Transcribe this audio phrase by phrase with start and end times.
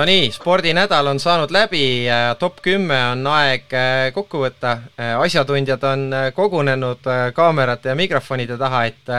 [0.00, 2.06] Nonii, spordinädal on saanud läbi
[2.38, 4.70] top kümme on aeg äh, kokku võtta.
[4.96, 7.04] Äh, asjatundjad on äh, kogunenud
[7.36, 9.12] kaamerate ja mikrofonide taha, et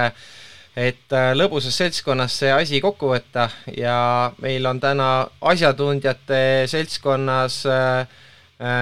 [0.74, 3.46] et lõbusas seltskonnas see asi kokku võtta
[3.78, 5.12] ja meil on täna
[5.52, 7.62] asjatundjate seltskonnas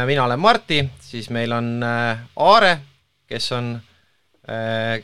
[0.05, 2.75] mina olen Marti, siis meil on Aare,
[3.27, 3.71] kes on,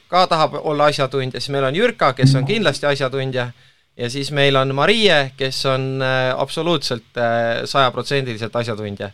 [0.08, 3.50] ka tahab olla asjatundja, siis meil on Jürka, kes on kindlasti asjatundja
[3.98, 9.10] ja siis meil on Marie, kes on äh, absoluutselt äh, sajaprotsendiliselt asjatundja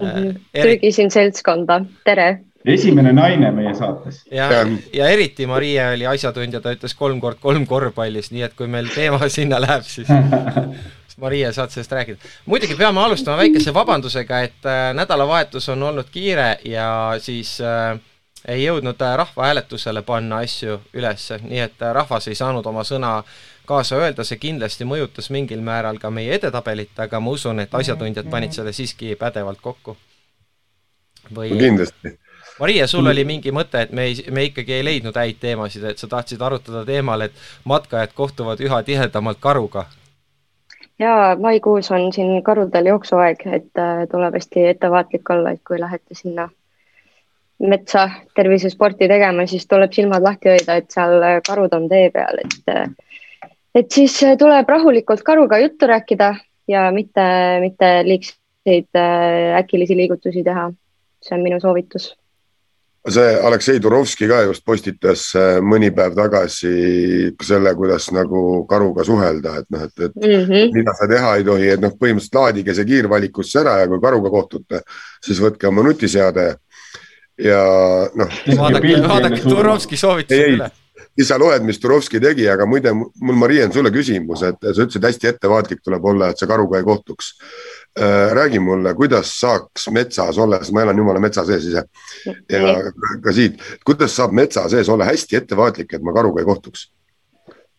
[0.00, 0.08] mm.
[0.08, 0.40] -hmm.
[0.62, 2.40] trügisin seltskonda, tere!
[2.64, 4.24] esimene naine meie saates.
[4.30, 4.48] ja,
[4.92, 8.88] ja eriti Marie oli asjatundja, ta ütles kolm kord kolm korvpallis, nii et kui meil
[8.94, 10.08] teema sinna läheb, siis
[11.22, 12.18] Marie, saad sellest rääkida.
[12.46, 17.98] muidugi peame alustama väikese vabandusega, et nädalavahetus on olnud kiire ja siis äh,
[18.48, 23.96] ei jõudnud rahvahääletusele panna asju üles, nii et rahvas ei saanud oma sõna äh, kaasa
[23.96, 28.56] öelda, see kindlasti mõjutas mingil määral ka meie edetabelit, aga ma usun, et asjatundjad panid
[28.56, 29.96] selle siiski pädevalt kokku.
[31.34, 32.18] või kindlasti.
[32.60, 35.98] Maria, sul oli mingi mõte, et me ei, me ikkagi ei leidnud häid teemasid, et
[35.98, 37.32] sa tahtsid arutada teemal, et
[37.64, 39.86] matkajad kohtuvad üha tihedamalt karuga?
[40.98, 46.14] jaa, maikuus on siin karudel jooksuaeg, et äh, tuleb hästi ettevaatlik olla, et kui lähete
[46.14, 46.48] sinna
[47.62, 52.74] metsa tervisesporti tegema, siis tuleb silmad lahti hoida, et seal karud on tee peal, et
[52.74, 52.86] äh,
[53.74, 56.34] et siis äh, tuleb rahulikult karuga juttu rääkida
[56.68, 57.26] ja mitte,
[57.60, 60.72] mitte liigseid äh, äkilisi liigutusi teha.
[61.22, 62.16] see on minu soovitus.
[63.08, 66.72] see Aleksei Turovski ka just postitas äh, mõni päev tagasi
[67.42, 70.74] selle, kuidas nagu karuga suhelda, et noh, et, et mm -hmm.
[70.74, 74.30] mida sa teha ei tohi, et noh, põhimõtteliselt laadige see kiirvalikusse ära ja kui karuga
[74.30, 74.82] kohtute,
[75.24, 76.54] siis võtke oma nutiseade
[77.38, 77.64] ja
[78.14, 78.38] noh.
[78.58, 80.70] vaadake, vaadake Turovski soovituse üle
[81.16, 85.04] siis sa loed, mis Turovski tegi, aga muide mul, Marien, sulle küsimus, et sa ütlesid,
[85.04, 87.34] hästi ettevaatlik tuleb olla, et sa karuga ei kohtuks.
[87.92, 91.82] Äh, räägi mulle, kuidas saaks metsas olla, sest ma elan jumala metsa sees ise
[92.48, 92.76] ja
[93.20, 96.88] ka siit, kuidas saab metsa sees olla hästi ettevaatlik, et ma karuga ei kohtuks?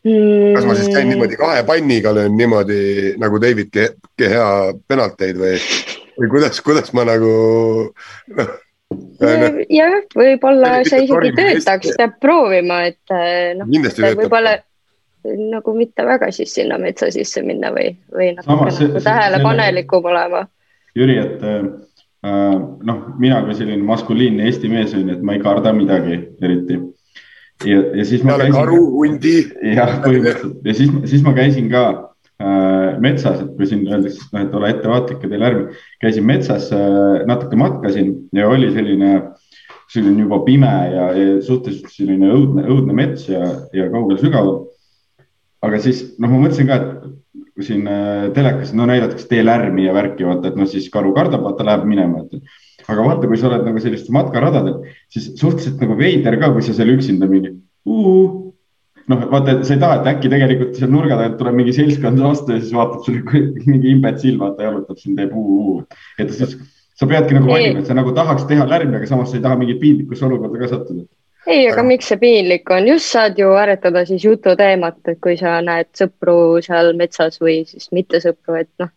[0.04, 3.72] kas ma siis käin niimoodi kahe panniga löön niimoodi nagu David
[4.20, 5.54] Gehea penalteid või,
[6.20, 7.32] või kuidas, kuidas ma nagu
[8.36, 8.52] noh
[9.70, 13.70] jah, võib-olla see isegi töötaks, peab proovima, et äh, noh,
[14.20, 14.58] võib-olla
[15.24, 20.44] nagu mitte väga siis sinna metsa sisse minna või, või natuke nagu tähelepanelikum olema.
[20.98, 21.62] Jüri, et äh,
[22.90, 26.80] noh, mina kui selline maskuliinne Eesti mees on ju, et ma ei karda midagi eriti.
[27.66, 28.24] ja, ja siis.
[28.26, 29.38] peale karu, hundi.
[29.74, 32.13] jah, põhimõtteliselt ja siis, siis ma käisin ka Äh,
[33.04, 35.64] metsas, et kui siin öeldakse, noh, et ole ettevaatlik ja tee lärmi.
[36.02, 39.14] käisin metsas, äh, natuke matkasin ja oli selline,
[39.94, 44.64] selline juba pime ja, ja suhteliselt selline õudne, õudne mets ja, ja kaugel sügaval.
[45.64, 49.88] aga siis noh, ma mõtlesin ka, et kui siin äh, telekas no näidatakse tee lärmi
[49.88, 52.56] ja värki, vaata, et noh, siis karu kardab, vaata läheb minema, et.
[52.88, 54.82] aga vaata, kui sa oled nagu sellistel matkaradadel,
[55.14, 57.54] siis suhteliselt nagu veider ka, kui sa seal üksinda mingi
[59.12, 62.56] noh, vaata, sa ei taha, et äkki tegelikult seal nurga tagant tuleb mingi seltskond vastu
[62.56, 63.42] ja siis vaatab sulle
[63.72, 65.82] mingi imbetsill, vaata jalutab sind, teeb uu-uu.
[66.22, 66.56] et siis
[67.00, 69.60] sa peadki nagu valima, et sa nagu tahaks teha lärmi, aga samas sa ei taha
[69.60, 71.06] mingit piinlikusse olukorda ka sattuda.
[71.48, 75.58] ei, aga miks see piinlik on, just saad ju aretada siis jututeemat, et kui sa
[75.66, 78.94] näed sõpru seal metsas või siis mitte sõpru, et noh,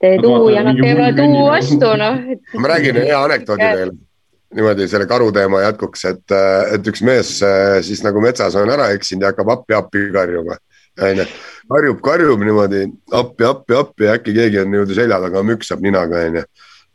[0.00, 2.22] teed uu ja nad teevad uu vastu, noh.
[2.60, 3.98] ma räägin hea anekdoodi teile
[4.54, 6.34] niimoodi selle karu teema jätkuks, et,
[6.74, 7.36] et üks mees
[7.86, 10.58] siis nagu metsas on ära eksinud ja hakkab appi-appi karjuma.
[11.00, 11.26] onju,
[11.70, 12.84] karjub, karjub niimoodi
[13.14, 16.44] appi, appi, appi ja äkki keegi on niimoodi selja taga, müksab ninaga onju.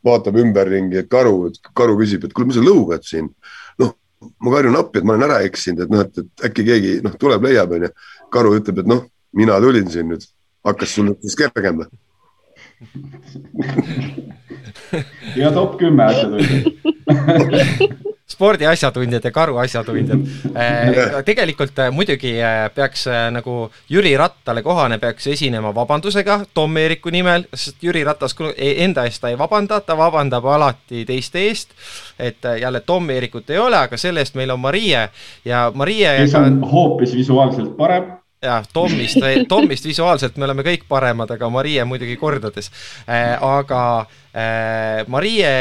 [0.05, 3.31] vaatab ümberringi, et karu, karu küsib, et kuule, mis sa lõugad siin.
[3.81, 3.95] noh,
[4.43, 7.15] ma karjun appi, et ma olen ära eksinud, et noh, et, et äkki keegi noh,
[7.19, 7.93] tuleb, leiab onju.
[8.35, 10.27] karu ütleb, et noh, mina tulin siin nüüd,
[10.67, 12.04] hakkas sul siis kergem või
[15.41, 16.63] ja top kümme asjatundjat
[18.35, 20.19] spordi asjatundjad ja karu asjatundjad.
[20.55, 27.13] Äh, tegelikult äh, muidugi äh, peaks nagu Jüri Rattale kohane, peaks esinema vabandusega Tom Eeriku
[27.13, 31.77] nimel, sest Jüri Ratas e-, enda eest ta ei vabanda, ta vabandab alati teiste eest.
[32.19, 35.09] et jälle Tom Eerikut ei ole, aga selle eest meil on Marie
[35.45, 36.17] ja Marie.
[36.17, 39.21] kes on hoopis visuaalselt parem jah, Tomist,
[39.51, 42.71] Tomist visuaalselt me oleme kõik paremad, aga Marie muidugi kordades
[43.05, 43.35] äh,.
[43.41, 43.83] aga
[44.31, 45.53] äh, Marie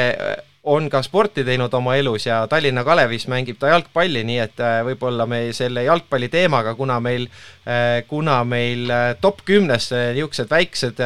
[0.65, 4.79] on ka sporti teinud oma elus ja Tallinna Kalevis mängib ta jalgpalli, nii et äh,
[4.87, 7.27] võib-olla me selle jalgpalli teemaga, kuna meil,
[7.69, 11.03] äh, kuna meil äh, top kümnes niisugused väiksed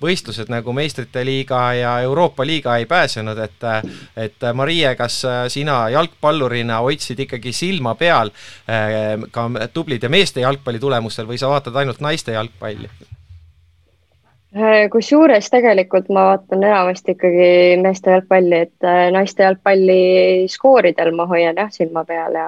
[0.00, 3.66] võistlused nagu meistrite liiga ja Euroopa liiga ei pääsenud, et
[4.16, 5.18] et Marie, kas
[5.52, 8.30] sina jalgpallurina hoidsid ikkagi silma peal
[9.32, 12.90] ka tublide meeste jalgpalli tulemustel või sa vaatad ainult naiste jalgpalli?
[14.54, 17.48] Äh, kusjuures tegelikult ma vaatan enamasti ikkagi
[17.82, 22.46] meeste jalgpalli, et äh, naiste jalgpalli skooridel ma hoian jah silma peal ja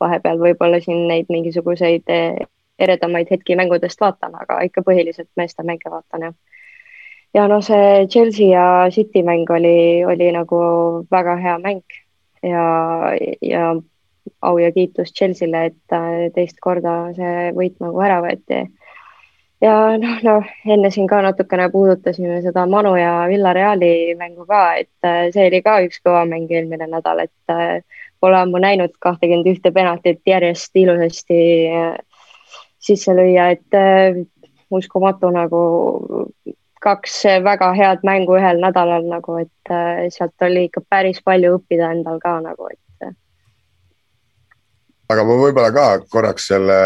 [0.00, 2.36] vahepeal võib-olla siin neid mingisuguseid äh,
[2.78, 6.36] eredamaid hetki mängudest vaatan, aga ikka põhiliselt meeste mänge vaatan jah.
[7.34, 10.60] ja noh, see Chelsea ja City mäng oli, oli nagu
[11.10, 11.82] väga hea mäng
[12.44, 12.66] ja,
[13.40, 13.72] ja
[14.42, 18.66] au ja kiitus Chelsea'le, et teist korda see võit nagu ära võeti
[19.60, 25.06] ja noh, noh enne siin ka natukene puudutasime seda Manu ja Villareali mängu ka, et
[25.06, 27.80] äh, see oli ka üks kõva mäng eelmine nädal, et äh,
[28.20, 31.94] pole ammu näinud kahtekümmend ühte penaltit järjest ilusasti äh,
[32.80, 34.24] sisse lüüa, et
[34.72, 35.62] uskumatu nagu
[36.80, 39.72] kaks väga head mängu ühel nädalal nagu, et
[40.14, 43.10] sealt oli ikka päris palju õppida endal ka nagu, et.
[45.12, 46.78] aga ma võib-olla ka korraks selle,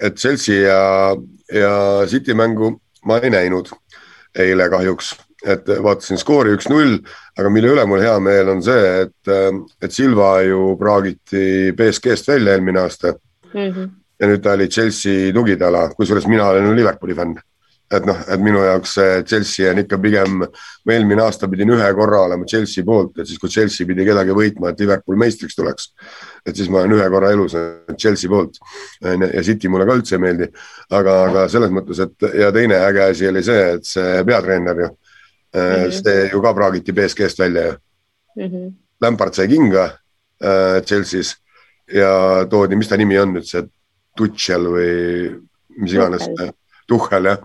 [0.00, 1.16] et Chelsea ja
[1.52, 3.70] ja City mängu ma ei näinud
[4.38, 5.12] eile kahjuks,
[5.46, 6.98] et vaatasin skoori üks-null,
[7.38, 9.30] aga mille üle mul hea meel on see, et,
[9.82, 13.14] et Silva ju praagiti BSG-st välja eelmine aasta
[13.54, 13.70] mm.
[13.70, 13.90] -hmm.
[14.20, 17.38] ja nüüd ta oli Chelsea tugitala, kusjuures mina olen ju Liverpooli fänn
[17.90, 18.96] et noh, et minu jaoks
[19.28, 23.38] Chelsea on ikka pigem, ma eelmine aasta pidin ühe korra olema Chelsea poolt, et siis
[23.38, 25.92] kui Chelsea pidi kedagi võitma, et Liverpool meistriks tuleks
[26.46, 27.54] et siis ma olen ühe korra elus
[27.98, 28.58] Chelsea poolt
[29.02, 30.48] ja City mulle ka üldse ei meeldi.
[30.90, 34.88] aga, aga selles mõttes, et ja teine äge asi oli see, et see peatreener ju
[34.88, 35.96] mm, -hmm.
[36.02, 37.72] see ju ka praagiti BSG-st välja ju
[38.36, 38.50] mm.
[38.50, 38.74] -hmm.
[39.00, 41.36] Lampard sai kinga äh, Chelsea's
[41.92, 43.66] ja toodi, mis ta nimi on nüüd see
[44.16, 44.92] Tuchel või
[45.78, 46.28] mis iganes
[46.86, 47.40] Tuhhel jah,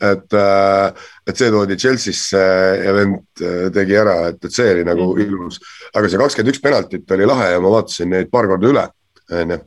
[0.00, 2.42] et, äh, et see toodi Chelsea'sse
[2.84, 5.26] ja vend äh, tegi ära, et, et see oli nagu mm.
[5.26, 5.60] ilus.
[5.92, 8.86] aga see kakskümmend üks penaltit oli lahe ja ma vaatasin neid paar korda üle,
[9.40, 9.60] onju.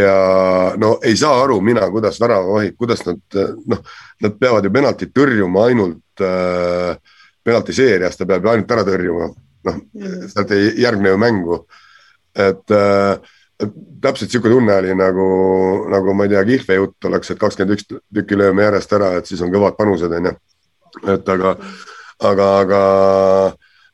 [0.00, 0.16] ja
[0.82, 3.84] no ei saa aru mina, kuidas väravavahid, kuidas nad noh,
[4.26, 6.96] nad peavad ju penaltit tõrjuma ainult äh,
[7.46, 9.30] penaltiseerias, ta peab ju ainult ära tõrjuma,
[9.70, 10.30] noh mm.
[10.34, 11.62] sealt ei järgne ju mängu,
[12.34, 13.36] et äh,
[14.00, 15.28] täpselt niisugune tunne oli nagu,
[15.92, 19.30] nagu ma ei tea, Kihve jutt oleks, et kakskümmend üks tükki lööme järjest ära, et
[19.30, 20.32] siis on kõvad panused, onju.
[21.14, 21.54] et aga,
[22.30, 22.82] aga, aga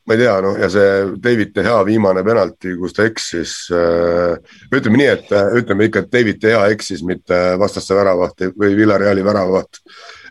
[0.07, 0.91] ma ei tea, noh ja see
[1.23, 4.37] David De Gea viimane penalti, kus ta eksis äh,.
[4.71, 9.25] ütleme nii, et ütleme ikka, et David De Gea eksis, mitte vastaste väravaht või Villareali
[9.25, 9.81] väravaht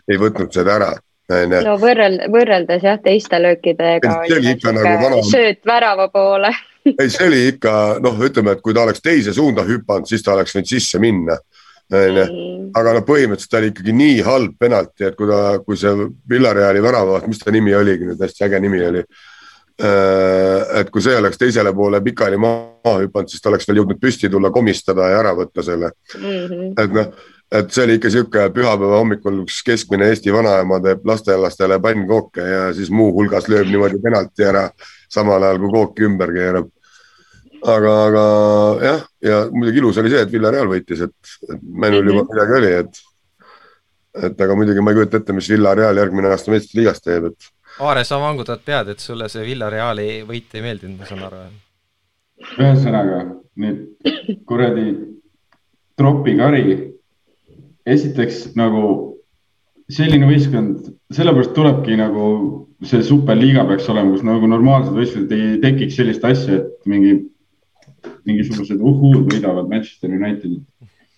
[0.07, 0.95] ei võtnud seda ära
[1.27, 4.23] no võrreld-, võrreldes jah, teiste löökidega.
[4.27, 5.21] see oli ikka nagu vana.
[5.27, 6.53] sööt värava poole
[7.01, 7.71] ei, see oli ikka
[8.03, 11.37] noh, ütleme, et kui ta oleks teise suunda hüpanud, siis ta oleks võinud sisse minna.
[11.87, 16.83] aga noh, põhimõtteliselt ta oli ikkagi nii halb penalti, et kui ta, kui see Villareali
[16.83, 19.05] väravaht, mis ta nimi oligi nüüd, hästi äge nimi oli.
[19.77, 24.01] Äh, et kui see oleks teisele poole pikali maha hüpanud, siis ta oleks veel jõudnud
[24.01, 26.45] püsti tulla, komistada ja ära võtta selle mm.
[26.47, 26.71] -hmm.
[26.81, 27.11] et noh
[27.51, 32.63] et see oli ikka sihuke pühapäeva hommikul üks keskmine Eesti vanaema teeb lastelastele pannkooke ja
[32.75, 34.65] siis muuhulgas lööb niimoodi penalti ära,
[35.11, 36.67] samal ajal kui kooki ümber keerab
[37.71, 38.23] aga, aga
[38.85, 42.31] jah, ja muidugi ilus oli see, et Villareal võitis, et, et Mänul juba mhm.
[42.33, 43.01] midagi oli, et,
[44.29, 47.51] et aga muidugi ma ei kujuta ette, mis Villareal järgmine aasta meistrite liigas teeb, et.
[47.85, 51.43] Aare, sa vangutad pead, et sulle see Villareali võit ei meeldinud, ma saan aru.
[52.57, 53.19] ühesõnaga
[53.61, 54.87] nüüd kuradi
[55.97, 56.93] tropikari.
[57.87, 58.81] esiteks nagu
[59.87, 62.25] selline võistkond, sellepärast tulebki nagu
[62.85, 67.13] see superliiga peaks olema, kus nagu normaalsed võistlused ei tekiks sellist asja, et mingi
[68.27, 70.63] mingisugused uhhuud võidavad Manchester Unitedit.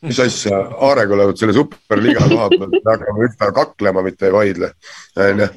[0.05, 4.73] mis asja, Aarega olevat selle superliiga koha pealt, me hakkame ükspäev kaklema, mitte ei vaidle,
[5.27, 5.49] onju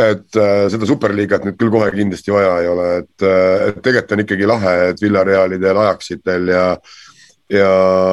[0.00, 4.14] et äh, seda superliigat nüüd küll kohe kindlasti vaja ei ole, et, äh, et tegelikult
[4.16, 6.64] on ikkagi lahe, et Villarealidel, Ajaxitel ja
[7.50, 7.70] ja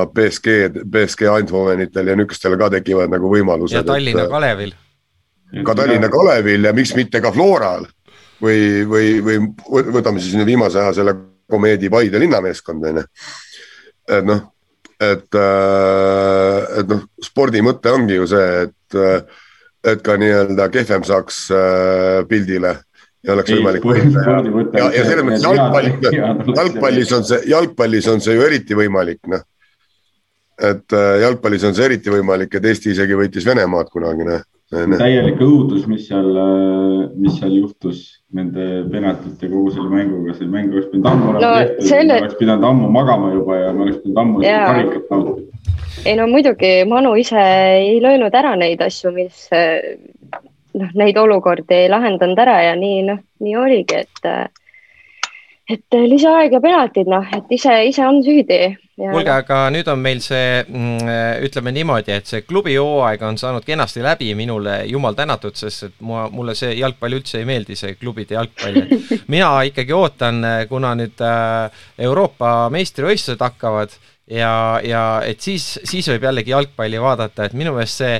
[0.09, 3.77] BSG, BSG Eindhovenitel ja niisugustel ka tekivad nagu võimalused.
[3.77, 4.73] ja Tallinna et, äh, Kalevil.
[5.63, 7.85] ka Tallinna Kalevil ja miks mitte ka Floral
[8.41, 9.37] või, või, või
[9.99, 11.13] võtame siis nüüd viimase aja selle
[11.49, 13.07] komeedi Paide linnameeskond on ju.
[14.07, 14.41] et noh,
[14.99, 19.43] et, äh, et noh, spordi mõte ongi ju see, et, äh,
[19.93, 22.73] et ka nii-öelda kehvem saaks äh, pildile
[23.25, 28.09] ja oleks ei, võimalik võita ja, ja, ja selles mõttes jalgpallis, jalgpallis on see, jalgpallis
[28.13, 29.45] on see ju eriti võimalik, noh.
[30.71, 35.85] et jalgpallis on see eriti võimalik, et Eesti isegi võitis Venemaad kunagi, noh täielik õudus,
[35.87, 36.27] mis seal,
[37.15, 38.01] mis seal juhtus
[38.35, 42.39] nende penaltite kogu selle mänguga, see mäng oleks pidanud ammu olema no, tehtud selle..., oleks
[42.39, 45.75] pidanud ammu magama juba ja me oleks pidanud ammu karikat nautima.
[46.03, 47.45] ei no muidugi, Manu ise
[47.79, 49.47] ei löönud ära neid asju, mis
[50.77, 54.31] noh, neid olukordi ei lahendanud ära ja nii noh, nii oligi, et
[55.67, 60.21] et lisaaeg ja penaltid, noh, et ise, ise on süüdi kuulge, aga nüüd on meil
[60.25, 61.11] see, mm,
[61.45, 65.95] ütleme niimoodi, et see klubi hooaeg on saanud kenasti läbi, minule jumal tänatud, sest et
[66.01, 70.95] ma, mulle see jalgpall üldse ei meeldi, see klubide jalgpall, et mina ikkagi ootan, kuna
[70.97, 73.93] nüüd äh, Euroopa meistrivõistlused hakkavad
[74.27, 78.17] ja, ja et siis, siis võib jällegi jalgpalli vaadata, et minu meelest see,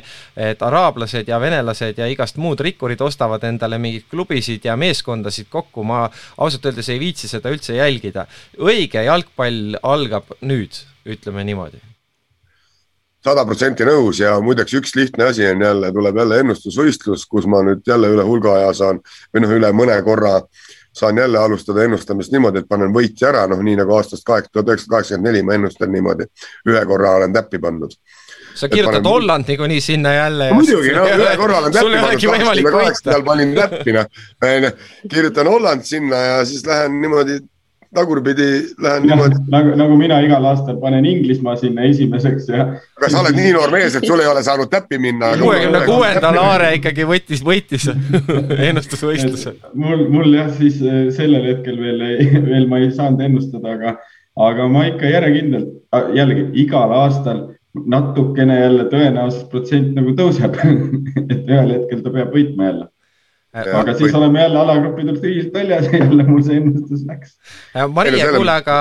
[0.50, 5.84] et araablased ja venelased ja igast muud rikkurid ostavad endale mingeid klubisid ja meeskondasid kokku,
[5.88, 6.06] ma
[6.38, 8.28] ausalt öeldes ei viitsi seda üldse jälgida.
[8.60, 11.84] õige jalgpall algab nüüd, ütleme niimoodi
[13.28, 17.60] sada protsenti nõus ja muideks üks lihtne asi on jälle, tuleb jälle ennustusvõistlus, kus ma
[17.66, 19.02] nüüd jälle üle hulga aja saan
[19.36, 20.67] või noh, üle mõne korra äh,
[20.98, 24.72] saan jälle alustada ennustamist niimoodi, et panen võitja ära, noh, nii nagu aastast kaheksa, tuhat
[24.72, 26.26] üheksasada kaheksakümmend neli ma ennustan niimoodi.
[26.70, 27.94] ühe korra olen täppi pannud.
[28.56, 29.12] sa kirjutad panen...
[29.12, 30.52] Holland niikuinii sinna jälle.
[30.54, 34.10] muidugi, no ühe korra olen täppi pannud, kaheksakümne kaheksandal panin täppi, noh.
[35.10, 37.40] kirjutan Holland sinna ja siis lähen niimoodi
[37.96, 38.48] tagurpidi
[38.82, 39.40] lähen ja, niimoodi.
[39.52, 42.66] nagu, nagu mina igal aastal panen Inglismaa sinna esimeseks ja.
[42.98, 45.34] aga sa oled nii noor mees, et sul ei ole saanud täppi minna.
[45.40, 47.88] kuuekümne kuuendal Aare ikkagi võttis, võitis
[48.70, 49.56] ennustusvõistluse.
[49.74, 53.96] mul, mul jah, siis äh, sellel hetkel veel ei, veel ma ei saanud ennustada, aga,
[54.50, 55.72] aga ma ikka järjekindlalt,
[56.18, 57.48] jällegi igal aastal
[57.86, 60.56] natukene jälle tõenäosus protsent nagu tõuseb
[61.32, 62.88] et ühel hetkel ta peab võitma jälle
[63.58, 64.18] aga siis või...
[64.20, 67.36] oleme jälle alagruppidelt kriisilt väljas ja jälle mul see ennustus läks.
[67.94, 68.78] Maria, kuule, aga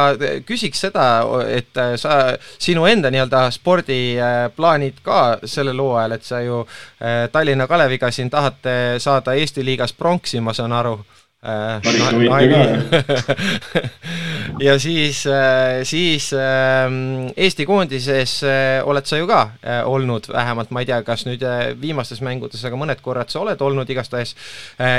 [0.46, 1.06] küsiks seda,
[1.48, 2.16] et äh, sa,
[2.58, 8.96] sinu enda nii-öelda spordiplaanid ka sellel hooajal, et sa ju äh, Tallinna Kaleviga siin tahate
[9.02, 11.25] saada Eesti liigas pronksi, ma saan aru äh,
[14.66, 20.70] ja siis, äh, siis ähm, Eesti koondises äh, oled sa ju ka äh, olnud, vähemalt
[20.74, 21.42] ma ei tea, kas nüüd
[21.80, 24.34] viimastes mängudes, aga mõned korrad sa oled olnud igastahes.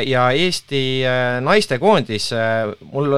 [0.08, 1.04] ja Eesti
[1.44, 2.30] naistekoondis,
[2.92, 3.16] mul,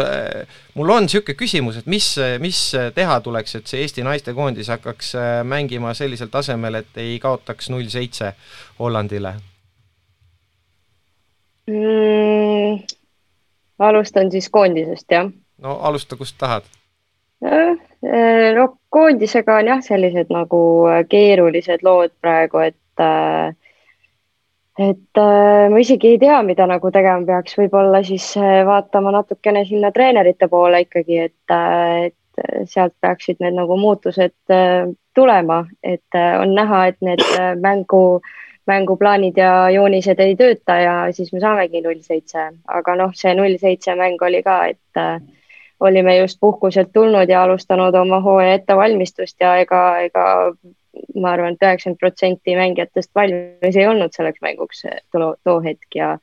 [0.76, 2.08] mul on niisugune küsimus, et mis,
[2.42, 2.60] mis
[2.96, 5.14] teha tuleks, et see Eesti naistekoondis hakkaks
[5.48, 8.34] mängima sellisel tasemel, et ei kaotaks null seitse
[8.80, 9.36] Hollandile
[11.70, 12.99] mm,?
[13.80, 15.32] Alustan siis koondisest, jah.
[15.60, 16.68] No alusta, kust tahad.
[18.04, 20.60] Eh, no koondisega on jah, sellised nagu
[20.92, 23.56] eh, keerulised lood praegu, et eh,
[24.80, 30.48] et ma isegi ei tea, mida nagu tegema peaks, võib-olla siis vaatama natukene sinna treenerite
[30.48, 31.56] poole ikkagi, et,
[32.06, 34.54] et sealt peaksid need nagu muutused
[35.20, 37.26] tulema, et on näha, et need
[37.60, 38.22] mängu,
[38.70, 42.50] mänguplaanid ja joonised ei tööta ja siis me saamegi null seitse,
[42.80, 45.04] aga noh, see null seitse mäng oli ka, et
[45.80, 50.26] olime just puhkuselt tulnud ja alustanud oma hooaja ettevalmistust ja ega, ega
[51.16, 55.96] ma arvan et, et üheksakümmend protsenti mängijatest valmis ei olnud selleks mänguks too, too hetk
[55.96, 56.18] ja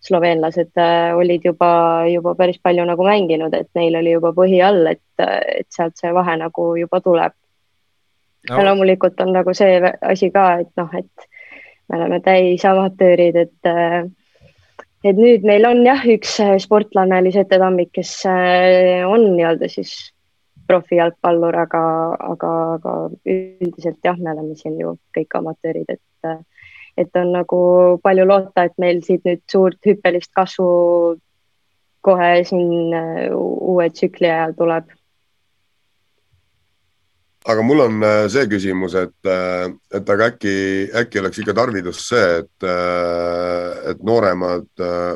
[0.00, 1.70] sloveenlased äh, olid juba,
[2.08, 6.12] juba päris palju nagu mänginud, et neil oli juba põhi all, et, et sealt see
[6.16, 7.36] vahe nagu juba tuleb.
[8.48, 8.56] No..
[8.56, 11.29] ja loomulikult on nagu see asi ka, et noh, et
[11.90, 14.04] me oleme täis amatöörid, et äh,
[15.04, 19.94] et nüüd meil on jah, üks äh, sportlane, Lisette Tammik, kes äh, on nii-öelda siis
[20.70, 21.82] profijalgpallur, aga,
[22.22, 22.94] aga, aga
[23.26, 26.36] üldiselt jah, me oleme siin ju kõik amatöörid, et,
[27.00, 27.58] et on nagu
[28.04, 30.70] palju loota, et meil siit nüüd suurt hüppelist kasvu
[32.06, 32.94] kohe siin
[33.34, 34.94] uue tsükli ajal tuleb
[37.48, 40.52] aga mul on äh, see küsimus, et, äh, et aga äkki,
[41.00, 44.68] äkki oleks ikka tarvidus see, et, äh, et nooremad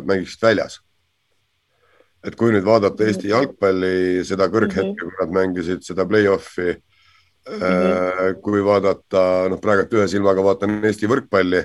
[0.09, 0.81] mängiksid väljas.
[2.25, 8.39] et kui nüüd vaadata Eesti jalgpalli, seda kõrghetke, kui nad mängisid seda play-off'i mm, -hmm.
[8.41, 11.61] kui vaadata, noh, praegult ühe silmaga vaatan Eesti võrkpalli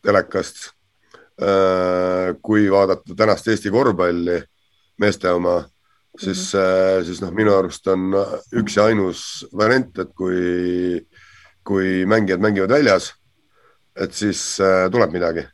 [0.00, 0.70] telekast.
[2.40, 4.40] kui vaadata tänast Eesti korvpalli,
[4.96, 5.60] meeste oma
[6.20, 7.04] siis mm, -hmm.
[7.04, 8.12] siis noh, minu arust on
[8.60, 11.00] üks ja ainus variant, et kui,
[11.64, 13.12] kui mängijad mängivad väljas,
[13.96, 15.46] et siis äh, tuleb midagi.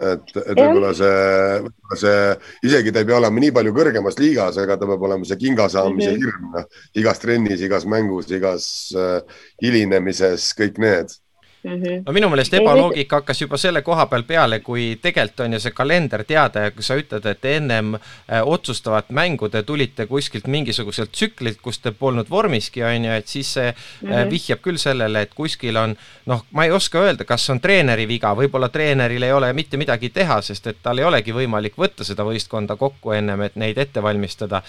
[0.00, 2.20] et, et võib-olla see, võib see,
[2.64, 5.68] isegi ta ei pea olema nii palju kõrgemas liigas, aga ta peab olema see kinga
[5.68, 6.24] saamise mm -hmm.
[6.24, 6.64] hirm, noh,
[7.02, 8.64] igas trennis, igas mängus, igas
[8.96, 9.20] äh,
[9.62, 11.12] hilinemises, kõik need
[11.62, 12.02] Mm -hmm.
[12.06, 15.72] no minu meelest ebaloogika hakkas juba selle koha peal peale, kui tegelikult on ju see
[15.72, 18.00] kalender teada ja kui sa ütled, et ennem äh,
[18.44, 23.52] otsustavat mängu te tulite kuskilt mingisuguselt tsüklilt, kus te polnud vormiski, on ju, et siis
[23.52, 24.30] see mm -hmm.
[24.30, 28.34] vihjab küll sellele, et kuskil on noh, ma ei oska öelda, kas on treeneri viga,
[28.34, 32.24] võib-olla treeneril ei ole mitte midagi teha, sest et tal ei olegi võimalik võtta seda
[32.24, 34.62] võistkonda kokku ennem, et neid ette valmistada.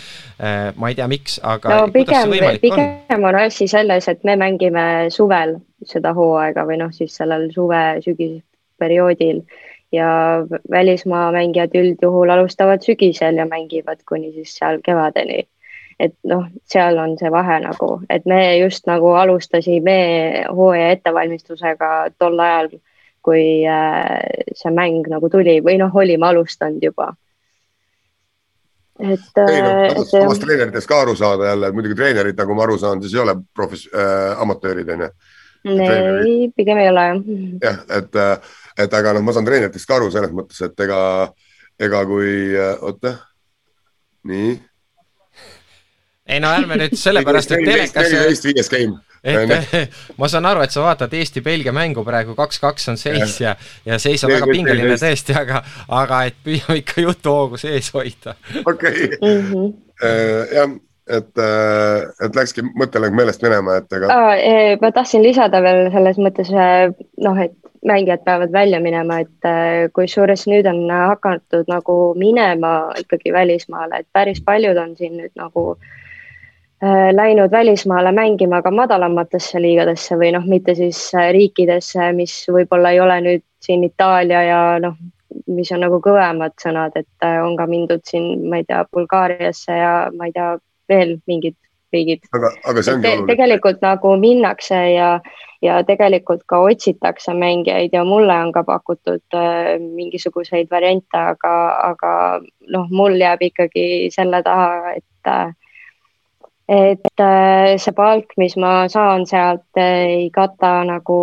[0.44, 2.30] Äh, ma ei tea, miks, aga no pigem,
[2.62, 9.42] pigem on asi selles, et me mängime suvel seda hooaega või noh, siis sellel suve-sügisperioodil
[9.92, 10.10] ja
[10.72, 15.48] välismaa mängijad üldjuhul alustavad sügisel ja mängivad kuni siis seal kevadeni.
[16.02, 19.98] et noh, seal on see vahe nagu, et me just nagu alustasime
[20.50, 22.72] hooaja ettevalmistusega tol ajal,
[23.22, 24.18] kui äh,
[24.58, 27.12] see mäng nagu tuli või noh, olime alustanud juba
[29.02, 29.42] et.
[29.50, 33.16] ei noh, samast treeneritest ka aru saada jälle, muidugi treenerid, nagu ma aru saan, siis
[33.16, 35.12] ei ole profes- äh,, amatöörid on ju.
[35.66, 37.06] Ei, pigem ei ole
[37.62, 37.84] jah.
[37.98, 38.20] et,
[38.86, 41.02] et aga noh, ma saan treeneritest ka aru selles mõttes, et ega,
[41.82, 42.34] ega kui,
[42.82, 43.16] oota,
[44.30, 44.58] nii
[46.32, 48.12] ei no ärme nüüd sellepärast, et telekas.
[48.12, 49.50] neliteist, viies game et
[50.20, 54.24] ma saan aru, et sa vaatad Eesti-Belgia mängu praegu, kaks-kaks on seis ja, ja seis
[54.26, 55.62] on väga pingeline tõesti, aga,
[56.02, 58.34] aga et püüame ikka jutuhoogu sees hoida.
[58.66, 59.68] okei, mhm.
[60.02, 60.74] äh, jah
[61.08, 64.20] et, äh, et läkski mõttelang meelest minema, et ega.
[64.36, 66.92] E, ma tahtsin lisada veel selles mõttes äh,
[67.26, 67.56] noh, et
[67.88, 74.38] mängijad peavad välja minema, et kusjuures nüüd on hakatud nagu minema ikkagi välismaale, et päris
[74.46, 75.88] paljud on siin nüüd nagu äh,
[76.84, 82.90] Äh, läinud välismaale mängima ka madalamatesse liigadesse või noh, mitte siis äh, riikidesse, mis võib-olla
[82.96, 84.96] ei ole nüüd siin Itaalia ja noh,
[85.46, 89.78] mis on nagu kõvemad sõnad, et äh, on ka mindud siin, ma ei tea, Bulgaariasse
[89.78, 90.56] ja ma ei tea,
[90.92, 91.58] veel mingid
[91.92, 92.28] riigid.
[92.36, 93.30] aga, aga see ongi te, oluline.
[93.32, 95.10] tegelikult nagu minnakse ja,
[95.66, 101.56] ja tegelikult ka otsitakse mängijaid ja mulle on ka pakutud äh, mingisuguseid variante, aga,
[101.92, 102.14] aga
[102.76, 105.52] noh, mul jääb ikkagi selle taha, et äh,
[106.72, 111.18] et äh, see palk, mis ma saan sealt, äh, ei kata nagu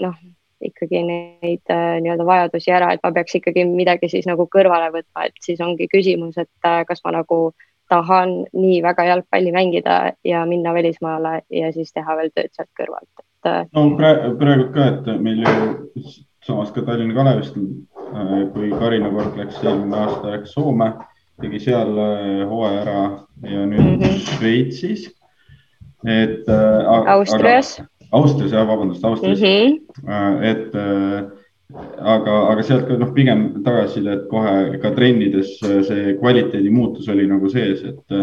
[0.00, 0.18] noh,
[0.60, 5.30] ikkagi neid äh, nii-öelda vajadusi ära, et ma peaks ikkagi midagi siis nagu kõrvale võtma,
[5.30, 7.40] et siis ongi küsimus, et kas ma nagu
[7.90, 13.10] tahan nii väga jalgpalli mängida ja minna välismaale ja siis teha veel tööd sealt kõrvalt,
[13.20, 13.70] et.
[13.74, 16.02] no praegu, praegu ka, et meil ju
[16.46, 17.56] samas ka Tallinna Kalevist,
[18.54, 20.92] kui Karina Kord läks eelmine aasta, läks Soome
[21.40, 23.00] tegi seal äh, hooaja ära
[23.48, 24.18] ja nüüd mm -hmm.
[24.36, 25.10] Šveitsis.
[26.06, 27.12] et äh,.
[27.12, 27.82] Austrias.
[28.12, 29.78] Austrias jah, vabandust, Austrias mm.
[30.06, 30.42] -hmm.
[30.42, 31.39] et äh,
[31.98, 37.50] aga, aga sealt ka noh, pigem tagasisidet kohe ka trennides see kvaliteedi muutus oli nagu
[37.52, 38.16] sees, et,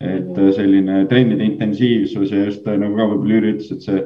[0.00, 0.52] et mhm.
[0.58, 4.04] selline trennide intensiivsus ja just nagu ka võib-olla Jüri ütles, et see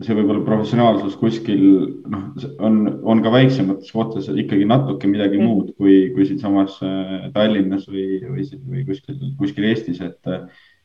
[0.00, 1.64] see võib-olla professionaalsus kuskil
[2.08, 2.28] noh,
[2.64, 5.44] on, on ka väiksemates kohtades ikkagi natuke midagi mm.
[5.44, 10.32] muud kui, kui siinsamas äh, Tallinnas või, või, või kuskil, kuskil Eestis, et,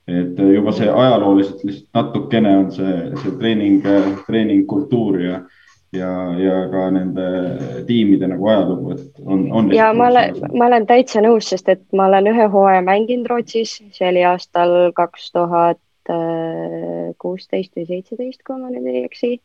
[0.10, 3.88] et juba see ajalooliselt lihtsalt natukene on see, see treening,
[4.28, 5.39] treeningkultuur ja,
[5.95, 7.28] ja, ja ka nende
[7.88, 9.71] tiimide nagu ajalugu, et on, on.
[9.73, 13.80] ja ma olen, ma olen täitsa nõus, sest et ma olen ühe hooaja mänginud Rootsis,
[13.95, 15.82] see oli aastal kaks tuhat
[17.21, 19.36] kuusteist või seitseteist, kui ma nüüd ei eksi.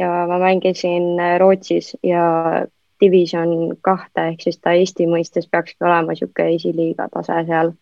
[0.00, 2.64] ja ma mängisin Rootsis ja
[3.00, 7.74] division kahte ehk siis ta Eesti mõistes peakski olema niisugune esiliiga tase seal.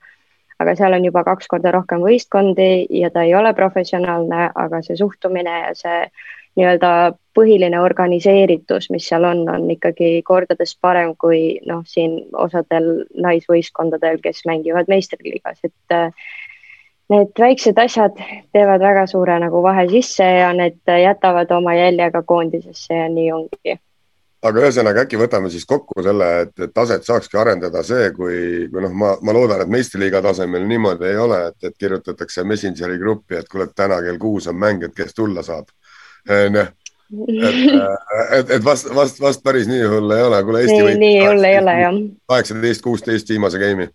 [0.62, 4.96] Aga seal on juba kaks korda rohkem võistkondi ja ta ei ole professionaalne, aga see
[4.98, 5.98] suhtumine ja see
[6.56, 6.92] nii-öelda
[7.36, 14.44] põhiline organiseeritus, mis seal on, on ikkagi kordades parem kui noh, siin osadel naisvõistkondadel, kes
[14.48, 16.10] mängivad meistriliigas, et äh,
[17.12, 18.20] need väiksed asjad
[18.52, 23.32] teevad väga suure nagu vahe sisse ja need jätavad oma jälje ka koondisesse ja nii
[23.32, 23.78] ongi.
[24.42, 28.36] Aga ühesõnaga äkki võtame siis kokku selle, et, et taset saakski arendada see, kui,
[28.72, 32.98] kui noh, ma, ma loodan, et meistriliiga tasemel niimoodi ei ole, et, et kirjutatakse Messengeri
[32.98, 35.70] gruppi, et kuule, täna kell kuus on mäng, et kes tulla saab.
[36.28, 36.66] onju
[37.12, 37.72] et,
[38.38, 41.48] et, et vast, vast, vast päris nii hull ei ole, kuule Eesti nii, nii hull
[41.48, 41.98] ei ole jah.
[42.32, 43.90] kaheksateist, kuusteist viimase game'i.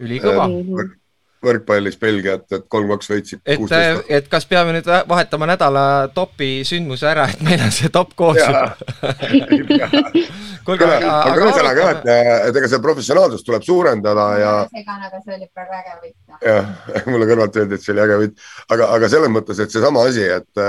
[0.00, 0.96] ülikõva mm
[1.44, 3.40] võrkpallis Belgiat, et kolm-kaks võitsid.
[3.44, 3.60] et,
[4.08, 8.40] et kas peame nüüd vahetama nädala topi sündmuse ära, et meil on see top koos
[8.40, 8.76] juba
[10.66, 12.10] kuulge, aga, aga ühesõnaga jah, et,
[12.50, 14.52] et ega seda professionaalsust tuleb suurendada ja.
[14.68, 16.16] segane, aga see oli praegu äge võit.
[16.44, 16.70] jah,
[17.14, 20.26] mulle kõrvalt öeldi, et see oli äge võit, aga, aga selles mõttes, et seesama asi,
[20.36, 20.64] et,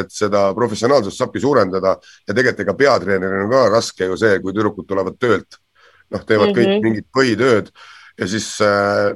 [0.00, 4.56] et seda professionaalsust saabki suurendada ja tegelikult ega peatreeneril on ka raske ju see, kui
[4.56, 5.60] tüdrukud tulevad töölt,
[6.12, 6.78] noh, teevad mm -hmm.
[6.78, 7.72] kõik mingit põhitööd
[8.18, 8.54] ja siis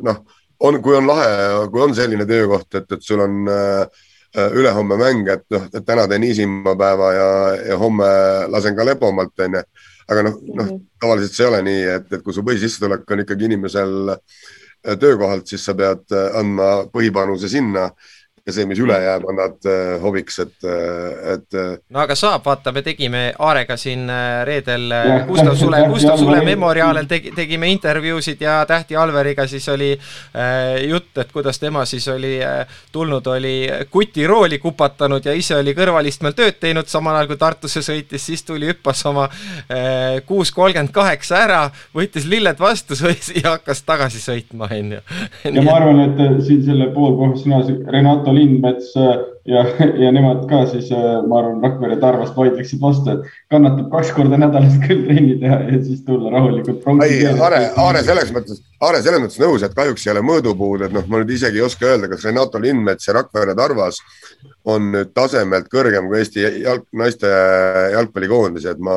[0.05, 0.25] noh
[0.61, 1.31] on, kui on lahe,
[1.73, 4.05] kui on selline töökoht, et, et sul on äh,
[4.53, 7.31] ülehomme mäng, et noh, et täna teen isimapäeva ja,
[7.73, 8.09] ja homme
[8.53, 9.63] lasen ka lepomalt, onju.
[10.07, 10.85] aga noh, noh mhm.
[11.03, 14.21] tavaliselt see ei ole nii, et, et kui su põhisissetulek on ikkagi inimesel äh,
[15.01, 17.89] töökohalt, siis sa pead äh, andma põhipanuse sinna
[18.47, 21.47] ja see, mis üle jääb, annad äh, hobiks, et, äh, et.
[21.59, 24.07] Äh, no aga saab, vaata, me tegime Aarega siin
[24.47, 24.93] reedel
[25.27, 31.11] Gustav Sule, Gustav Sule Memoriaalil tegi, tegime intervjuusid ja Tähti Alveriga siis oli äh, jutt,
[31.19, 33.57] et kuidas tema siis oli äh, tulnud, oli
[33.91, 38.47] kuti rooli kupatanud ja ise oli kõrvalistmel tööd teinud, samal ajal kui Tartusse sõitis, siis
[38.47, 39.27] tuli, hüppas oma
[40.27, 41.61] kuus kolmkümmend kaheksa ära,
[41.95, 42.95] võttis lilled vastu
[43.43, 45.03] ja hakkas tagasi sõitma, onju.
[45.51, 49.13] ja ma arvan, et siin selle poolprofessionaalse Renato Lindmets äh,
[49.49, 49.63] ja,
[50.03, 54.39] ja nemad ka siis, äh, ma arvan, Rakvere Tarvast vaidleksid vastu, et kannatab kaks korda
[54.41, 56.85] nädalas küll trenni teha ja siis tulla rahulikult.
[57.07, 60.95] ei, Aare, Aare selles mõttes, Aare selles mõttes nõus, et kahjuks ei ole mõõdupuud, et
[60.97, 64.03] noh, ma nüüd isegi ei oska öelda, kas Renato Lindmets ja Rakvere Tarvas
[64.67, 67.31] on nüüd tasemelt kõrgem kui Eesti jalg, naiste
[67.97, 68.97] jalgpallikoondised, ma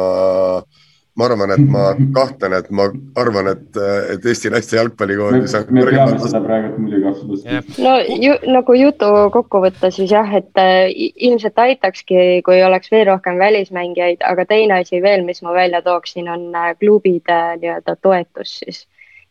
[1.19, 2.85] ma arvan, et ma kahtlen, et ma
[3.19, 3.79] arvan, et,
[4.13, 5.65] et Eesti naiste jalgpallikoondis on.
[5.75, 7.79] me peame seda praegu muidugi absoluutselt.
[7.83, 10.87] no ju, nagu jutu kokku võtta, siis jah, et äh,
[11.29, 16.29] ilmselt aitakski, kui oleks veel rohkem välismängijaid, aga teine asi veel, mis ma välja tooksin,
[16.31, 18.85] on äh, klubide nii-öelda toetus siis.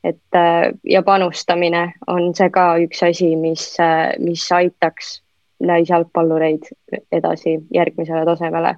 [0.04, 3.70] et äh, ja panustamine on see ka üks asi, mis,
[4.22, 5.18] mis aitaks
[5.58, 6.68] naisjalgpallureid
[7.12, 8.76] edasi järgmisele tasemele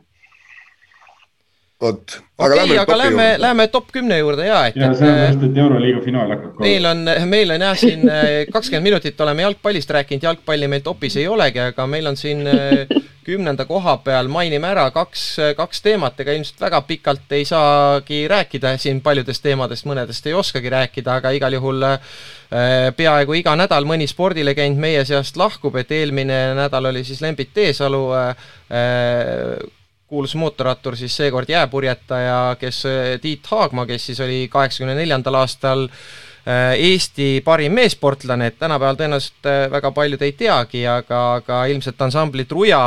[1.81, 2.21] vot.
[2.39, 4.77] okei okay,, aga lähme, lähme top kümne juurde ja, et.
[4.77, 6.67] ja sellepärast, et Euroliiga finaal hakkab kohe.
[6.67, 11.17] meil on, meil on jah, siin äh, kakskümmend minutit oleme jalgpallist rääkinud, jalgpalli meil topis
[11.21, 12.85] ei olegi, aga meil on siin äh,
[13.25, 15.25] kümnenda koha peal, mainime ära kaks,
[15.57, 20.73] kaks teemat, ega ilmselt väga pikalt ei saagi rääkida siin paljudest teemadest, mõnedest ei oskagi
[20.73, 21.99] rääkida, aga igal juhul äh,
[22.97, 28.07] peaaegu iga nädal mõni spordilegend meie seast lahkub, et eelmine nädal oli siis Lembit Teesalu
[30.11, 32.83] kuulus mootorrattur siis seekord jääpurjetaja, kes
[33.23, 39.47] Tiit Haagma, kes siis oli kaheksakümne neljandal aastal äh, Eesti parim meessportlane, et tänapäeval tõenäoliselt
[39.47, 42.83] äh, väga paljud ei teagi, aga, aga ilmselt ansamblit Ruja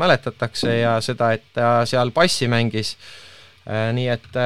[0.00, 2.96] mäletatakse ja seda, et ta seal bassi mängis.
[3.92, 4.36] nii et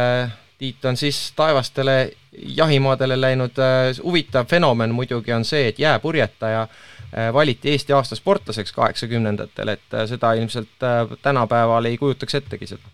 [0.60, 2.10] Tiit on siis taevastele
[2.56, 3.56] jahimaadele läinud,
[4.02, 6.89] huvitav fenomen muidugi on see, et jääpurjetaja Äh,
[7.32, 12.92] valiti Eesti aasta sportlaseks kaheksakümnendatel, et äh, seda ilmselt äh, tänapäeval ei kujutaks ettegi seda.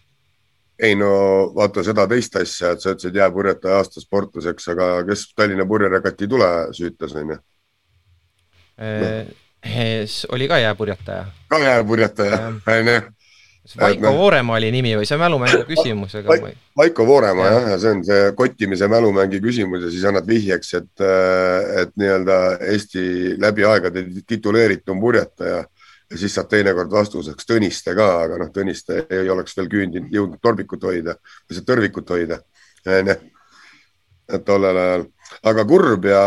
[0.78, 1.10] ei no
[1.54, 6.50] vaata seda teist asja, et sa ütlesid jääpurjetaja aasta sportlaseks, aga kes Tallinna purjeregati tule
[6.76, 7.36] süütas, onju?
[10.32, 11.26] oli ka jääpurjetaja.
[11.48, 12.40] ka jääpurjetaja,
[12.78, 13.00] onju
[13.80, 16.58] Vaiko Vooremaa oli nimi või see mälumängu küsimus, ega Vaik, ma ei.
[16.78, 20.92] Vaiko Vooremaa jah, ja see on see kottimise mälumängi küsimus ja siis annad vihjeks, et,
[21.02, 22.36] äh, et nii-öelda
[22.72, 23.06] Eesti
[23.42, 25.62] läbi aegade tituleeritum purjetaja
[26.10, 30.42] ja siis saad teinekord vastuseks Tõniste ka, aga noh, Tõniste ei oleks veel küündinud, jõudnud
[30.42, 31.16] torbikut hoida,
[31.48, 32.38] lihtsalt tõrvikut hoida,
[32.86, 33.16] onju.
[34.36, 35.08] et tollel ajal,
[35.46, 36.22] aga kurb ja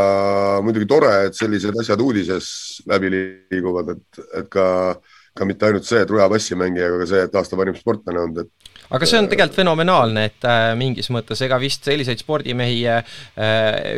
[0.63, 2.49] muidugi tore, et sellised asjad uudises
[2.87, 7.09] läbi liiguvad, et, et ka äh, ka mitte ainult see, et Ruja bassimängija, aga ka
[7.09, 11.11] see, et aasta parim sportlane olnud, et aga see on tegelikult fenomenaalne, et äh, mingis
[11.13, 13.19] mõttes ega vist selliseid spordimehi äh,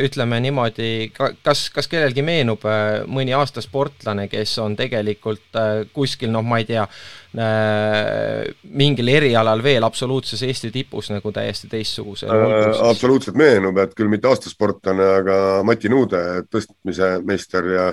[0.04, 6.44] ütleme niimoodi, kas, kas kellelgi meenub äh, mõni aastasportlane, kes on tegelikult äh, kuskil noh,
[6.44, 12.84] ma ei tea äh,, mingil erialal veel absoluutses Eesti tipus nagu täiesti teistsuguse äh,?
[12.90, 17.90] absoluutselt meenub, et küll mitte aastasportlane, aga Mati Nuude, tõstmise meister ja,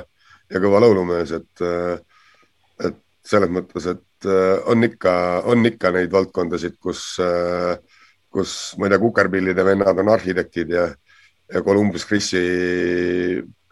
[0.52, 1.96] ja kõva laulumees, et äh,
[3.30, 5.14] selles mõttes, et äh, on ikka,
[5.50, 7.78] on ikka neid valdkondasid, kus, äh,
[8.34, 10.90] kus ma ei tea, kukerpillide vennad on arhitektid ja,
[11.54, 12.44] ja Columbus Chrisi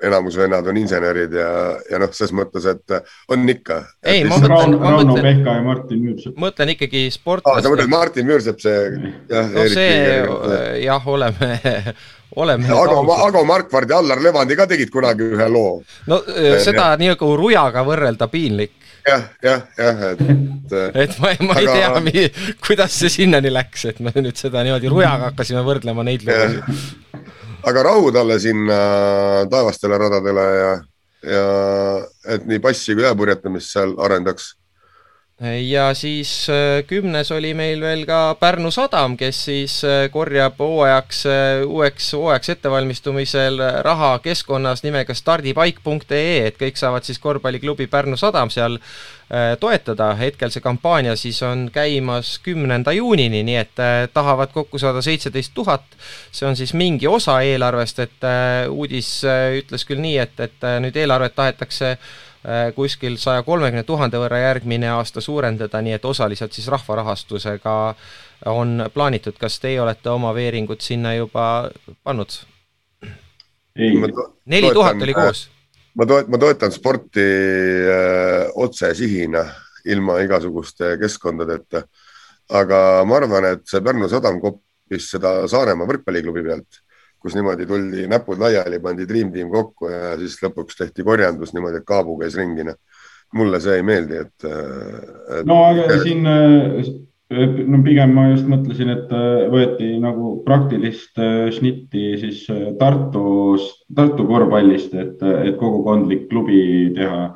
[0.03, 1.49] enamus vennad on insenerid ja,
[1.89, 2.97] ja noh, ses mõttes, et
[3.33, 3.79] on ikka.
[4.05, 4.93] ei, ma mõtlen, ma mõtlen.
[4.93, 6.37] Rauno Pehka ja Martin Müürsepp.
[6.43, 7.65] mõtlen ikkagi sportlast.
[7.65, 8.77] sa mõtled Martin Müürsepp, see
[9.31, 9.49] jah.
[9.55, 11.49] no see jah, oleme
[12.43, 12.69] oleme.
[12.69, 15.79] Ago, Ago Markvard ja Allar Levandi ka tegid kunagi ühe loo.
[16.11, 16.21] no
[16.61, 18.76] seda nagu Rujaga võrrelda piinlik
[19.07, 20.21] jah, jah, jah, et.
[21.03, 22.01] et ma, ma aga...
[22.11, 26.27] ei tea, kuidas see sinnani läks, et me nüüd seda niimoodi rujaga hakkasime võrdlema neid
[26.27, 26.85] lugusid.
[27.67, 28.77] aga rahu talle sinna
[29.51, 30.71] taevastele radadele ja,
[31.33, 31.45] ja
[32.35, 34.53] et nii passi kui jääpurjetamist seal arendaks
[35.41, 41.25] ja siis äh, kümnes oli meil veel ka Pärnu sadam, kes siis äh, korjab hooajaks,
[41.29, 48.49] äh, uueks hooajaks ettevalmistumisel raha keskkonnas nimega stardipaik.ee, et kõik saavad siis korvpalliklubi Pärnu sadam
[48.53, 48.79] seal
[49.59, 53.81] toetada, hetkel see kampaania siis on käimas kümnenda juunini, nii et
[54.15, 55.83] tahavad kokku saada seitseteist tuhat,
[56.31, 58.27] see on siis mingi osa eelarvest, et
[58.71, 59.09] uudis
[59.59, 61.97] ütles küll nii, et, et nüüd eelarvet tahetakse Äh,
[62.75, 67.73] kuskil saja kolmekümne tuhande võrra järgmine aasta suurendada, nii et osaliselt siis rahvarahastusega
[68.53, 71.69] on plaanitud, kas teie olete oma veeringut sinna juba
[72.03, 72.39] pannud?
[74.45, 75.47] neli tuhat oli koos?
[75.97, 79.43] ma toetan, ma toetan sporti äh, otsesihina
[79.85, 81.83] ilma igasuguste keskkondadeta.
[82.49, 86.79] aga ma arvan, et see Pärnu Sadam koppis seda Saaremaa võrkpalliklubi pealt,
[87.19, 91.81] kus niimoodi tuldi näpud laiali, pandi Dream Team kokku ja siis lõpuks tehti korjandus niimoodi,
[91.81, 92.67] et Kaabu käis ringi.
[92.67, 92.79] noh.
[93.35, 95.45] mulle see ei meeldi, et, et....
[95.45, 96.23] no aga siin
[97.27, 103.67] no pigem ma just mõtlesin, et äh, võeti nagu praktilist äh, šnitti siis äh, Tartus,
[103.95, 107.27] Tartu korvpallist, et, et kogukondlik klubi teha.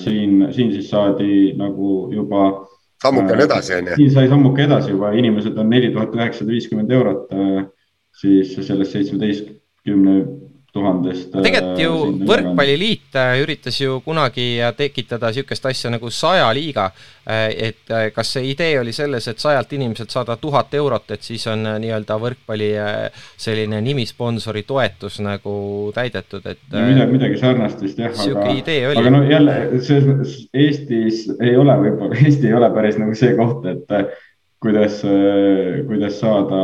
[0.00, 2.64] siin, siin siis saadi nagu juba.
[3.02, 3.96] sammukene edasi on ju.
[3.98, 7.34] siin sai sammuke edasi juba, inimesed on neli tuhat üheksasada viiskümmend eurot
[8.16, 10.16] siis sellest seitsmeteistkümne
[10.76, 11.32] tuhandest.
[11.32, 16.90] tegelikult ju äh, Võrkpalliliit äh, üritas ju kunagi äh, tekitada niisugust asja nagu saja liiga.
[17.26, 21.64] et kas see idee oli selles, et sajalt inimeselt saada tuhat eurot, et siis on
[21.82, 22.68] nii-öelda võrkpalli
[23.42, 25.54] selline nimisponsori toetus nagu
[25.96, 28.14] täidetud, et midagi, midagi sarnast vist jah.
[28.14, 28.94] oli.
[29.02, 33.34] aga no jälle, selles mõttes Eestis ei ole võib-olla, Eesti ei ole päris nagu see
[33.34, 33.90] koht, et
[34.62, 35.02] kuidas,
[35.90, 36.62] kuidas saada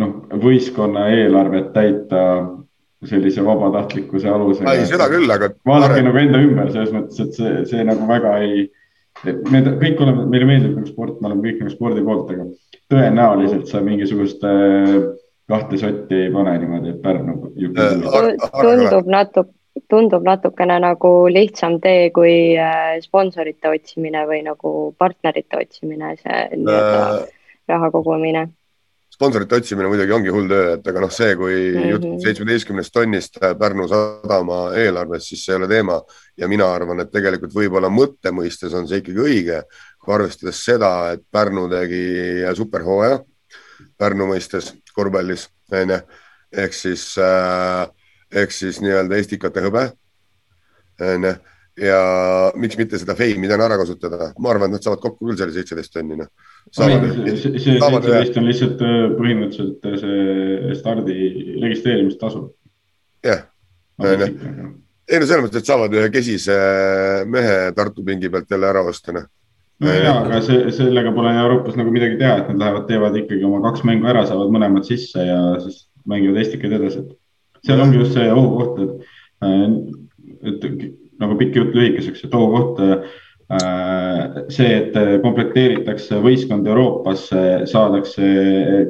[0.00, 2.20] noh, võistkonna eelarvet täita
[3.08, 4.68] sellise vabatahtlikkuse alusel.
[4.72, 5.50] ei, seda küll, aga.
[5.68, 8.68] vaadake nagu enda ümber selles mõttes, et see, see nagu väga ei,
[9.52, 12.48] me kõik oleme, meile meeldib nagu sport, me oleme kõik nagu spordi poolt, aga
[12.92, 14.96] tõenäoliselt sa mingisugust äh,
[15.50, 17.36] kahte sotti ei pane niimoodi, et Pärnu.
[17.60, 19.52] Äh, tundub natuke,
[19.90, 27.24] tundub natukene nagu lihtsam tee kui äh, sponsorite otsimine või nagu partnerite otsimine, see nii-öelda
[27.68, 28.48] raha kogumine
[29.14, 31.90] sponsorite otsimine muidugi ongi hull töö, et aga noh, see, kui mm -hmm.
[31.92, 36.02] jutt seitsmeteistkümnest tonnist Pärnu sadama eelarves, siis see ei ole teema.
[36.36, 39.62] ja mina arvan, et tegelikult võib-olla mõtte mõistes on see ikkagi õige,
[40.04, 43.20] kui arvestades seda, et Pärnu tegi superhooaja
[43.98, 45.98] Pärnu mõistes korvpallis, onju,
[46.52, 47.88] ehk siis äh,,
[48.32, 49.92] ehk siis nii-öelda estikate hõbe,
[51.00, 51.34] onju
[51.80, 52.00] ja
[52.60, 55.54] miks mitte seda feimi täna ära kasutada, ma arvan, et nad saavad kokku küll selle
[55.56, 56.30] seitseteist tonni, noh.
[56.70, 56.98] see
[57.64, 61.16] seitseteist on lihtsalt äh, põhimõtteliselt äh, see stardi
[61.64, 62.44] registreerimistasu.
[63.26, 63.42] jah,
[63.98, 64.30] onju.
[65.10, 66.58] ei no selles mõttes, et saavad ühe kesise
[67.30, 69.26] mehe Tartu pingi pealt jälle ära osta, noh
[69.82, 73.46] no ja, aga see, sellega pole Euroopas nagu midagi teha, et nad lähevad, teevad ikkagi
[73.50, 77.08] oma kaks mängu ära, saavad mõlemad sisse ja siis mängivad estikaid edasi,
[77.66, 79.64] seal ongi just see ohukoht, et, äh,
[80.52, 80.68] et
[81.24, 83.20] nagu pikk jutt lühikeseks, et ohukoht äh,
[84.48, 88.32] see, et komplekteeritakse võistkond Euroopasse, saadakse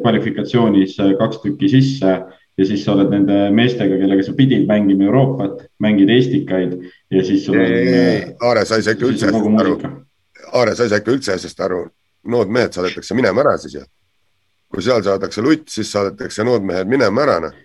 [0.03, 2.19] kvalifikatsioonis kaks tükki sisse
[2.59, 6.77] ja siis sa oled nende meestega, kellega sa pidid mängima Euroopat, mängid Estikaid
[7.11, 8.33] ja siis sul on.
[8.49, 9.75] Aare, sa ei saa ikka üldse asjast aru.
[10.53, 11.85] Aare, sa ei saa ikka üldse asjast aru.
[12.25, 13.83] nood mehed saadetakse minema ära siis ju.
[14.73, 17.59] kui seal saadakse lutt, siis saadetakse nood mehed minema ära, noh.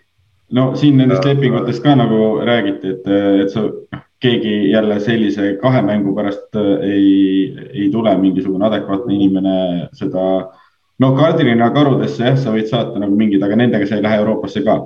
[0.52, 3.08] no siin nendest lepingutest ka nagu räägiti, et,
[3.46, 9.14] et sa noh, keegi jälle sellise kahe mängu pärast äh, ei, ei tule mingisugune adekvaatne
[9.16, 9.58] inimene
[9.96, 10.24] seda,
[11.00, 14.64] no kardinina karudesse jah, sa võid saata nagu mingid, aga nendega sa ei lähe Euroopasse
[14.66, 14.80] ka.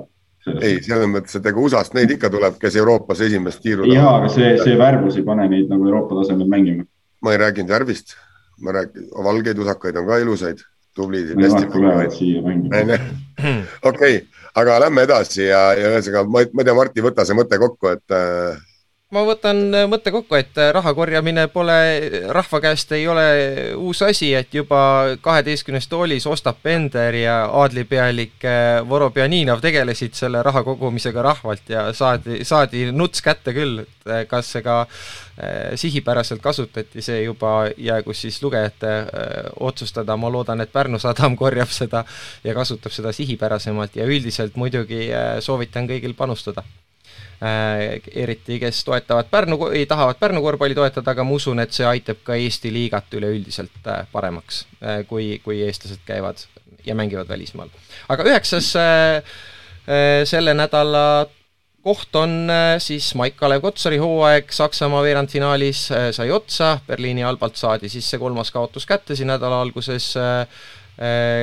[0.60, 3.88] ei, selles mõttes, et ega USA-st neid ikka tuleb, kes Euroopas esimest tiiru.
[3.90, 6.86] ja, aga see, see värvus ei pane neid nagu Euroopa tasemel mängima.
[7.24, 8.14] ma ei rääkinud värvist,
[8.62, 10.62] ma räägin, valgeid usakaid on ka ilusaid,
[10.94, 11.40] tublisid.
[13.90, 14.22] okei,
[14.54, 17.90] aga lähme edasi ja, ja ühesõnaga ma, ma ei tea, Martti, võta see mõte kokku,
[17.96, 18.62] et äh,
[19.12, 21.76] ma võtan äh, mõtte kokku, et äh, raha korjamine pole,
[22.32, 23.24] rahva käest ei ole
[23.76, 30.64] uus asi, et juba kaheteistkümnes toolis Ostap Bender ja aadlipealik äh, Vorobjaninov tegelesid selle raha
[30.66, 34.84] kogumisega rahvalt ja saadi, saadi nuts kätte küll, et kas see ka
[35.74, 38.92] sihipäraselt kasutati, see juba jäägu siis lugejate
[39.66, 42.04] otsustada, ma loodan, et Pärnu Sadam korjab seda
[42.44, 45.08] ja kasutab seda sihipärasemalt ja üldiselt muidugi
[45.42, 46.62] soovitan kõigil panustada
[47.40, 52.36] eriti kes toetavad Pärnu, tahavad Pärnu korvpalli toetada, aga ma usun, et see aitab ka
[52.38, 56.44] Eesti liigat üleüldiselt äh, paremaks, äh, kui, kui eestlased käivad
[56.86, 57.72] ja mängivad välismaal.
[58.08, 58.74] aga üheksas
[60.24, 61.26] selle nädala
[61.84, 62.48] koht on
[62.80, 65.82] siis Maik-Kalev Kotsari hooaeg Saksamaa veerandfinaalis
[66.16, 70.14] sai otsa, Berliini albalt saadi siis see kolmas kaotus kätte siin nädala alguses.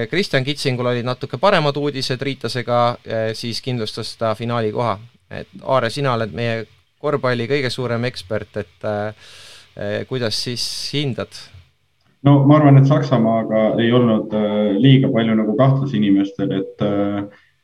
[0.09, 2.81] Kristjan Kitsingul olid natuke paremad uudised Riitasega,
[3.37, 4.97] siis kindlustas ta finaali koha
[5.31, 6.65] et Aare, sina oled meie
[7.01, 9.31] korvpalli kõige suurem ekspert, et äh,
[10.09, 11.31] kuidas siis hindad?
[12.23, 17.23] no ma arvan, et Saksamaaga ei olnud äh, liiga palju nagu kahtlusi inimestel, et äh,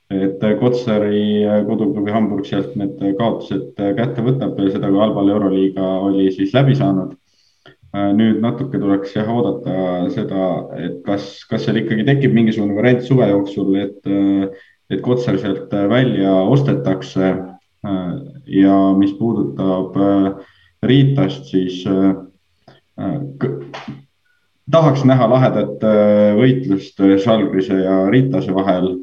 [0.10, 5.88] et Kotsari äh, koduklubi Hamburg sealt need kaotused äh, kätte võtab, seda kui halval Euroliiga
[6.08, 7.12] oli siis läbi saanud
[7.92, 10.48] äh, nüüd natuke tuleks jah oodata seda,
[10.80, 14.00] et kas, kas seal ikkagi tekib mingisugune variant suve jooksul, et,
[14.88, 17.34] et Kotsar sealt välja ostetakse
[18.48, 19.96] ja mis puudutab
[20.84, 21.82] Ritast, siis
[24.72, 25.86] tahaks näha lahedat
[26.38, 28.98] võitlust Žalgirise ja Ritase vahel.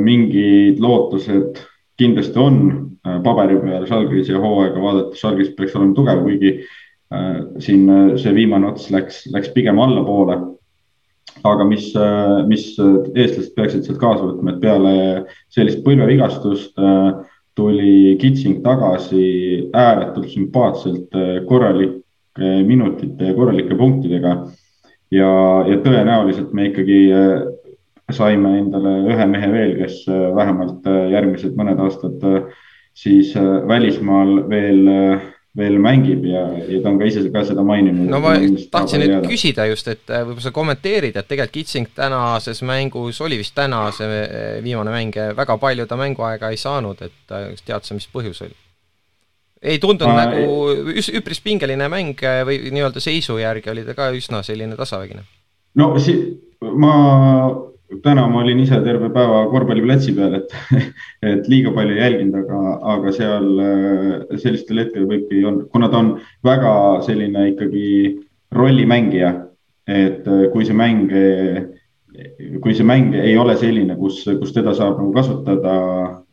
[0.00, 1.58] mingid lootused
[2.00, 2.60] kindlasti on
[3.04, 6.54] paberi peal Žalgirise hooaega vaadates, Žalgiris peaks olema tugev, kuigi
[7.08, 10.36] Äh, siin äh, see viimane ots läks, läks pigem allapoole.
[11.46, 14.92] aga mis, äh, mis eestlased peaksid sealt kaasa võtma, et peale
[15.54, 16.74] sellist põlvevigastust
[17.58, 21.14] tuli Kitsing tagasi ääretult sümpaatselt
[21.48, 24.36] korralike minutite ja korralike punktidega.
[25.10, 25.30] ja,
[25.66, 27.00] ja tõenäoliselt me ikkagi
[28.14, 30.04] saime endale ühe mehe veel, kes
[30.36, 32.22] vähemalt järgmised mõned aastad
[32.94, 33.34] siis
[33.68, 34.86] välismaal veel
[35.58, 38.06] veel mängib ja, ja ta on ka ise ka seda maininud.
[38.12, 38.34] no ma
[38.72, 43.40] tahtsin nüüd küsida just, et äh, võib-olla sa kommenteerid, et tegelikult Kitsing tänases mängus oli
[43.40, 47.66] vist täna see äh, viimane mäng, väga palju ta mänguaega ei saanud, et äh, kas
[47.66, 48.54] tead sa, mis põhjus oli?
[49.58, 50.28] ei tundunud ma...
[50.28, 55.24] nagu üpris pingeline mäng või nii-öelda seisu järgi oli ta ka üsna selline tasavägine.
[55.80, 56.20] no si-,
[56.62, 56.94] ma
[58.04, 60.54] täna ma olin ise terve päeva korvpalliplatsi peal, et,
[61.30, 62.62] et liiga palju ei jälginud, aga,
[62.94, 66.14] aga seal äh, sellistel hetkel võibki, kuna ta on
[66.46, 66.72] väga
[67.06, 67.88] selline ikkagi
[68.54, 69.34] rollimängija,
[69.88, 71.12] et äh, kui see mäng,
[72.62, 75.74] kui see mäng ei ole selline, kus, kus teda saab nagu kasutada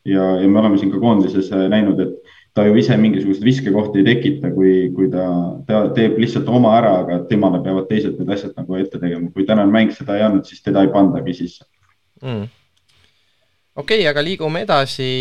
[0.06, 4.08] ja, ja me oleme siin ka koondises näinud, et ta ju ise mingisuguseid viskekohti ei
[4.08, 5.26] tekita, kui, kui ta,
[5.68, 9.32] ta teeb lihtsalt oma ära, aga temale peavad teised need asjad nagu ette tegema.
[9.36, 11.66] kui tänane mäng seda ei andnud, siis teda ei pandagi sisse
[12.24, 12.48] mm..
[13.76, 15.12] okei okay,, aga liigume edasi.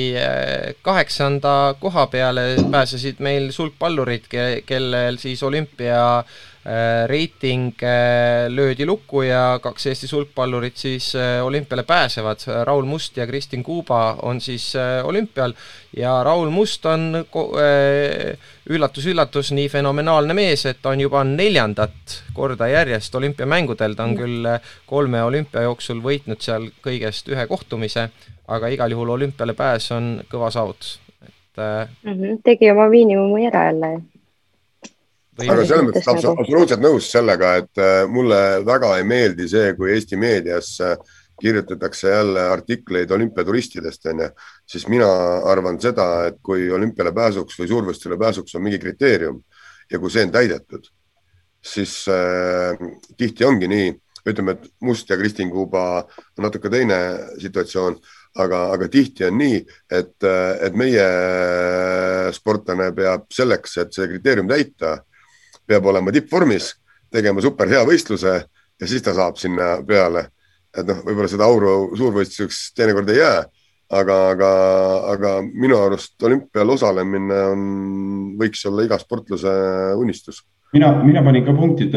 [0.86, 4.30] kaheksanda koha peale pääsesid meil sulgpallurid,
[4.66, 6.53] kellel siis olümpia Äh,
[7.06, 12.40] reiting äh, löödi lukku ja kaks Eesti sulgpallurit siis äh, olümpiale pääsevad.
[12.64, 14.72] Raul Must ja Kristin Kuuba on siis
[15.04, 15.52] olümpial
[15.96, 17.26] ja Raul Must on
[18.70, 24.48] üllatus-üllatus nii fenomenaalne mees, et on juba neljandat korda järjest olümpiamängudel, ta on küll
[24.86, 28.08] kolme olümpia jooksul võitnud seal kõigest ühe kohtumise,
[28.48, 30.96] aga igal juhul olümpiale pääs on kõva saavutus,
[31.26, 32.10] et mm.
[32.10, 32.42] -hmm.
[32.44, 33.94] tegi oma miinimumi ära jälle
[35.42, 40.18] aga selles mõttes absoluutselt nõus sellega, et äh, mulle väga ei meeldi see, kui Eesti
[40.20, 40.96] meedias äh,
[41.40, 44.28] kirjutatakse jälle artikleid olümpiaturistidest, onju,
[44.70, 45.08] siis mina
[45.50, 49.40] arvan seda, et kui olümpiale pääsuks või suurvõistlusele pääsuks on mingi kriteerium
[49.90, 50.86] ja kui see on täidetud,
[51.64, 52.78] siis äh,
[53.18, 53.92] tihti ongi nii,
[54.24, 56.98] ütleme, et Must ja Kristin Kuuba on natuke teine
[57.42, 57.98] situatsioon,
[58.40, 59.58] aga, aga tihti on nii,
[59.90, 61.08] et, äh, et meie
[62.36, 65.00] sportlane peab selleks, et see kriteerium täita
[65.66, 66.72] peab olema tippvormis,
[67.12, 68.34] tegema super hea võistluse
[68.80, 70.28] ja siis ta saab sinna peale.
[70.74, 73.44] et noh, võib-olla seda auru suurvõistluseks teinekord ei jää,
[73.94, 74.48] aga, aga,
[75.12, 77.62] aga minu arust olümpial osalemine on,
[78.40, 79.52] võiks olla iga sportlase
[80.00, 80.42] unistus
[80.74, 81.94] mina, mina panin ka punktid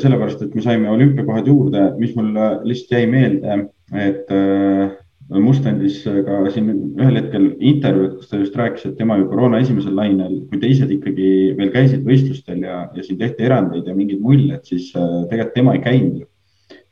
[0.00, 2.32] sellepärast, et me saime olümpiakohad juurde, mis mul
[2.64, 3.58] lihtsalt jäi meelde,
[3.92, 4.32] et
[5.32, 6.66] Must andis ka siin
[7.00, 10.90] ühel hetkel intervjuud, kus ta just rääkis, et tema ju koroona esimesel lainel, kui teised
[10.92, 15.56] ikkagi veel käisid võistlustel ja, ja siin tehti erandeid ja mingid muljed, siis äh, tegelikult
[15.56, 16.26] tema ei käinud.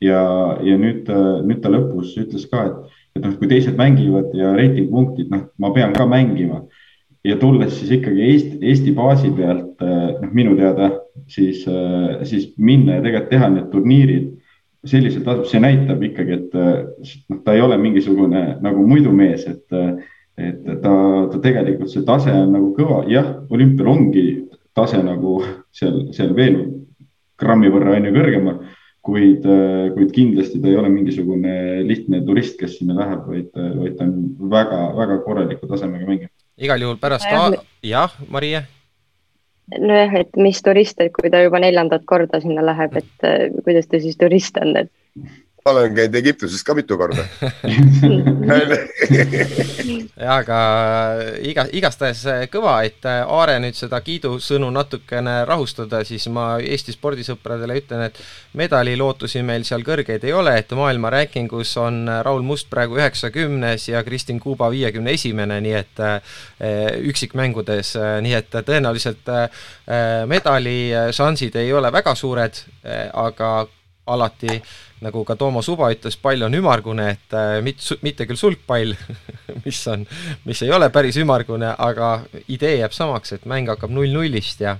[0.00, 0.22] ja,
[0.64, 4.56] ja nüüd, äh, nüüd ta lõpus ütles ka, et, et noh, kui teised mängivad ja
[4.56, 6.64] reitingpunktid, noh, ma pean ka mängima.
[7.28, 10.88] ja tulles siis ikkagi Eesti, Eesti baasi pealt, äh, noh, minu teada
[11.28, 11.66] siis,
[12.24, 14.31] siis minna ja tegelikult teha need turniirid
[14.88, 16.56] sellisel tasemel, see näitab ikkagi, et
[17.30, 19.64] noh, ta ei ole mingisugune nagu muidu mees, et,
[20.40, 20.94] et ta,
[21.30, 24.26] ta tegelikult see tase on nagu kõva, jah, olümpial ongi
[24.74, 25.40] tase nagu
[25.74, 26.58] seal, seal veel
[27.38, 28.60] grammi võrra on ju kõrgemal,
[29.02, 29.46] kuid,
[29.94, 34.52] kuid kindlasti ta ei ole mingisugune lihtne turist, kes sinna läheb, vaid, vaid ta on
[34.52, 36.30] väga-väga korraliku tasemega mängija.
[36.58, 37.26] igal juhul pärast,
[37.86, 38.62] jah, Marie
[39.78, 43.88] nojah, et mis turist, et kui ta juba neljandat korda sinna läheb, et äh, kuidas
[43.88, 44.92] ta siis turist on, et
[45.64, 47.22] ma olen käinud Egiptuses ka mitu korda.
[50.22, 50.58] Jah, aga
[51.46, 57.76] iga, igastahes kõva, et äh, Aare nüüd seda kiidusõnu natukene rahustada, siis ma Eesti spordisõpradele
[57.78, 58.18] ütlen, et
[58.58, 64.02] medalilootusi meil seal kõrgeid ei ole, et maailma rankingus on Raul Must praegu üheksakümnes ja
[64.06, 66.34] Kristin Kuuba viiekümne esimene, nii et äh,
[67.12, 67.94] üksikmängudes,
[68.26, 69.46] nii et tõenäoliselt äh,
[70.26, 72.58] medališansid ei ole väga suured,
[73.12, 73.48] aga
[74.06, 74.60] alati
[75.02, 78.94] nagu ka Toomas Uba ütles, pall on ümmargune, et äh, mit, mitte küll sulgpall
[79.66, 80.06] mis on,
[80.46, 82.14] mis ei ole päris ümmargune, aga
[82.46, 84.76] idee jääb samaks, et mäng hakkab null-nullist ja,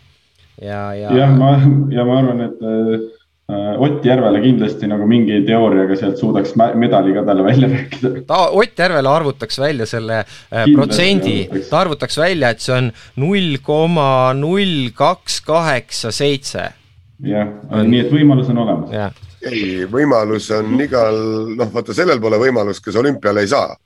[0.60, 1.16] ja, ja.
[1.22, 1.56] jah, ma,
[1.94, 3.10] ja ma arvan, et äh,
[3.52, 8.12] Ott Järvele kindlasti nagu mingi teooriaga sealt suudaks medali ka talle välja rääkida.
[8.26, 13.58] ta, Ott Järvele arvutaks välja selle äh, protsendi, ta arvutaks välja, et see on null
[13.66, 16.70] koma null kaks kaheksa seitse.
[17.22, 17.54] Jah,
[17.86, 19.14] nii et võimalus on olemas.
[19.46, 21.18] ei, võimalus on igal,
[21.56, 23.76] noh, vaata sellel pole võimalust, kes olümpiale ei saa.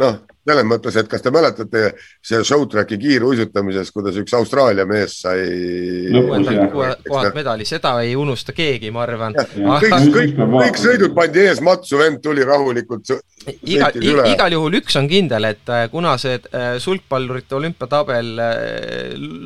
[0.00, 1.82] noh selles mõttes, et kas te mäletate
[2.24, 5.44] see showtrack'i kiiruisutamises, kuidas üks Austraalia mees sai.
[6.72, 9.36] kohalt medali, seda ei unusta keegi, ma arvan.
[9.36, 13.12] kõik, kõik, kõik sõidud pandi ees matsu, vend tuli rahulikult.
[13.62, 14.00] igal,
[14.32, 18.54] igal juhul üks on kindel, et äh, kuna see äh, sulgpallurite olümpiatabel äh,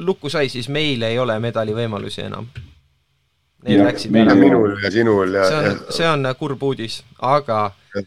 [0.07, 2.49] lukku sai, siis meil ei ole medalivõimalusi enam.
[3.64, 4.34] Need läksid ära.
[4.36, 5.45] minul ja sinul ja.
[5.49, 8.03] see on, see on kurb uudis, aga Äh,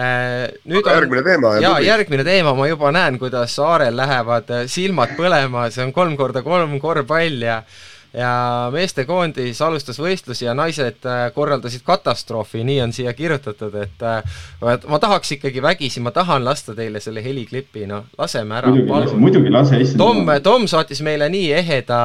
[0.00, 1.54] nüüd on, järgmine teema.
[1.62, 6.44] ja järgmine teema, ma juba näen, kuidas Saarel lähevad silmad põlema, see on kolm korda
[6.46, 7.60] kolm korvpall ja
[8.14, 14.40] ja meestekoondis alustas võistlusi ja naised äh, korraldasid katastroofi, nii on siia kirjutatud, et äh,
[14.60, 19.14] ma tahaks ikkagi vägisi, ma tahan lasta teile selle heliklipi, noh, laseme ära, palun.
[19.22, 20.02] muidugi lase, issand.
[20.02, 22.00] Tom, Tom saatis meile nii eheda,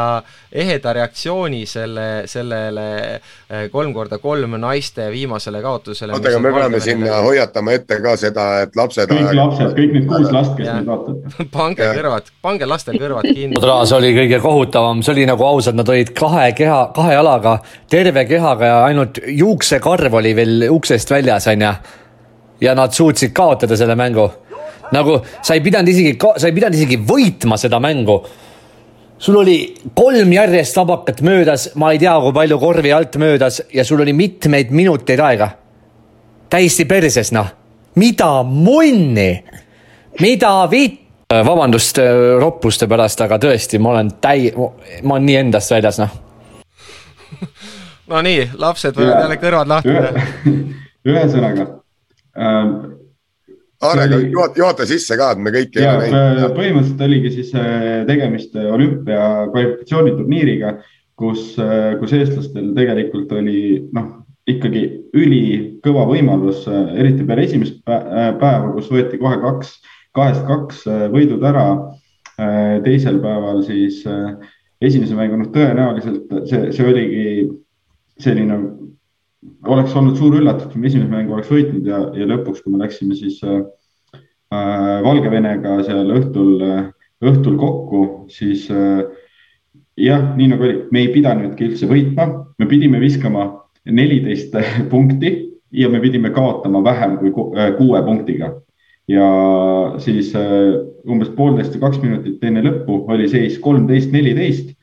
[0.51, 6.13] eheda reaktsiooni selle, sellele äh, kolm korda kolm naiste viimasele kaotusele.
[6.13, 9.09] oota, aga me peame sinna hoiatama ette ka seda, et lapsed.
[9.09, 11.49] kõik lapsed, kõik need kuus last, kes meid vaatavad.
[11.57, 13.57] pange kõrvad, pange lastel kõrvad kinni.
[13.65, 17.57] Raas oli kõige kohutavam, see oli nagu ausalt, nad olid kahe keha, kahe jalaga,
[17.91, 21.73] terve kehaga ja ainult juuksekarv oli veel uksest väljas, onju.
[22.61, 24.29] ja nad suutsid kaotada selle mängu.
[24.91, 28.21] nagu sa ei pidanud isegi, sa ei pidanud isegi võitma seda mängu.
[29.17, 33.83] sul oli kolm järjest vabakat möödas, ma ei tea, kui palju korvi alt möödas ja
[33.85, 35.49] sul oli mitmeid minuteid aega.
[36.49, 37.47] täiesti perses, noh.
[37.95, 39.43] mida munni,
[40.19, 45.73] mida vitt vabandust äh, roppuste pärast, aga tõesti, ma olen täi-, ma olen nii endast
[45.73, 46.11] väljas, noh.
[48.11, 50.28] Nonii, lapsed võivad jälle kõrvad lahti teha.
[51.13, 51.71] ühesõnaga
[52.38, 52.76] ähm,.
[53.86, 56.53] Aarega juhata, juhata sisse ka, et me kõiki ei ole näinud.
[56.55, 60.71] põhimõtteliselt oligi siis äh, tegemist olümpia kvalifikatsiooniturniiriga,
[61.19, 61.57] kus,
[61.99, 64.07] kus eestlastel tegelikult oli noh,
[64.47, 64.86] ikkagi
[65.17, 66.63] ülikõva võimalus,
[66.95, 69.76] eriti peale esimest päeva, kus võeti kohe kaks
[70.16, 71.68] kahest kaks äh, võidud ära.
[72.36, 74.34] Äh, teisel päeval siis äh,
[74.84, 77.45] esimese mängu, noh, tõenäoliselt see, see oligi
[78.20, 78.57] selline,
[79.72, 82.84] oleks olnud suur üllatus, kui me esimese mängu oleks võitnud ja, ja lõpuks, kui me
[82.84, 83.63] läksime siis äh,
[85.05, 86.59] Valgevenega seal õhtul
[87.24, 88.01] õhtul kokku,
[88.32, 89.03] siis äh,
[89.97, 92.28] jah, nii nagu oli, me ei pidanudki üldse võitma,
[92.59, 93.47] me pidime viskama
[93.86, 94.55] neliteist
[94.91, 95.34] punkti
[95.76, 98.51] ja me pidime kaotama vähem kui kuue punktiga
[99.07, 99.27] ja
[100.01, 100.73] siis äh,
[101.07, 104.73] umbes poolteist või kaks minutit enne lõppu oli seis kolmteist, neliteist.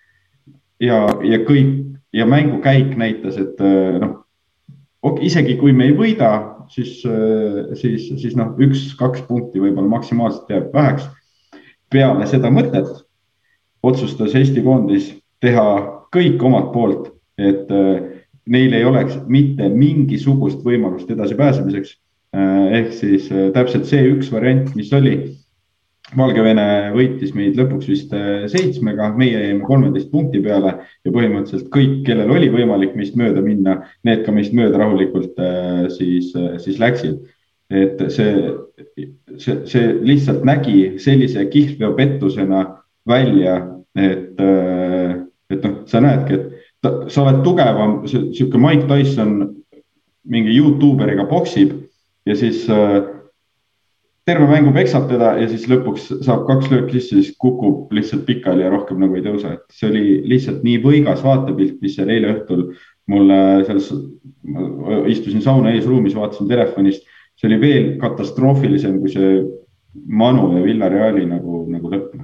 [0.80, 1.80] ja, ja kõik
[2.12, 4.20] ja mängukäik näitas, et äh, noh,
[5.20, 6.30] isegi kui me ei võida,
[6.70, 11.08] siis, äh, siis, siis noh, üks-kaks punkti võib-olla maksimaalselt jääb väheks.
[11.92, 12.88] peale seda mõtet
[13.82, 15.10] otsustas Eesti koondis
[15.40, 15.64] teha
[16.14, 17.68] kõik omalt poolt, et
[18.48, 21.98] neil ei oleks mitte mingisugust võimalust edasipääsemiseks
[22.33, 25.16] ehk siis äh, täpselt see üks variant, mis oli.
[26.12, 32.03] Valgevene võitis meid lõpuks vist äh, seitsmega, meie jäime kolmeteist punkti peale ja põhimõtteliselt kõik,
[32.09, 35.41] kellel oli võimalik meist mööda minna, need ka meist mööda rahulikult
[35.97, 36.33] siis,
[36.64, 37.22] siis läksid.
[37.72, 38.33] et see,
[39.41, 42.66] see, see lihtsalt nägi sellise kihlveopettusena
[43.09, 43.55] välja,
[43.97, 44.43] et,
[45.49, 49.39] et noh, sa näedki, et ta, sa oled tugevam, sihuke Mike Tyson
[50.28, 51.72] mingi Youtuberiga poksib
[52.26, 53.02] ja siis äh,
[54.26, 58.62] terve mängu peksab teda ja siis lõpuks saab kaks lööki sisse, siis kukub lihtsalt pikali
[58.62, 62.36] ja rohkem nagu ei tõuse, et see oli lihtsalt nii võigas vaatepilt, mis seal eile
[62.36, 62.68] õhtul
[63.10, 63.90] mulle selles,
[65.10, 67.08] istusin sauna eesruumis, vaatasin telefonist,
[67.38, 69.40] see oli veel katastroofilisem kui see
[69.92, 72.14] Manu ja Villareali nagu, nagu lõpp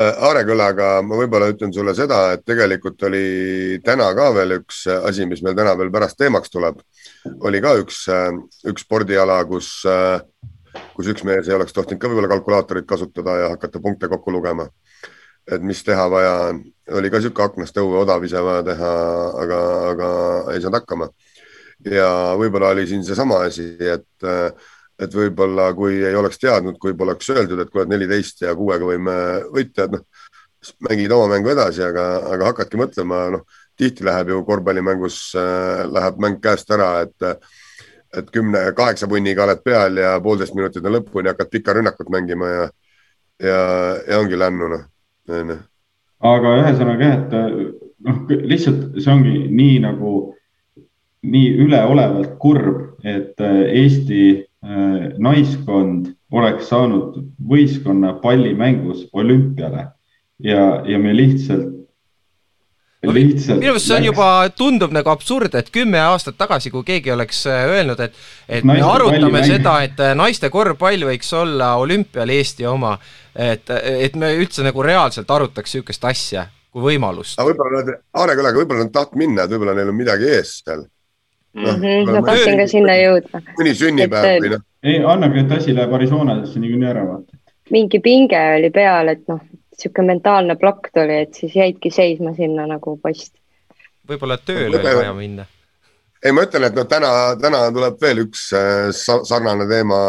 [0.00, 5.26] äh, Aarekülaga ma võib-olla ütlen sulle seda, et tegelikult oli täna ka veel üks asi,
[5.30, 6.82] mis meil täna veel pärast teemaks tuleb
[7.48, 8.30] oli ka üks, äh,
[8.70, 10.20] üks spordiala, kus, äh,
[10.96, 14.68] kus üks mees ei oleks tohtinud ka võib-olla kalkulaatorit kasutada ja hakata punkte kokku lugema.
[15.44, 16.62] et mis teha vaja on,
[16.96, 18.92] oli ka niisugune aknast õue odav ise vaja teha,
[19.42, 19.58] aga,
[19.90, 20.06] aga
[20.54, 21.08] ei saanud hakkama.
[21.84, 22.08] ja
[22.40, 24.24] võib-olla oli siin seesama asi, et,
[25.00, 29.16] et võib-olla kui ei oleks teadnud, kui poleks öeldud, et kuule, neliteist ja kuuega võime
[29.54, 30.04] võita, et noh,
[30.86, 33.44] mängid oma mängu edasi, aga, aga hakkadki mõtlema, noh
[33.76, 37.46] tihti läheb ju korvpallimängus äh,, läheb mäng käest ära, et,
[38.16, 42.50] et kümne, kaheksa punniga oled peal ja poolteist minutit on lõpuni, hakkad pikka rünnakut mängima
[42.52, 42.68] ja,
[43.42, 43.58] ja,
[44.08, 44.86] ja ongi lännu, noh.
[46.30, 47.36] aga ühesõnaga jah, et
[48.06, 50.14] noh, lihtsalt see ongi nii nagu,
[51.24, 54.42] nii üleolevalt kurb, et äh, Eesti äh,
[55.20, 57.18] naiskond oleks saanud
[57.50, 59.90] võistkonna pallimängus olümpiale
[60.40, 61.84] ja, ja me lihtsalt
[63.12, 63.60] lihtsalt.
[63.60, 67.44] minu meelest see on juba, tundub nagu absurd, et kümme aastat tagasi, kui keegi oleks
[67.50, 68.16] äh, öelnud, et,
[68.48, 72.96] et naiste me arutame seda, et äh, naiste korvpall võiks olla olümpial Eesti oma,
[73.34, 77.38] et, et me üldse nagu reaalselt arutaks niisugust asja kui võimalust.
[77.38, 80.58] aga võib-olla nad, Aare Külaga, võib-olla nad tahtnud minna, et võib-olla neil on midagi ees
[80.62, 80.86] seal
[81.54, 81.72] no,.
[81.72, 83.42] Mm -hmm, ma tahtsin ka sinna jõuda.
[83.58, 84.64] mõni sünnipäev või noh.
[84.82, 87.38] ei, annagi, et asi läheb Arizonasse niikuinii ära, vaata.
[87.70, 89.40] mingi pinge oli peal, et noh,
[89.74, 93.34] niisugune mentaalne plokk tuli, et siis jäidki seisma sinna nagu post.
[94.08, 95.46] võib-olla tööle oli vaja minna.
[96.24, 98.90] ei, ma ütlen, et noh, täna, täna tuleb veel üks äh,
[99.22, 100.00] sarnane teema,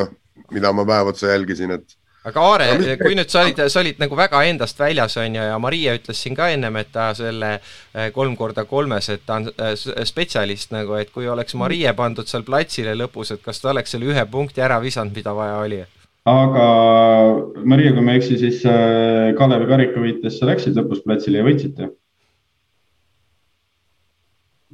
[0.00, 0.12] noh,
[0.52, 1.97] mida ma päev otsa jälgisin, et
[2.28, 5.58] aga Aare, kui nüüd sa olid, sa olid nagu väga endast väljas, on ju, ja
[5.62, 9.50] Maria ütles siin ka ennem, et ta selle äh, kolm korda kolmes, et ta on
[9.50, 9.74] äh,
[10.08, 14.10] spetsialist nagu, et kui oleks Marie pandud seal platsile lõpus, et kas ta oleks selle
[14.12, 15.84] ühe punkti ära visanud, mida vaja oli?
[16.28, 16.66] aga
[17.64, 18.60] Maria, kui ma ei eksi, siis
[19.38, 21.88] Kalevi karikavõites sa läksid lõpus platsile ja võitsite.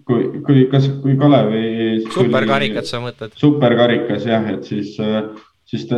[0.05, 1.65] kui, kui, kas, kui Kalevi.
[2.13, 3.37] superkarikat sa mõtled?
[3.41, 5.31] superkarikas jah, et siis, äh,
[5.71, 5.89] siis,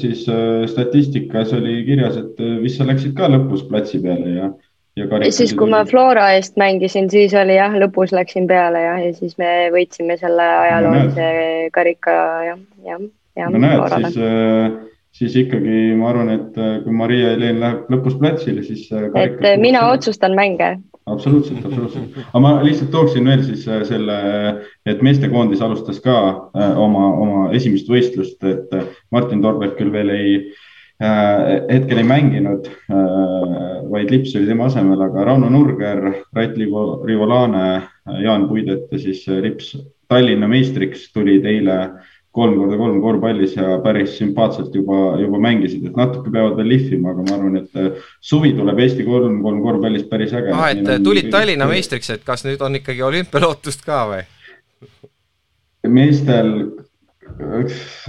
[0.00, 4.50] siis äh, statistikas oli kirjas, et vist sa läksid ka lõpus platsi peale ja
[4.96, 9.12] ja siis, kui ma Flora eest mängisin, siis oli jah, lõpus läksin peale jah, ja
[9.12, 12.14] siis me võitsime selle ajaloolise no, karika
[12.46, 13.50] jah, jah.
[13.52, 14.78] no näed, siis äh,
[15.16, 18.86] siis ikkagi ma arvan, et äh, kui Maria-Helene läheb lõpus platsile, siis.
[18.92, 19.98] Äh, et äh, mina selle...
[19.98, 20.76] otsustan mänge.
[21.06, 24.16] Absoluutselt, absoluutselt, aga ma lihtsalt tooksin veel siis selle,
[24.86, 26.16] et meestekoondis alustas ka
[26.54, 28.72] oma, oma esimest võistlust, et
[29.14, 30.38] Martin Torberg küll veel ei
[30.96, 32.70] hetkel ei mänginud,
[33.90, 36.00] vaid Lips oli tema asemel, aga Rauno Nurger,
[36.34, 37.66] Rait Rivolane,
[38.24, 39.74] Jaan Puidet ja siis Lips
[40.08, 41.76] Tallinna meistriks tulid eile
[42.36, 47.14] kolm korda kolm korvpallis ja päris sümpaatselt juba, juba mängisid, et natuke peavad veel lihvima,
[47.14, 50.54] aga ma arvan, et äh, suvi tuleb Eesti kolm, kolm korvpallis päris äge.
[50.54, 54.24] ah, et on, tulid Tallinna meistriks, et kas nüüd on ikkagi olümpialootust ka või?
[55.86, 56.52] meestel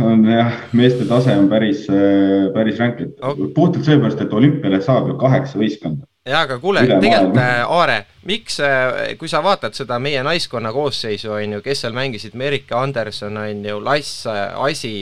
[0.02, 3.50] on jah, meeste tase on päris, äh, päris ränk, et okay.
[3.56, 7.98] puhtalt seepärast, et olümpiale saab ju kaheksa võistkonda jaa, aga kuule, tegelikult äh, Aare,
[8.28, 12.76] miks, äh, kui sa vaatad seda meie naiskonna koosseisu, on ju, kes seal mängisid, Merike
[12.76, 14.94] Anderson, on ju, Lass, äh, Asi,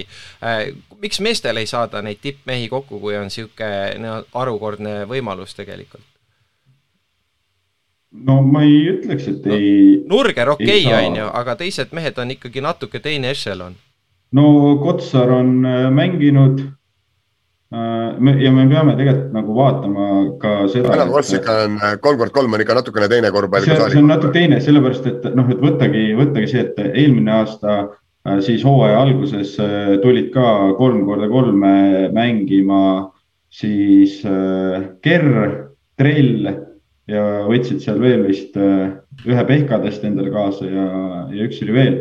[1.01, 6.05] miks meestel ei saada neid tippmehi kokku, kui on niisugune harukordne võimalus tegelikult?
[8.25, 9.97] no ma ei ütleks, et no, ei.
[10.07, 13.75] Nurger okei okay,, on ju, aga teised mehed on ikkagi natuke teine ešelon.
[14.35, 14.45] no
[14.79, 15.57] Kotsar on
[15.91, 16.61] mänginud
[17.73, 20.07] ja me peame tegelikult nagu vaatama
[20.41, 20.91] ka seda.
[20.91, 23.65] Venemaa klassika on äh, kolm kord kolm on ikka natukene teine korvpall.
[23.65, 27.77] see, see on natuke teine, sellepärast et noh, et võttagi, võttagi see, et eelmine aasta
[27.81, 29.55] äh, siis hooaja alguses
[30.03, 31.73] tulid ka kolm korda kolme
[32.13, 32.81] mängima
[33.55, 34.19] siis
[35.01, 35.51] Kerr,
[35.97, 36.49] Trell
[37.09, 40.87] ja võtsid seal veel vist ühe Pehkadest endale kaasa ja,
[41.31, 41.95] ja üks oli veel.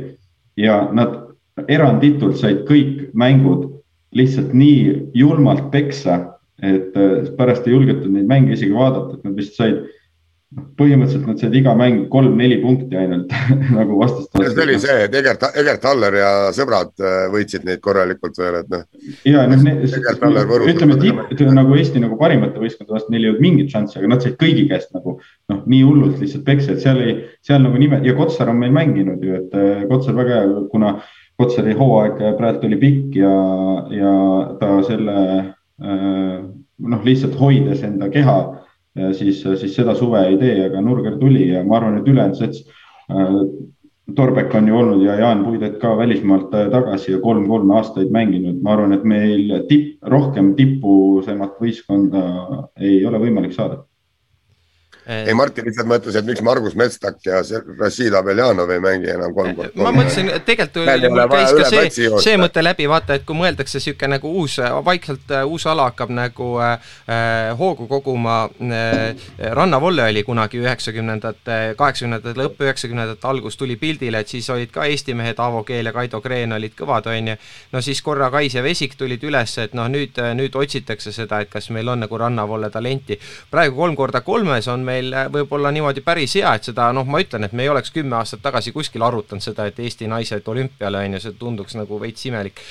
[0.61, 1.23] ja nad
[1.71, 3.74] eranditult said kõik mängud
[4.15, 6.21] lihtsalt nii julmalt peksa,
[6.62, 9.81] et äh, pärast ei julgetud neid mänge isegi vaadata, et nad vist said,
[10.55, 13.33] noh, põhimõtteliselt nad said iga mäng kolm-neli punkti ainult
[13.79, 14.31] nagu vastast.
[14.39, 18.71] see oli see, et Egert, Egert Haller ja sõbrad äh, võitsid neid korralikult veel, et
[18.71, 18.85] noh.
[19.27, 19.67] ja noh,
[20.71, 20.99] ütleme,
[21.35, 24.39] et nagu Eesti nagu parimate võistkondade vastu neil ei olnud mingit šanssi, aga nad said
[24.41, 28.15] kõigi käest nagu noh, nii hullult lihtsalt peksa, et seal ei, seal nagu nime ja
[28.17, 30.97] Kotsar on meil mänginud ju, et äh, Kotsar väga hea, kuna
[31.41, 33.35] Kotsari hooaeg praegu oli pikk ja,
[33.91, 34.12] ja
[34.61, 36.39] ta selle äh,
[36.78, 38.39] noh, lihtsalt hoides enda keha,
[39.18, 42.66] siis, siis seda suve ei tee, aga Nurger tuli ja ma arvan, et ülejäänud sats
[43.11, 43.39] äh,.
[44.14, 48.74] Torbek on ju olnud ja Jaan Puidet ka välismaalt tagasi ja kolm-kolm aastaid mänginud, ma
[48.74, 52.24] arvan, et meil tipp, rohkem tipusemat võistkonda
[52.85, 53.80] ei ole võimalik saada
[55.07, 57.43] ei, Martin lihtsalt mõtles, et miks Margus Mestak ja
[57.79, 59.83] Rashid Abeljanov ei mängi enam kolm korda.
[59.85, 63.81] ma mõtlesin, et tegelikult mul käis ka see, see mõte läbi, vaata, et kui mõeldakse
[63.81, 69.27] niisugune nagu uus, vaikselt äh, uus ala hakkab nagu äh, äh, hoogu koguma äh,.
[69.55, 75.15] rannavolle oli kunagi üheksakümnendate, kaheksakümnendate lõpp, üheksakümnendate algus tuli pildile, et siis olid ka Eesti
[75.15, 77.37] mehed, Aavo Keel ja Kaido Kreen olid kõvad, on ju.
[77.73, 81.53] no siis korra Kais ja Vesik tulid üles, et noh, nüüd, nüüd otsitakse seda, et
[81.53, 83.19] kas meil on nagu rannavolle talenti.
[83.51, 87.20] praegu kolm korda kolmes on meil meil võib-olla niimoodi päris hea, et seda noh, ma
[87.22, 91.03] ütlen, et me ei oleks kümme aastat tagasi kuskil arutanud seda, et Eesti naised olümpiale
[91.05, 92.62] on ju, see tunduks nagu veits imelik.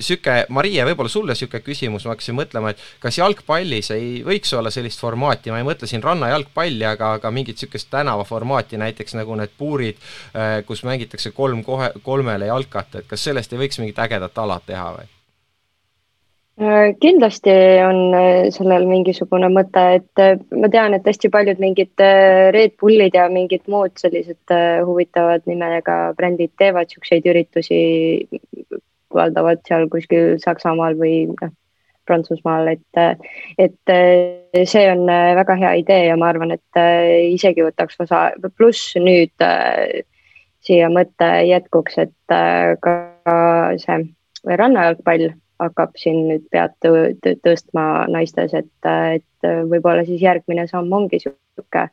[0.00, 4.72] Sihuke, Marie, võib-olla sulle sihuke küsimus, ma hakkasin mõtlema, et kas jalgpallis ei võiks olla
[4.74, 9.54] sellist formaati, ma ei mõtle siin rannajalgpalli, aga, aga mingit sihukest tänavaformaati, näiteks nagu need
[9.58, 10.00] puurid,
[10.66, 14.92] kus mängitakse kolm kohe, kolmele jalkat, et kas sellest ei võiks mingit ägedat ala teha
[14.98, 15.19] või?
[16.58, 22.02] Äh, kindlasti on äh, sellel mingisugune mõte, et äh, ma tean, et hästi paljud mingid
[22.52, 24.52] Red Bullid ja mingid muud sellised
[24.84, 27.80] huvitavad nimega brändid teevad siukseid üritusi
[29.14, 31.56] valdavalt seal kuskil Saksamaal või noh,
[32.10, 33.24] Prantsusmaal, et,
[33.60, 33.92] et
[34.66, 36.80] see on väga hea idee ja ma arvan, et
[37.30, 38.24] isegi võtaks osa,
[38.58, 39.46] pluss nüüd
[40.66, 42.34] siia mõte jätkuks, et
[42.82, 42.96] ka
[43.78, 44.02] see
[44.58, 45.30] rannajalgpall
[45.60, 46.76] hakkab siin nüüd pead
[47.44, 51.88] tõstma naistes, et, et võib-olla siis järgmine samm ongi sihuke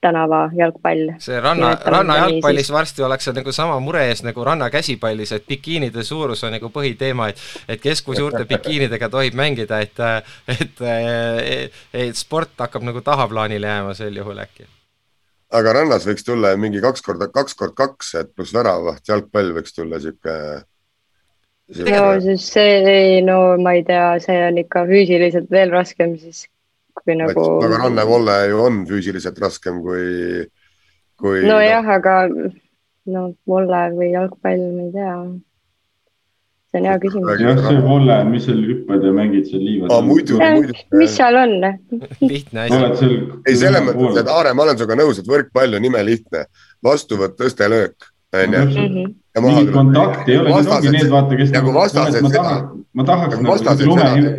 [0.00, 1.12] tänava jalgpall.
[1.18, 6.54] see ranna, rannajalgpallis varsti ollakse nagu sama mure ees nagu rannakäsipallis, et bikiinide suurus on
[6.54, 9.98] nagu põhiteema, et et kes kui suurte bikiinidega tohib mängida, et
[10.54, 10.82] et,
[11.44, 14.68] et, et sport hakkab nagu tahaplaanile jääma sel juhul äkki.
[15.50, 19.74] aga rannas võiks tulla mingi kaks korda, kaks kord kaks, et pluss väravaht, jalgpall võiks
[19.74, 20.38] tulla sihuke
[21.68, 26.46] no siis see, no ma ei tea, see on ikka füüsiliselt veel raskem siis
[26.96, 27.44] kui nagu.
[27.64, 30.46] aga rannevolle ju on füüsiliselt raskem kui,
[31.20, 31.42] kui.
[31.46, 32.16] nojah no., aga
[33.12, 35.14] no volle või jalgpall, ma ei tea.
[36.68, 37.44] see on hea küsimus.
[37.44, 40.04] jah, see volle, mis seal hüppad ja mängid seal liivas ah,.
[40.04, 40.76] muidu, muidu.
[41.00, 41.56] mis seal on?
[42.24, 43.10] lihtne asi.
[43.44, 46.46] ei, selles mõttes, et Aare, ma olen sinuga nõus, et võrkpall on imelihtne.
[46.84, 48.62] vastuvõtt, tõste, löök, onju.
[48.66, 49.14] Mhm.
[49.38, 53.36] Mingit kontakti ei ole, need ongi need, vaata, kes nagu vastased ma tahaks, ma tahaks
[53.38, 54.32] nagu, lume,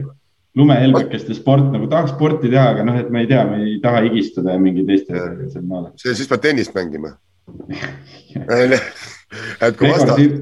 [0.59, 4.01] lumehelbekeste sport nagu tahaks sporti teha, aga noh, et me ei tea, me ei taha
[4.07, 5.13] higistada ja mingi teiste
[5.53, 5.87] seal maal.
[5.95, 7.15] see, siis pead tennist mängima.
[9.61, 10.35] Et kui vastased,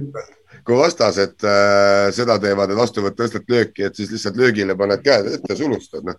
[0.63, 5.03] kui vastased äh, seda teevad, et vastu võtta tõstad lööki, et siis lihtsalt löögile paned
[5.03, 6.15] käed ette, sulustad, noh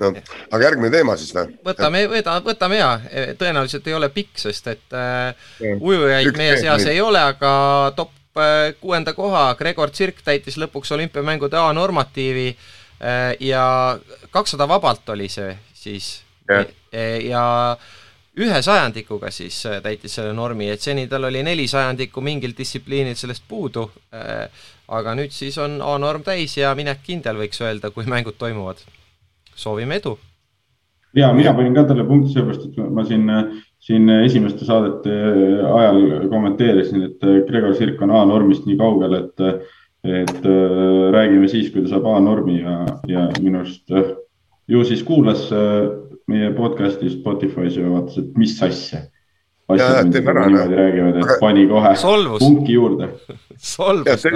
[0.00, 0.10] no
[0.50, 1.52] aga järgmine teema siis või?
[1.66, 2.04] võtame,
[2.46, 2.90] võtame ja,
[3.38, 7.52] tõenäoliselt ei ole pikk, sest et äh, ujujaid meie seas ei ole, aga
[7.96, 13.64] top äh, kuuenda koha Gregor Tsirk täitis lõpuks olümpiamängude A-normatiivi äh, ja
[14.30, 16.12] kakssada vabalt oli see siis.
[16.50, 17.42] Ja, e, ja
[18.40, 23.18] ühe sajandikuga siis äh, täitis selle normi, et seni tal oli neli sajandikku mingil distsipliinil
[23.18, 23.84] sellest puudu
[24.14, 24.48] äh,,
[24.90, 28.82] aga nüüd siis on A-norm täis ja minek kindel, võiks öelda, kui mängud toimuvad
[29.60, 30.16] soovime edu.
[31.16, 33.26] ja mina panin ka talle punkti sellepärast, et ma siin,
[33.82, 35.14] siin esimeste saadete
[35.66, 39.46] ajal kommenteerisin, et Gregor Sirk on A-normist nii kaugel, et,
[40.06, 40.50] et
[41.16, 42.76] räägime siis, kui ta saab A-normi ja,
[43.10, 43.90] ja minu arust
[44.70, 45.48] ju siis kuulas
[46.30, 49.02] meie podcast'i Spotify's ja vaatas, et mis asja
[49.70, 52.38] niimoodi räägivad, et pani kohe Solvus.
[52.38, 53.10] punki juurde.
[53.56, 54.26] solvus.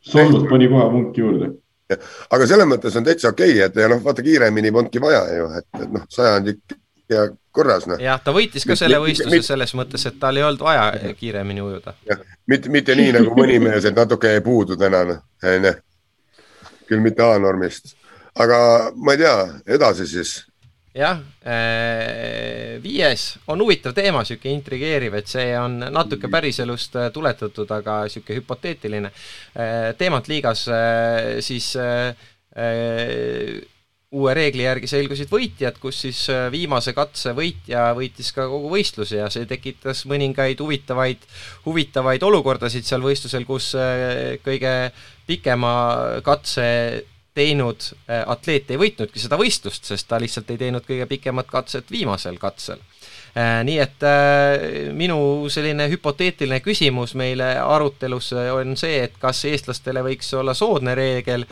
[0.00, 1.50] solvus, pani kohe punki juurde
[1.96, 5.50] aga selles mõttes on täitsa okei okay,, et ja noh, vaata kiiremini polnudki vaja ju,
[5.58, 6.76] et, et noh, sajandik
[7.10, 8.00] ja korras noh.
[8.00, 11.94] jah, ta võitis ka selle võistluse selles mõttes, et tal ei olnud vaja kiiremini ujuda.
[12.50, 15.24] mitte, mitte nii nagu mõni mees, et natuke jäi puudu täna, noh,
[15.54, 15.74] onju.
[16.90, 17.94] küll mitte A-normist,
[18.38, 18.60] aga
[18.96, 19.34] ma ei tea,
[19.78, 20.36] edasi siis
[20.94, 27.70] jah, äh, viies on huvitav teema, niisugune intrigeeriv, et see on natuke päriselust äh, tuletatud,
[27.76, 29.12] aga niisugune hüpoteetiline.
[29.54, 30.66] Äh, teemat liigas
[31.46, 31.70] siis
[34.10, 39.28] uue reegli järgi selgusid võitjad, kus siis viimase katse võitja võitis ka kogu võistluse ja
[39.30, 41.22] see tekitas mõningaid huvitavaid,
[41.62, 43.70] huvitavaid olukordasid seal võistlusel, kus
[44.42, 44.74] kõige
[45.30, 45.72] pikema
[46.26, 46.66] katse
[47.34, 51.90] teinud äh, atleet ei võitnudki seda võistlust, sest ta lihtsalt ei teinud kõige pikemat katset
[51.92, 52.82] viimasel katsel.
[53.38, 60.02] Äh, nii et äh, minu selline hüpoteetiline küsimus meile arutelusse on see, et kas eestlastele
[60.06, 61.46] võiks olla soodne reegel,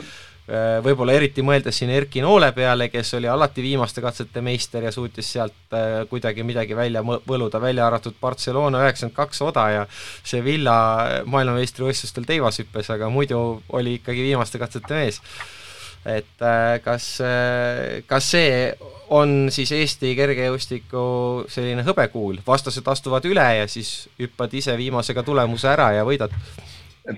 [0.81, 5.27] võib-olla eriti mõeldes siin Erki Noole peale, kes oli alati viimaste katsete meister ja suutis
[5.35, 5.75] sealt
[6.09, 9.83] kuidagi midagi välja võluda, välja arvatud Barcelona üheksakümmend kaks oda ja
[10.25, 10.73] Sevilla
[11.29, 13.43] maailmameistrivõistlustel teivashüppes, aga muidu
[13.77, 15.21] oli ikkagi viimaste katsete mees
[16.05, 18.73] et äh, kas, äh, kas see
[19.09, 21.03] on siis Eesti kergejõustiku
[21.49, 26.35] selline hõbekuul, vastased astuvad üle ja siis hüppad ise viimasega tulemuse ära ja võidad?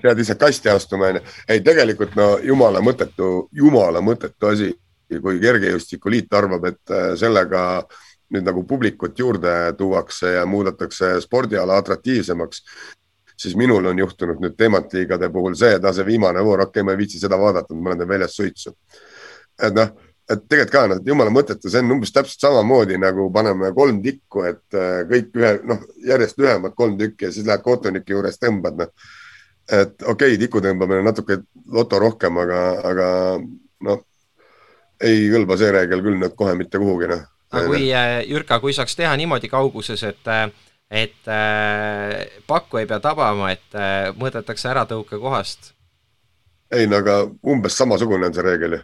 [0.02, 1.20] pead ise kasti astuma, onju.
[1.52, 4.70] ei, tegelikult no jumala mõttetu, jumala mõttetu asi,
[5.12, 7.84] kui Kergejõustikuliit arvab, et äh, sellega
[8.32, 12.62] nüüd nagu publikut juurde tuuakse ja muudetakse spordiala atraktiivsemaks
[13.42, 16.94] siis minul on juhtunud nüüd teemantliigade puhul see, et see viimane voor, okei okay,, ma
[16.94, 18.74] ei viitsi seda vaadata, ma olen väljas suitsu.
[19.62, 19.90] et noh,
[20.30, 24.46] et tegelikult ka noh, jumala mõttetu, see on umbes täpselt samamoodi nagu paneme kolm tikku,
[24.48, 28.78] et äh, kõik ühe, noh, järjest lühemad kolm tükki ja siis lähed kohtunike juures tõmbad,
[28.78, 29.10] noh.
[29.68, 32.62] et okei okay,, tiku tõmbamine natuke loto rohkem, aga,
[32.92, 33.06] aga
[33.88, 34.02] noh,
[35.02, 37.26] ei kõlba see reegel küll nüüd kohe mitte kuhugi, noh.
[37.50, 40.34] aga kui, äh, Jürka, kui saaks teha niimoodi kauguses, et
[40.92, 45.72] et äh, pakku ei pea tabama, et äh, mõõdetakse ära tõukekohast.
[46.72, 48.80] ei no aga umbes samasugune on see reegel ju.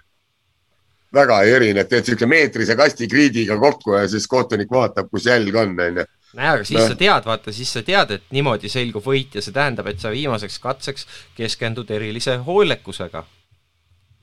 [1.14, 5.28] väga ei erine, et teed siukse meetrise kasti kriidiga kokku ja siis kohtunik vaatab, kus
[5.28, 6.06] jälg on, onju.
[6.32, 6.86] nojah, aga siis no.
[6.88, 10.12] sa tead, vaata, siis sa tead, et niimoodi selgub võit ja see tähendab, et sa
[10.14, 11.06] viimaseks katseks
[11.36, 13.26] keskendud erilise hoolekusega.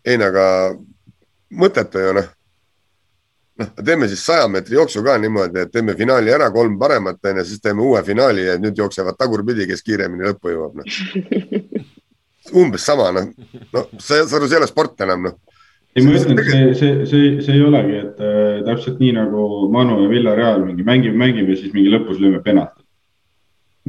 [0.05, 0.47] ei no aga
[1.53, 2.33] mõttetu ju noh
[3.61, 7.45] noh, teeme siis saja meetri jooksu ka niimoodi, et teeme finaali ära, kolm paremat onju,
[7.47, 11.83] siis teeme uue finaali ja nüüd jooksevad tagurpidi, kes kiiremini lõppu jõuab, noh.
[12.61, 13.31] umbes sama, noh,
[13.73, 15.37] no sa, sa aru, see ei ole sport enam, noh.
[15.95, 19.69] ei, ma ütlen, et see, see, see, see ei olegi, et äh, täpselt nii nagu
[19.73, 22.83] Manu ja Villareal mingi mängime, mängime, siis mingi lõpus lööme penalti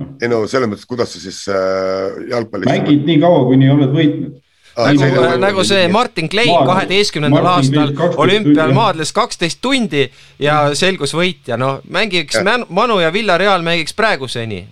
[0.00, 0.12] no..
[0.22, 2.70] ei no selles mõttes, kuidas sa siis äh, jalgpallis.
[2.70, 4.42] mängid nii kaua, kuni oled võitnud
[4.76, 10.06] nagu, nagu see Martin Klein kaheteistkümnendal aastal olümpial maadles kaksteist tundi
[10.42, 14.66] ja selgus võitja, no mängiks Manu ja Villareal mängiks praeguseni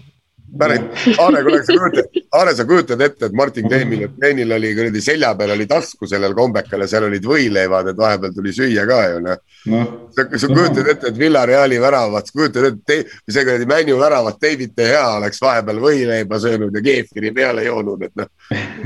[0.59, 0.81] päris,
[1.19, 5.35] Aare, kuule, sa kujutad, Aare, sa kujutad ette, et Martin Kleinil, Kleinil oli kuradi selja
[5.39, 9.23] peal oli tasku sellel kombekal ja seal olid võileivad, et vahepeal tuli süüa ka ju
[9.25, 9.43] noh.
[9.71, 9.85] No..
[10.15, 14.75] sa, sa kujutad ette, et Villareali väravad, sa kujutad ette, see kuradi Männu väravat David
[14.77, 18.31] De Gea oleks vahepeal võileiba söönud ja keefiri peale joonud, et noh.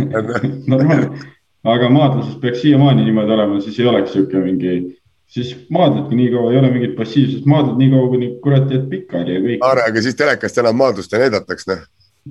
[0.73, 1.27] Normaalne,
[1.69, 4.97] aga maadluses peaks siiamaani niimoodi olema, siis ei oleks niisugune mingi
[5.29, 9.35] siis maadledki nii kaua, ei ole mingit passiivsust, maadled nii kaua, kuni kurat jääd pikali
[9.35, 9.64] ja kõik.
[9.68, 11.85] Aare, aga siis telekast enam maadlust ei näidataks, noh.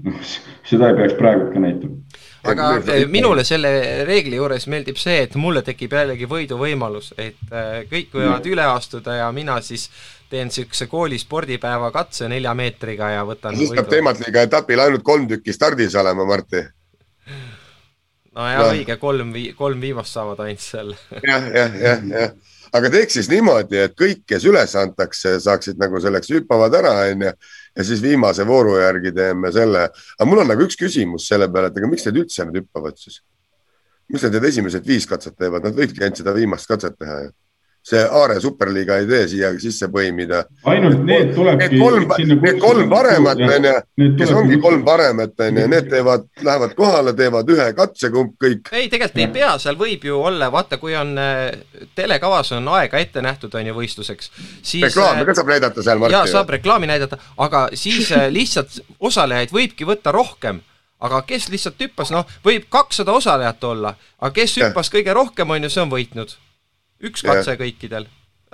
[0.07, 0.31] noh,
[0.67, 2.23] seda ei peaks praegu ka näitama.
[2.47, 3.71] aga eh, minule selle
[4.07, 9.19] reegli juures meeldib see, et mulle tekib jällegi võiduvõimalus, et eh, kõik võivad üle astuda
[9.21, 9.89] ja mina siis
[10.31, 15.27] teen niisuguse kooli spordipäeva katse nelja meetriga ja võtan siis peab teematliga etapil ainult kolm
[15.29, 16.65] tükki stardis olema, Martti
[18.33, 18.73] no ja no.
[18.73, 20.93] õige, kolm, kolm viimast saavad ainult seal.
[21.21, 26.01] jah, jah, jah, jah aga teeks siis niimoodi, et kõik, kes üles antakse, saaksid nagu
[26.03, 27.33] selleks hüppavad ära, onju.
[27.77, 31.71] ja siis viimase vooru järgi teeme selle, aga mul on nagu üks küsimus selle peale,
[31.71, 33.21] et aga miks need üldse nüüd hüppavad siis?
[34.07, 37.33] miks nad need esimesed viis katset teevad, nad võikski ainult seda viimast katset teha ju
[37.87, 40.41] see Aare superliiga idee siia sisse põimida.
[40.67, 41.69] ainult need tulebki.
[41.71, 43.73] Need kolm, need kolm paremat onju,
[44.19, 48.71] kes ongi kolm paremat onju, need teevad, lähevad kohale, teevad ühe katse kõik.
[48.71, 52.99] ei, tegelikult ei pea, seal võib ju olla, vaata, kui on äh, telekavas on aega
[52.99, 54.31] ette nähtud onju võistluseks,
[54.61, 54.83] siis.
[54.89, 56.07] reklaami äh, ka saab näidata seal.
[56.11, 60.59] ja saab reklaami näidata, aga siis äh, lihtsalt osalejaid võibki võtta rohkem
[60.99, 65.67] aga kes lihtsalt hüppas, noh, võib kakssada osalejat olla, aga kes hüppas kõige rohkem, on
[65.67, 66.35] ju, see on võitnud
[67.03, 67.61] üks katse yeah.
[67.61, 68.07] kõikidel.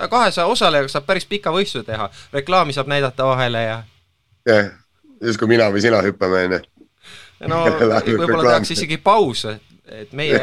[0.09, 3.83] kahesaja osalejaga saab päris pika võistluse teha, reklaami saab näidata vahele ja.
[4.47, 4.71] jah yeah.,
[5.23, 6.59] justkui mina või sina hüppame, onju.
[7.51, 7.61] no
[8.19, 10.41] võib-olla tehakse isegi paus, et meie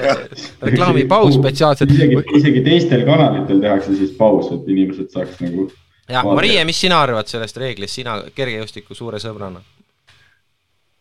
[0.62, 1.92] reklaamipaus spetsiaalselt.
[1.96, 5.68] isegi, isegi teistel kanalitel tehakse siis paus, et inimesed saaks nagu.
[6.08, 9.62] ja Marie, mis sina arvad sellest reeglist, sina kergejõustiku suure sõbrana?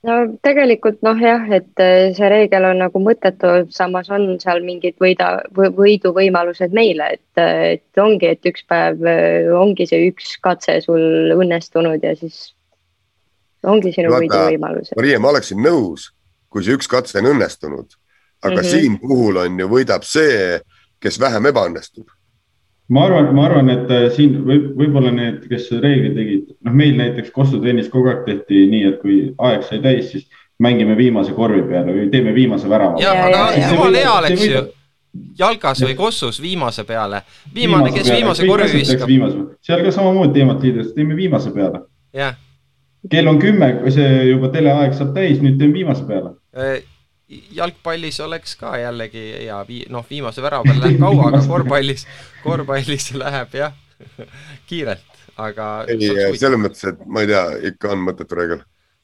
[0.08, 4.96] No tegelikult noh, jah, et äh, see reegel on nagu mõttetu, samas on seal mingid
[5.02, 10.80] võida, võiduvõimalused meile, et, äh, et ongi, et üks päev äh, ongi see üks katse
[10.86, 12.54] sul õnnestunud ja siis
[13.68, 14.94] ongi sinu võiduvõimalus.
[14.96, 16.12] Maria, ma oleksin nõus,
[16.50, 17.98] kui see üks katse on õnnestunud,
[18.46, 18.72] aga mm -hmm.
[18.72, 20.62] siin puhul on ju, võidab see,
[21.04, 22.08] kes vähem ebaõnnestub
[22.90, 26.98] ma arvan, ma arvan, et äh, siin võib, võib-olla need, kes reegli tegid, noh, meil
[26.98, 29.20] näiteks Kostu trennis kogu aeg tehti nii, et kui
[29.50, 30.28] aeg sai täis, siis
[30.60, 33.00] mängime viimase korvi peale või teeme viimase värava.
[33.02, 34.66] ja, aga jumala hea oleks ju
[35.40, 37.24] jalgas või kossus viimase peale.
[37.56, 39.10] viimane, kes viimase korvi viskab.
[39.62, 41.86] seal ka samamoodi teemat liides, teeme viimase peale.
[43.10, 46.82] kell on kümme, see juba teleaeg saab täis, nüüd teeme viimase peale äh,
[47.30, 52.08] jalgpallis oleks ka jällegi hea vii-, noh, viimase värava peal läheb kaua, aga korvpallis,
[52.44, 53.78] korvpallis läheb jah
[54.70, 55.70] kiirelt, aga.
[55.92, 56.10] ei,
[56.40, 58.64] selles mõttes, et ma ei tea, ikka on mõttetu reegel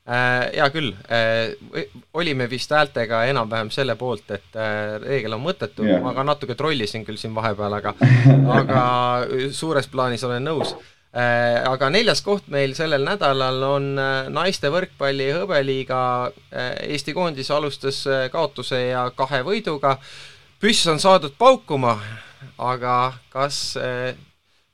[0.10, 0.56] äh,.
[0.56, 1.86] hea küll äh,,
[2.18, 6.58] olime vist häältega enam-vähem selle poolt, et äh, reegel on mõttetu yeah., ma ka natuke
[6.58, 7.94] trollisin küll siin vahepeal, aga
[8.60, 8.84] aga
[9.54, 10.74] suures plaanis olen nõus
[11.16, 15.99] aga neljas koht meil sellel nädalal on äh, naiste võrkpalli hõbeliiga.
[16.51, 18.03] Äh, Eesti koondis alustas
[18.34, 19.95] kaotuse ja kahe võiduga.
[20.59, 21.95] püss on saadud paukuma,
[22.57, 23.78] aga kas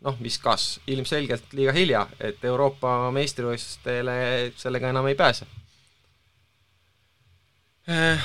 [0.01, 5.45] noh, mis kas, ilmselgelt liiga hilja, et Euroopa meistrivõistlustele sellega enam ei pääse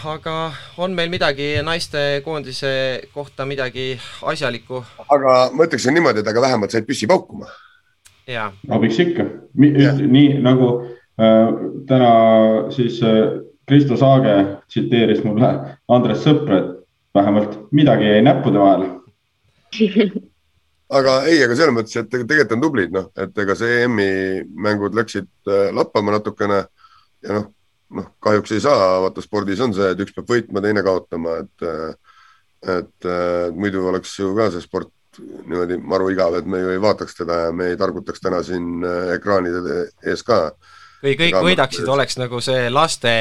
[0.05, 4.85] aga on meil midagi naistekoondise kohta midagi asjalikku?
[5.09, 7.49] aga ma ütleksin niimoodi, et aga vähemalt said püssi paukuma.
[8.75, 9.25] Abiks ikka,
[9.57, 10.71] nii nagu
[11.21, 11.51] äh,
[11.87, 12.13] täna
[12.75, 14.37] siis äh, Kristo Saage
[14.69, 15.51] tsiteeris mulle
[15.89, 16.73] Andres Sõpra, et
[17.15, 18.89] vähemalt midagi jäi näppude vahele.
[20.87, 24.11] Aga ei, aga selles mõttes, et tegelikult on tublid, noh, et ega see EM-i
[24.67, 26.61] mängud läksid äh, lappama natukene
[27.27, 27.49] ja noh,
[27.95, 31.67] noh, kahjuks ei saa, vaata spordis on see, et üks peab võitma, teine kaotama, et,
[32.75, 33.09] et
[33.55, 37.41] muidu oleks ju ka see sport niimoodi maru igav, et me ju ei vaataks teda
[37.47, 40.41] ja me ei targutaks täna siin ekraanide ees ka.
[41.01, 43.13] Kui kõik võidaksid, oleks nagu see laste,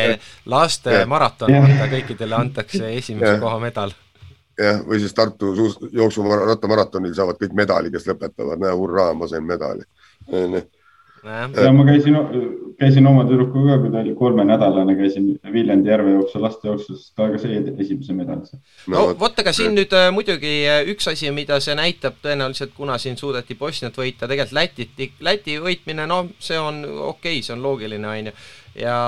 [0.50, 3.94] laste maraton, vaata kõikidele antakse esimese koha medal.
[4.58, 5.52] jah, või siis Tartu
[5.92, 9.84] jooksu rattamaratonil saavad kõik medali, kes lõpetavad, näe, hurraa, ma sain medali
[11.26, 12.16] ja ma käisin,
[12.80, 17.58] käisin oma tüdrukuga, kui ta oli kolmenädalane, käisin Viljandi järve jooksul lastejooksus, ta ka sai
[17.82, 18.60] esimese medali.
[18.92, 22.98] no vot, aga siin nüüd äh, muidugi äh, üks asi, mida see näitab tõenäoliselt, kuna
[23.02, 27.64] siin suudeti Bosniat võita, tegelikult Lätit, Läti võitmine, no see on okei okay,, see on
[27.66, 28.36] loogiline, on ju.
[28.84, 29.00] ja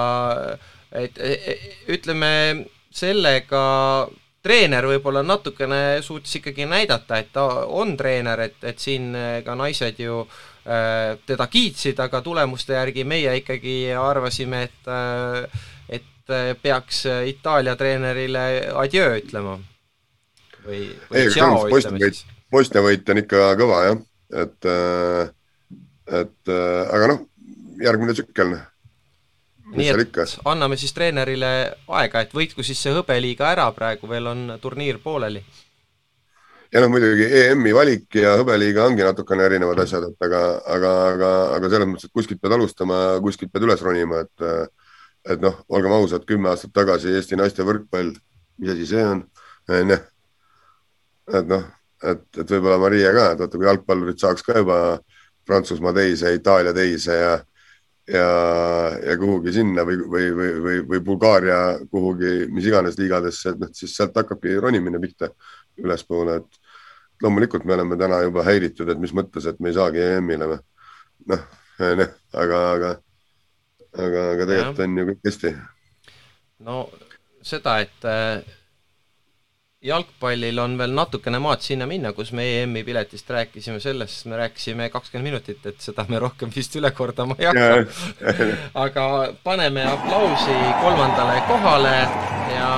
[0.95, 1.57] et e, e,
[1.93, 2.31] ütleme
[2.89, 3.63] sellega
[4.41, 9.11] treener võib-olla natukene suutis ikkagi näidata, et ta on treener, et, et siin
[9.43, 10.56] ka naised ju äh, Äh,
[11.25, 15.65] teda kiitsid, aga tulemuste järgi meie ikkagi arvasime, et äh,
[15.99, 18.43] et äh, peaks Itaalia treenerile
[18.75, 19.57] adjöö ütlema.
[20.65, 22.25] või, või tšao ütleme siis.
[22.51, 24.01] Bosnia võit on ikka kõva jah,
[24.43, 24.67] et,
[26.19, 26.51] et
[26.95, 27.25] aga noh,
[27.83, 28.53] järgmine tsükkel.
[29.75, 31.51] nii et anname siis treenerile
[31.87, 35.43] aega, et võitku siis see hõbeliiga ära, praegu veel on turniir pooleli
[36.73, 40.41] ja noh, muidugi EM-i valik ja hõbeliiga ongi natukene erinevad asjad, et aga,
[40.75, 44.47] aga, aga, aga selles mõttes, et kuskilt pead alustama, kuskilt pead üles ronima, et,
[45.33, 48.13] et noh, olgem ausad, kümme aastat tagasi Eesti naiste võrkpall,
[48.59, 49.23] mis asi see on,
[49.79, 49.99] onju.
[51.39, 51.67] et noh,
[52.03, 54.79] et, et võib-olla Maria ka, et vaata, kui jalgpallurid saaks ka juba
[55.47, 57.35] Prantsusmaa teise, Itaalia teise ja,
[58.11, 58.27] ja,
[59.03, 61.59] ja kuhugi sinna või, või, või, või, või Bulgaaria
[61.91, 65.31] kuhugi, mis iganes liigadesse, et noh, siis sealt hakkabki ronimine pihta
[65.83, 70.03] ülespoole, et loomulikult me oleme täna juba häiritud, et mis mõttes, et me ei saagi
[70.03, 70.61] EM-ile või
[71.33, 71.47] noh,
[71.79, 72.93] aga, aga,
[73.97, 75.55] aga, aga tegelikult on ju kõik hästi.
[76.67, 76.77] no
[77.45, 78.55] seda, et äh,
[79.87, 84.89] jalgpallil on veel natukene maad sinna minna, kus me EM-i piletist rääkisime, sellest me rääkisime
[84.93, 88.25] kakskümmend minutit, et seda me rohkem vist üle kordama ei hakka.
[88.85, 89.07] aga
[89.43, 91.95] paneme aplausi kolmandale kohale
[92.55, 92.71] ja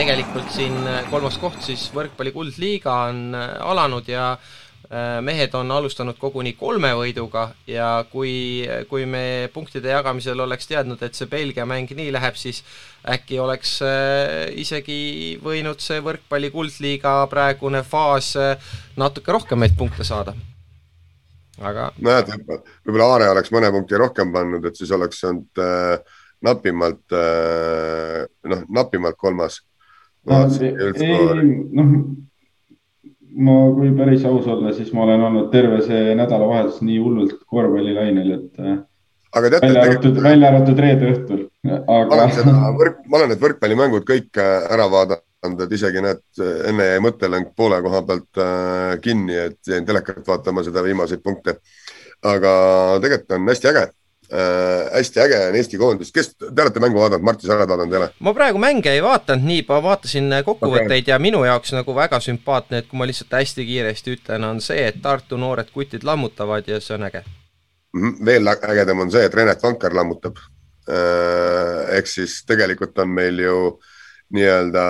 [0.00, 5.68] tegelikult siin äh, kolmas koht siis võrkpalli kuldliiga on äh, alanud ja äh, mehed on
[5.76, 11.66] alustanud koguni kolme võiduga ja kui, kui me punktide jagamisel oleks teadnud, et see Belgia
[11.68, 12.62] mäng nii läheb, siis
[13.12, 13.78] äkki oleks
[14.60, 18.34] isegi võinud see võrkpalli kuldliiga praegune faas
[19.00, 20.34] natuke rohkem neid punkte saada.
[21.60, 21.90] aga.
[22.00, 22.28] nojah,
[22.84, 28.64] võib-olla Aare oleks mõne punkti rohkem pannud, et siis oleks olnud äh, napimalt äh,, noh,
[28.72, 29.60] napimalt kolmas
[30.28, 31.92] noh,
[33.40, 38.32] ma, kui päris aus olla, siis ma olen olnud terve see nädalavahetus nii hullult korvpallilainel,
[38.36, 38.78] et äh,
[39.38, 41.42] aga teate, välja arvatud, välja arvatud reede õhtul.
[41.70, 42.06] Aga...
[42.10, 46.44] ma olen seda võrk, ma olen need võrkpallimängud kõik äh, ära vaadanud, et isegi need
[46.72, 51.60] enne jäi mõttelõng poole koha pealt äh, kinni, et jäin telekat vaatama seda viimaseid punkte.
[52.20, 52.50] aga
[53.00, 53.88] tegelikult on hästi äge
[54.32, 54.92] äh,.
[54.94, 58.10] hästi äge on Eesti koondis, kes, te olete mängu vaadanud, Martti, sa oled vaadanud jälle?
[58.18, 61.12] ma praegu mänge ei vaadanud, nii, ma vaatasin äh, kokkuvõtteid okay.
[61.14, 64.86] ja minu jaoks nagu väga sümpaatne, et kui ma lihtsalt hästi kiiresti ütlen, on see,
[64.86, 68.00] et Tartu noored kutid lammutavad ja see on äge mm.
[68.02, 68.24] -hmm.
[68.26, 70.38] veel ägedam on see, et Renet Vanker lammutab
[70.88, 71.96] äh,.
[71.98, 73.56] ehk siis tegelikult on meil ju
[74.30, 74.86] nii-öelda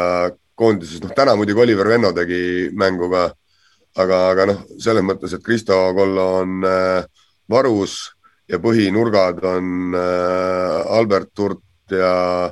[0.54, 3.30] koondises, noh, täna muidugi Oliver Venno tegi mängu ka,
[3.96, 7.04] aga, aga noh, selles mõttes, et Kristo Kollo on äh,
[7.50, 8.12] varus
[8.50, 12.50] ja põhinurgad on äh, Albert Turt ja,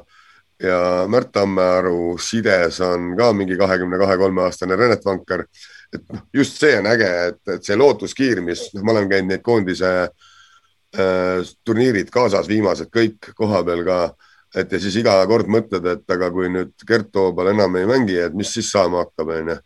[0.62, 0.78] ja
[1.10, 5.46] Märt Tammearu, sides on ka mingi kahekümne kahe, kolme aastane Renet Vanker.
[5.92, 9.32] et noh, just see on äge, et, et see lootuskiir, mis noh, ma olen käinud
[9.32, 14.00] neid koondise äh, turniirid kaasas, viimased kõik koha peal ka
[14.56, 18.16] et ja siis iga kord mõtled, et aga kui nüüd Gert Toobal enam ei mängi,
[18.28, 19.58] et mis siis saama hakkab, onju.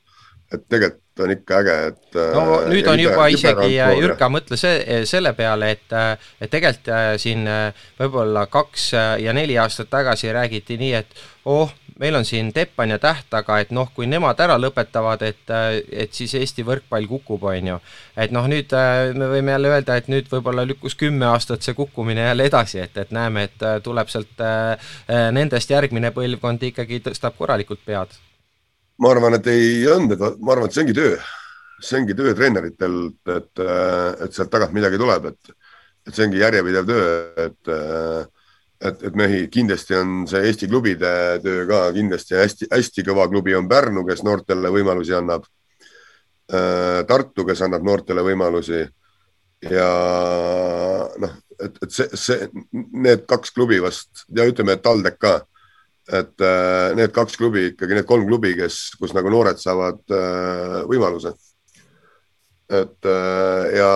[0.53, 2.17] et tegelikult on ikka äge, et.
[2.33, 5.93] no nüüd on juba isegi Jürka mõtle see, selle peale, et,
[6.41, 7.45] et tegelikult siin
[7.99, 12.99] võib-olla kaks ja neli aastat tagasi räägiti nii, et oh, meil on siin Teppan ja
[12.99, 15.53] Tähtaga, et noh, kui nemad ära lõpetavad, et,
[16.05, 17.79] et siis Eesti võrkpall kukub, on ju.
[18.17, 21.77] et noh, nüüd äh, me võime jälle öelda, et nüüd võib-olla lükkus kümme aastat see
[21.79, 24.93] kukkumine jälle edasi, et, et näeme, et äh, tuleb sealt äh,
[25.33, 28.19] nendest järgmine põlvkond ikkagi tõstab korralikult pead.
[29.03, 31.17] Ma arvan, et ei olnud, ma arvan, et see ongi töö,
[31.83, 33.01] see ongi töö treeneritel,
[33.35, 35.57] et, et sealt tagant midagi tuleb, et,
[36.07, 37.11] et see ongi järjepidev töö,
[37.49, 37.75] et
[38.83, 41.11] et, et mehi, kindlasti on see Eesti klubide
[41.45, 45.47] töö ka kindlasti hästi-hästi kõva klubi on Pärnu, kes noortele võimalusi annab.
[47.09, 48.83] Tartu, kes annab noortele võimalusi.
[49.71, 49.89] ja
[51.23, 55.37] noh, et, et see, see, need kaks klubi vast ja ütleme, et TalTech ka.
[56.13, 60.83] Et äh, need kaks klubi ikkagi, need kolm klubi, kes, kus nagu noored saavad äh,
[60.91, 61.35] võimaluse.
[62.73, 63.05] et
[63.77, 63.89] ja,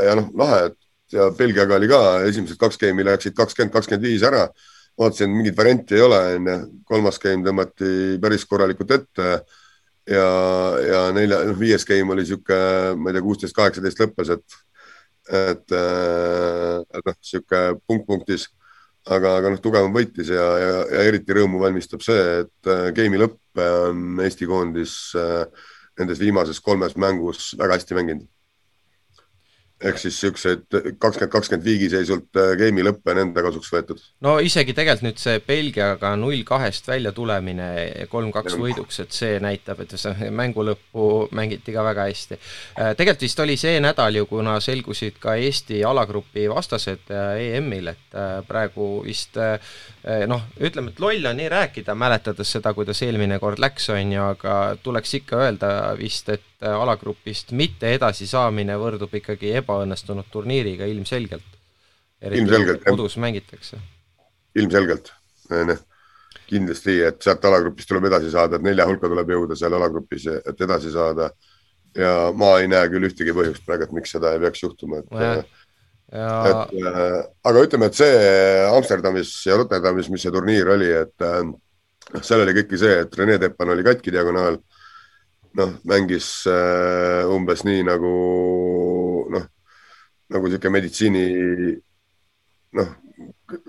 [0.00, 0.76] ja noh, lahe, et
[1.12, 1.98] ja Belgiaga oli ka,
[2.28, 4.46] esimesed kaks game'i läksid kakskümmend, kakskümmend viis ära.
[4.98, 6.56] vaatasin, mingit varianti ei ole, onju.
[6.88, 9.28] kolmas game tõmmati päris korralikult ette.
[10.08, 10.26] ja,
[10.86, 12.58] ja nelja, noh, viies game oli sihuke,
[12.96, 14.56] ma ei tea, kuusteist, kaheksateist lõppes, et,
[15.42, 18.48] et, et noh, sihuke punkt punktis.
[19.10, 23.20] Aga, aga noh, tugevam võitis ja, ja, ja eriti rõõmu valmistab see, et äh, game'i
[23.22, 25.46] lõppe on Eesti koondis äh,
[25.98, 28.28] nendes viimases kolmes mängus väga hästi mänginud
[29.88, 30.64] ehk siis siukseid
[31.00, 34.02] kakskümmend, kakskümmend viigiseisult äh, game'i lõppe on enda kasuks võetud.
[34.24, 37.68] no isegi tegelikult nüüd see Belgiaga null kahest välja tulemine
[38.12, 39.94] kolm-kaks võiduks, et see näitab, et
[40.42, 42.38] mängu lõppu mängiti ka väga hästi.
[42.78, 47.92] Äh, tegelikult vist oli see nädal ju, kuna selgusid ka Eesti alagrupi vastased äh, EM-il,
[47.92, 48.16] et
[48.46, 49.38] praegu vist
[50.28, 54.24] noh, ütleme, et loll on nii rääkida, mäletades seda, kuidas eelmine kord läks, on ju,
[54.34, 61.56] aga tuleks ikka öelda vist, et alagrupist mitte edasisaamine võrdub ikkagi ebaõnnestunud turniiriga ilmselgelt.
[62.22, 62.90] ilmselgelt, jah.
[62.90, 63.78] kodus mängitakse.
[64.54, 65.12] ilmselgelt,
[65.50, 65.80] noh,
[66.46, 70.60] kindlasti, et sealt alagrupist tuleb edasi saada, et nelja hulka tuleb jõuda seal alagrupis, et
[70.68, 71.30] edasi saada.
[71.96, 75.10] ja ma ei näe küll ühtegi põhjust praegu, et miks seda ei peaks juhtuma, et
[75.12, 75.34] ja
[76.12, 76.28] ja...
[76.48, 78.12] et äh, aga ütleme, et see
[78.68, 81.40] Amsterdamis ja Rotterdamis, mis see turniir oli, et äh,
[82.20, 84.58] seal oli ikkagi see, et Rene Teppan oli katki diagonaal
[85.58, 88.12] noh, mängis äh, umbes nii nagu
[89.32, 89.44] noh,
[90.32, 91.24] nagu sihuke meditsiini
[92.78, 92.94] noh,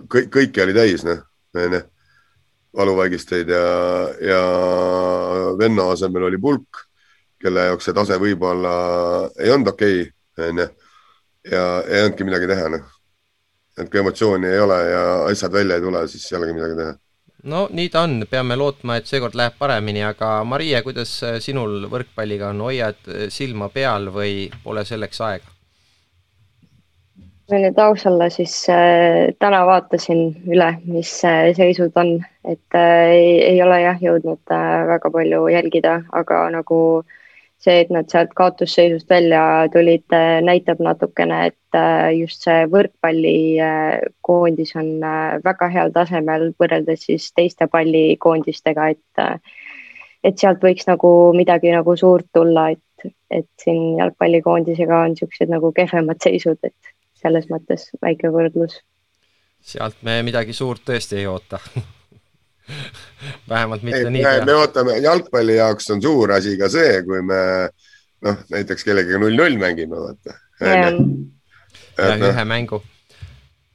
[0.07, 1.19] kõik, kõiki oli täis, noh,
[1.59, 1.81] onju,
[2.73, 3.65] valuvaigisteid ja,
[4.23, 4.41] ja
[5.59, 6.85] venna asemel oli pulk,
[7.41, 8.73] kelle jaoks see tase võib-olla
[9.37, 10.67] ei olnud okei okay,, onju,
[11.51, 12.87] ja ei olnudki midagi teha, noh.
[13.77, 16.95] et kui emotsiooni ei ole ja asjad välja ei tule, siis ei olegi midagi teha
[17.43, 21.87] no nii ta on, peame lootma, et seekord läheb paremini, aga Marie, kuidas äh, sinul
[21.91, 25.49] võrkpalliga on, hoiad äh, silma peal või pole selleks aega?
[27.43, 32.15] kui nüüd aus olla, siis äh, täna vaatasin üle, mis äh, seisud on,
[32.47, 37.19] et äh, ei, ei ole jah jõudnud äh, väga palju jälgida, aga nagu äh,
[37.63, 39.41] see, et nad sealt kaotusseisust välja
[39.73, 44.89] tulid, äh, näitab natukene, et äh, just see võrkpallikoondis äh, on
[45.45, 49.03] väga heal tasemel võrreldes siis teiste pallikoondistega, et
[50.23, 52.79] et sealt võiks nagu midagi nagu suurt tulla, et,
[53.31, 58.73] et siin jalgpallikoondisega on niisugused nagu kehvemad seisud, et selles mõttes väike võrdlus.
[59.59, 61.59] sealt me midagi suurt tõesti ei oota
[63.49, 64.45] vähemalt mitte ei, nii pea.
[64.45, 67.43] me ootame, jalgpalli jaoks on suur asi ka see, kui me
[68.23, 70.39] noh, näiteks kellegagi null-null mängime, vaata.
[70.63, 72.27] jah, noh.
[72.29, 72.81] ühe mängu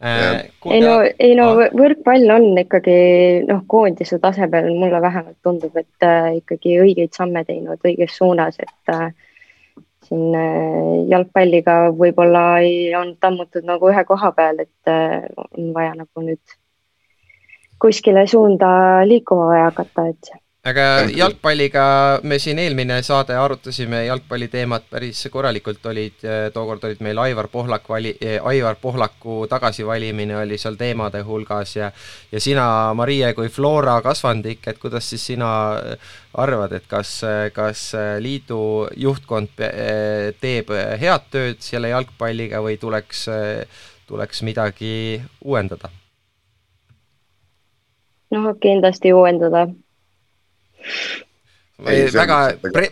[0.00, 0.48] äh,.
[0.72, 2.98] ei no, ei no võrkpall on ikkagi
[3.48, 8.94] noh, koondise tasemel mulle vähemalt tundub, et äh, ikkagi õigeid samme teinud õiges suunas, et
[8.94, 9.10] äh,
[10.08, 15.94] siin äh, jalgpalliga võib-olla ei olnud tammutud nagu ühe koha peal, et äh, on vaja
[15.98, 16.58] nagu nüüd
[17.78, 18.68] kuskile suunda
[19.06, 20.30] liikuma vaja hakata, et
[20.68, 21.82] aga jalgpalliga
[22.28, 26.24] me siin eelmine saade arutasime jalgpalli teemat päris korralikult, olid,
[26.54, 28.16] tookord olid meil Aivar Pohlak vali-,
[28.50, 31.90] Aivar Pohlaku tagasivalimine oli seal teemade hulgas ja
[32.32, 35.50] ja sina, Marie, kui Flora kasvandik, et kuidas siis sina
[36.34, 37.20] arvad, et kas,
[37.54, 39.54] kas liidu juhtkond
[40.40, 43.24] teeb head tööd selle jalgpalliga või tuleks,
[44.10, 45.97] tuleks midagi uuendada?
[48.34, 49.66] Noh, kindlasti uuendada.
[51.78, 52.38] Väga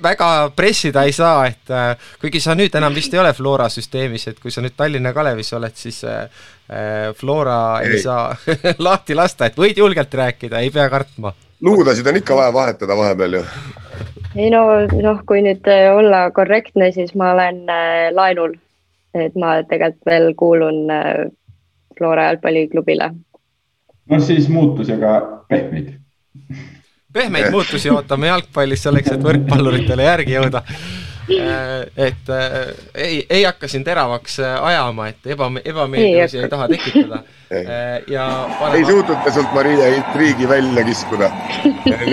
[0.02, 4.28] väga pressida ei saa, et äh, kuigi sa nüüd enam vist ei ole Flora süsteemis,
[4.30, 6.28] et kui sa nüüd Tallinna Kalevis oled, siis äh,
[6.70, 8.36] äh Flora ei, ei saa
[8.86, 11.34] lahti lasta, et võid julgelt rääkida, ei pea kartma.
[11.60, 13.44] luudasid on ikka vaja vahetada vahepeal ju
[14.36, 14.62] ei no
[14.92, 18.56] noh, kui nüüd äh, olla korrektne, siis ma olen äh, laenul.
[19.16, 21.30] et ma tegelikult veel kuulun äh,
[21.96, 23.10] Flora jalgpalliklubile.
[24.10, 25.94] Noh, siis muutusi, aga pehmeid.
[27.12, 30.62] pehmeid muutusi ootame jalgpallis selleks, et võrkpalluritele järgi jõuda
[31.28, 37.22] et äh, ei, ei hakka siin teravaks ajama, et eba, ebameeldivusi ei, ei taha tekitada.
[37.52, 38.78] Äh, ja paneme...
[38.78, 41.30] ei suutnud te sult Maria intriigi välja kiskuda.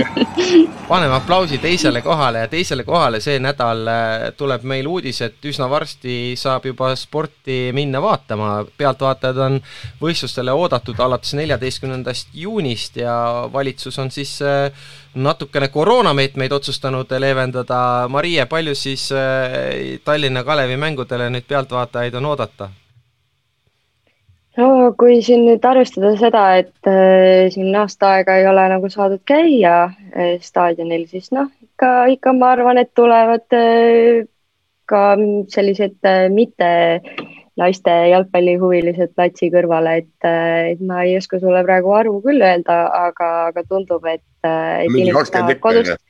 [0.88, 5.66] Paneme aplausi teisele kohale ja teisele kohale see nädal äh, tuleb meil uudis, et üsna
[5.72, 8.60] varsti saab juba sporti minna vaatama.
[8.78, 9.58] pealtvaatajad on
[10.02, 13.16] võistlustele oodatud alates neljateistkümnendast juunist ja
[13.54, 14.70] valitsus on siis äh,
[15.16, 18.08] natukene koroonameetmeid otsustanud leevendada.
[18.10, 19.10] Marie, palju siis
[20.06, 22.70] Tallinna Kalevi mängudele nüüd pealtvaatajaid on oodata?
[24.58, 29.24] no kui siin nüüd arvestada seda, et äh, siin aasta aega ei ole nagu saadud
[29.30, 34.24] käia äh, staadionil, siis noh, ikka, ikka ma arvan, et tulevad äh,
[34.90, 35.04] ka
[35.54, 36.70] sellised äh, mitte
[37.60, 42.80] naiste jalgpallihuvilised platsi kõrvale, et, äh, et ma ei oska sulle praegu arvu küll öelda,
[43.10, 46.02] aga, aga tundub, et, äh, et inimesed tahavad kodust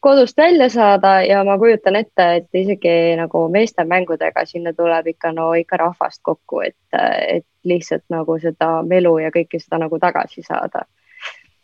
[0.00, 5.32] kodust välja saada ja ma kujutan ette, et isegi nagu meeste mängudega sinna tuleb ikka
[5.36, 10.42] no ikka rahvast kokku, et, et lihtsalt nagu seda melu ja kõike seda nagu tagasi
[10.46, 10.86] saada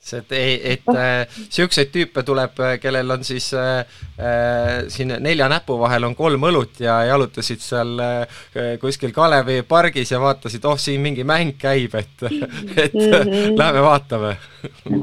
[0.07, 0.33] see, et,
[0.73, 0.99] et oh.
[0.99, 3.85] äh, siukseid tüüpe tuleb, kellel on siis äh,
[4.19, 8.43] äh, siin nelja näpu vahel on kolm õlut ja jalutasid seal äh,
[8.83, 12.27] kuskil Kalevi pargis ja vaatasid, oh siin mingi mäng käib, et,
[12.85, 13.57] et mm -hmm.
[13.59, 14.37] lähme vaatame.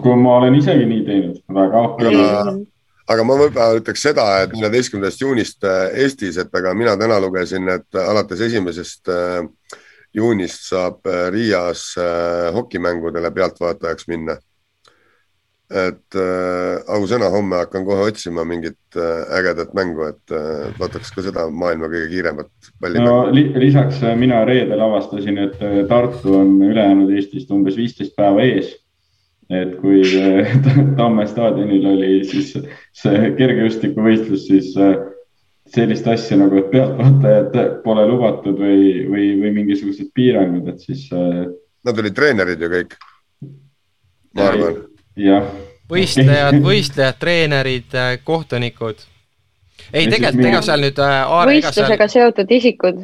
[0.01, 2.63] kui ma olen isegi nii teinud, väga ahne
[3.11, 7.67] aga ma võib-olla ütleks seda, et neljateistkümnendast juunist äh, Eestis, et aga mina täna lugesin,
[7.73, 9.41] et alates esimesest äh,
[10.15, 11.93] juunist saab äh, Riias
[12.55, 14.37] hokimängudele pealtvaatajaks minna.
[15.74, 21.26] Et äh, ausõna, homme hakkan kohe otsima mingit äh, ägedat mängu, et äh, vaataks ka
[21.26, 23.09] seda maailma kõige kiiremat pallimängu.
[23.09, 25.59] no li lisaks mina reedel avastasin, et
[25.89, 28.76] Tartu on ülejäänud Eestist umbes viisteist päeva ees
[29.53, 30.53] et kui äh,
[30.99, 32.53] Tamme staadionil oli siis
[32.95, 34.95] see kergejõustikuvõistlus, siis äh,
[35.74, 41.07] sellist asja nagu, et pealtvaatajad pole lubatud või, või, või mingisugused piirangud, et siis.
[41.15, 41.45] Äh,
[41.84, 42.97] Nad olid treenerid ju kõik,
[44.38, 44.82] ma arvan.
[45.89, 49.03] Võistlejad, võistlejad, treenerid, kohtunikud.
[49.91, 51.03] ei, tegelikult ega seal nüüd.
[51.49, 52.16] võistlusega seal...
[52.20, 53.03] seotud isikud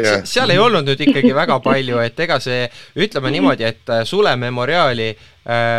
[0.00, 0.22] Yeah.
[0.24, 2.62] seal ei olnud nüüd ikkagi väga palju, et ega see,
[2.96, 5.26] ütleme niimoodi, et äh, Sule memoriaali äh,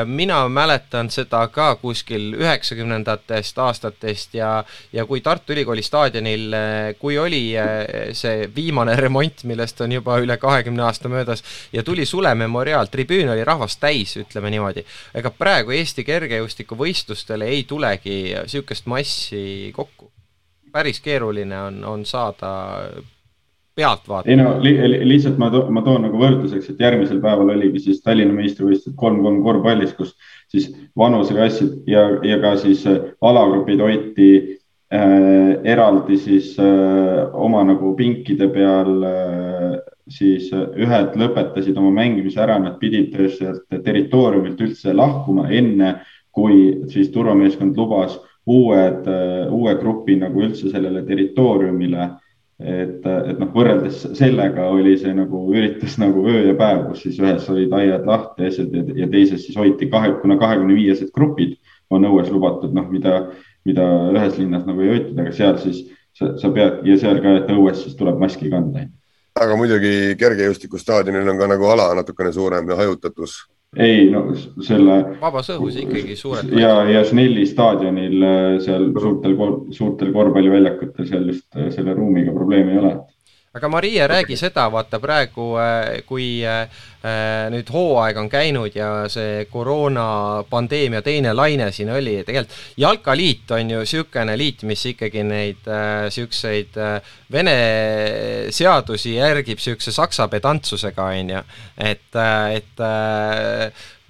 [0.07, 4.63] mina mäletan seda ka kuskil üheksakümnendatest aastatest ja,
[4.93, 7.41] ja kui Tartu Ülikooli staadionil, äh, kui oli
[8.15, 11.43] see viimane remont, millest on juba üle kahekümne aasta möödas
[11.73, 14.85] ja tuli Sule memoriaal, tribüün oli rahvast täis, ütleme niimoodi.
[15.15, 20.11] ega praegu Eesti kergejõustikuvõistlustele ei tulegi niisugust massi kokku.
[20.71, 22.49] päris keeruline on, on saada
[23.77, 24.33] pealtvaataja.
[24.33, 27.83] ei no li, li, lihtsalt ma, to, ma toon nagu võrdluseks, et järgmisel päeval oligi
[27.85, 30.15] siis Tallinna meistrivõistlused kolm-kolm korvpallis, kus
[30.51, 37.93] siis vanuseklassid ja, ja ka siis äh, alagrupid hoiti äh, eraldi siis äh, oma nagu
[37.99, 39.77] pinkide peal äh,
[40.09, 45.99] siis äh, ühed lõpetasid oma mängimise ära, nad pidid sealt territooriumilt üldse lahkuma, enne
[46.37, 48.17] kui siis turvameeskond lubas
[48.47, 49.07] uued,
[49.51, 52.05] uue grupi nagu üldse sellele territooriumile
[52.57, 57.19] et, et noh, võrreldes sellega oli see nagu üritus nagu öö ja päev, kus siis
[57.21, 61.57] ühes olid aiad lahti asjad ja, ja teises siis hoiti kahe, kuna kahekümne viiesed grupid
[61.93, 63.19] on õues lubatud, noh, mida,
[63.67, 65.85] mida ühes linnas nagu ei hoitud, aga seal siis
[66.17, 68.87] sa, sa pead ja seal ka, et õues siis tuleb maski kanda.
[69.37, 73.43] aga muidugi kergejõustikustaadionil on ka nagu ala natukene suurem ja hajutatus
[73.75, 74.23] ei, no
[74.63, 74.97] selle.
[75.21, 76.53] vabas õhus ikkagi suured.
[76.59, 79.35] ja, ja Schnelli staadionil äh, seal suurtel,
[79.75, 82.95] suurtel korvpalliväljakutel seal just äh, selle ruumiga probleemi ei ole
[83.57, 86.67] aga Maria, räägi seda, vaata praegu, äh, kui äh,
[87.53, 93.83] nüüd hooaeg on käinud ja see koroonapandeemia teine laine siin oli, tegelikult Jalkaliit on ju
[93.83, 97.57] niisugune liit, mis ikkagi neid niisuguseid äh, Vene
[98.55, 101.45] seadusi järgib niisuguse saksa pedantsusega, on ju,
[101.89, 102.19] et,
[102.55, 102.85] et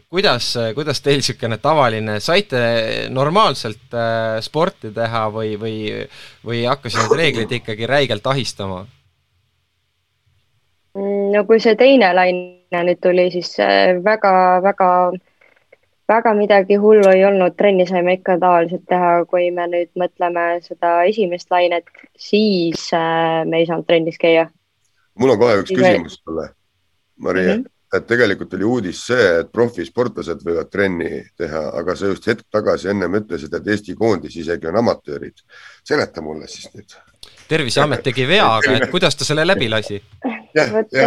[0.09, 2.59] kuidas, kuidas teil niisugune tavaline, saite
[3.13, 5.79] normaalselt äh, sporti teha või, või,
[6.45, 8.85] või hakkasid need reeglid ikkagi räigelt ahistama?
[10.97, 13.53] Mm, no kui see teine laine nüüd tuli, siis
[14.03, 15.19] väga-väga, äh,
[16.07, 21.01] väga midagi hullu ei olnud, trenni saime ikka tavaliselt teha, kui me nüüd mõtleme seda
[21.09, 24.47] esimest lainet, siis äh, me ei saanud trennis käia.
[25.19, 26.49] mul on kohe üks küsimus sulle,
[27.17, 27.63] Maria mm.
[27.63, 27.97] -hmm.
[27.97, 32.89] et tegelikult oli uudis see, et profisportlased võivad trenni teha, aga sa just hetk tagasi
[32.93, 35.43] ennem ütlesid, et Eesti koondis isegi on amatöörid.
[35.83, 36.95] seleta mulle siis nüüd.
[37.47, 40.01] terviseamet tegi vea, aga et kuidas ta selle läbi lasi?
[40.73, 40.97] vot,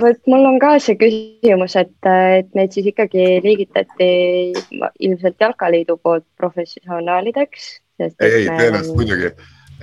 [0.00, 4.10] vot mul on ka see küsimus, et, et neid siis ikkagi liigitati
[5.06, 7.70] ilmselt Jalkaliidu poolt professionaalideks.
[8.00, 9.32] ei, ei, tõenäoliselt muidugi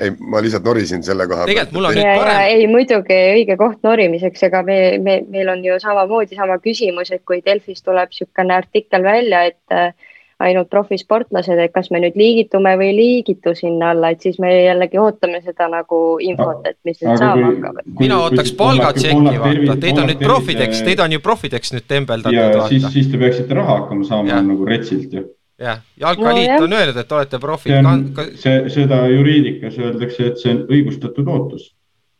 [0.01, 1.73] ei, ma lihtsalt norisin selle koha pealt.
[1.75, 7.11] on ei, muidugi õige koht norimiseks, ega me, me, meil on ju samamoodi sama küsimus,
[7.13, 9.91] et kui Delfis tuleb niisugune artikkel välja, et äh,
[10.39, 14.51] ainult profisportlased, et kas me nüüd liigitume või ei liigitu sinna alla, et siis me
[14.53, 17.79] jällegi ootame seda nagu infot, et mis nüüd saama hakkab.
[17.99, 22.37] mina ootaks palgatšekki, vaata, teid on nüüd profideks, teid on ju profideks nüüd tembeldatud.
[22.37, 24.43] ja siis, siis te peaksite raha hakkama saama ja.
[24.45, 25.25] nagu retsilt ju
[25.57, 27.73] jah, jalkaliit no, on öelnud, et olete profid.
[27.73, 28.05] see on,
[28.37, 31.71] see, seda juriidikas öeldakse, et see on õigustatud ootus.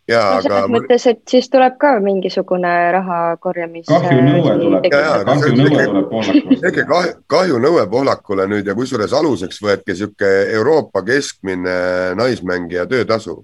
[0.08, 0.72] Ja, no selles aga...
[0.72, 3.90] mõttes, et siis tuleb ka mingisugune raha korjamis.
[3.90, 6.60] kahjunõue tuleb, kahjunõue tuleb poolakule.
[6.64, 6.86] tehke
[7.34, 11.76] kahjunõue poolakule nüüd ja kusjuures aluseks võetke sihuke Euroopa keskmine
[12.16, 13.42] naismängija töötasu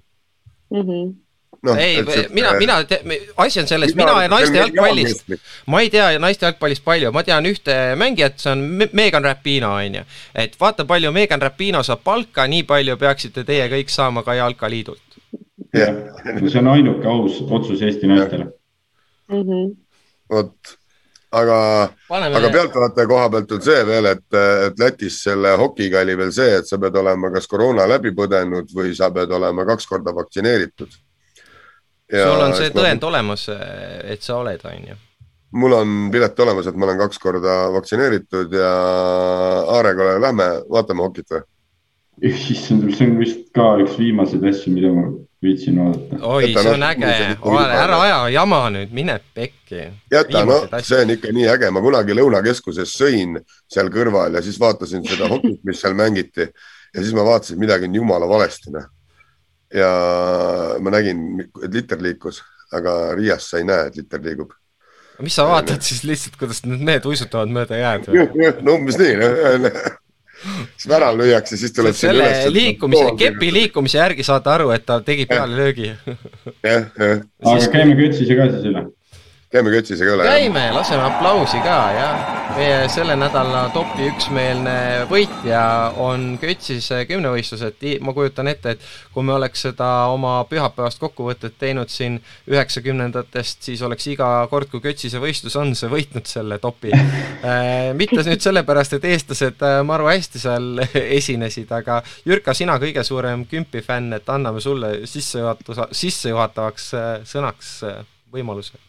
[0.71, 0.81] mm.
[0.87, 1.11] -hmm
[1.63, 1.75] no,.
[1.75, 2.85] ei, mina, mina,
[3.37, 5.31] asi on selles, mina ja naiste jalgpallist,
[5.67, 9.99] ma ei tea naiste jalgpallist palju, ma tean ühte mängijat, see on Megan Rapino, on
[9.99, 10.03] ju.
[10.35, 15.12] et vaata, palju Megan Rapino saab palka, nii palju peaksite teie kõik saama ka jalkaliidult.
[15.73, 15.97] Jah,
[16.45, 18.51] see on ainuke aus otsus Eesti naistele.
[19.29, 19.75] -hmm..
[20.29, 20.77] vot
[21.33, 21.57] aga,
[22.09, 24.25] aga pealtvaataja koha pealt on see veel, et,
[24.67, 28.69] et Lätis selle hokiga oli veel see, et sa pead olema kas koroona läbi põdenud
[28.75, 30.99] või sa pead olema kaks korda vaktsineeritud.
[32.13, 33.09] Sul on see tõend ma...
[33.09, 34.99] olemas, et sa oled, on ju?
[35.53, 38.69] mul on pilet olemas, et ma olen kaks korda vaktsineeritud ja
[39.75, 41.43] Aarega lähme vaatame hokit või?
[42.29, 45.07] issand, see on vist ka üks viimaseid asju, mida ma
[45.43, 46.19] viitsin vaadata.
[46.25, 47.11] oi, see on äge,
[47.77, 49.85] ära aja jama nüüd, mine pekki.
[50.11, 53.37] jäta, no see on ikka nii äge, ma kunagi Lõunakeskuses sõin
[53.71, 57.65] seal kõrval ja siis vaatasin seda hokit, mis seal mängiti ja siis ma vaatasin, et
[57.67, 58.89] midagi on jumala valesti, noh
[59.73, 59.89] ja
[60.79, 61.23] ma nägin,
[61.63, 62.43] et liter liikus,
[62.73, 64.53] aga Riias sa ei näe, et liter liigub.
[65.23, 68.09] mis sa vaatad ja, siis lihtsalt, kuidas need mehed uisutavad mööda jääd?
[68.65, 69.83] no umbes nii, noh
[70.77, 75.27] siis värav lüüakse, siis tuleb selle liikumise, kepi liikumise järgi saate aru, et ta tegi
[75.29, 75.93] pealelöögi.
[76.63, 77.23] jah, jah.
[77.43, 78.87] aga käime kötsis ka siis üle
[79.53, 80.25] käime kötsise ka üle.
[80.25, 82.07] käime, laseme aplausi ka ja
[82.57, 85.61] meie selle nädala topi üksmeelne võitja
[86.01, 87.81] on kötsise kümnevõistlused.
[88.01, 92.17] ma kujutan ette, et kui me oleks seda oma pühapäevast kokkuvõtet teinud siin
[92.49, 98.23] üheksakümnendatest, siis oleks iga kord, kui kötsise võistlus on, see võitnud selle topi äh, mitte
[98.25, 100.81] nüüd sellepärast, et eestlased äh, maru hästi seal
[101.19, 107.77] esinesid, aga Jürka, sina kõige suurem kümpi fänn, et anname sulle sissejuhatus, sissejuhatavaks äh, sõnaks
[108.33, 108.81] võimaluse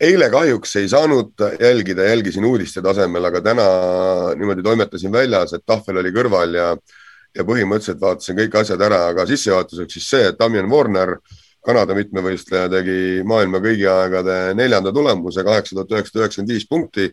[0.00, 3.66] eile kahjuks ei saanud jälgida, jälgisin uudiste tasemel, aga täna
[4.38, 6.68] niimoodi toimetasin väljas, et tahvel oli kõrval ja,
[7.34, 11.16] ja põhimõtteliselt vaatasin kõik asjad ära, aga sissejuhatuseks siis see, et Damien Warner,
[11.66, 17.10] Kanada mitmevõistleja, tegi maailma kõigi aegade neljanda tulemuse, kaheksa tuhat üheksasada üheksakümmend viis punkti.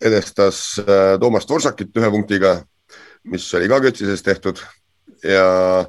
[0.00, 2.54] edestas äh, Toomas Torsakit ühe punktiga,
[3.24, 4.62] mis oli ka kötsises tehtud
[5.22, 5.84] ja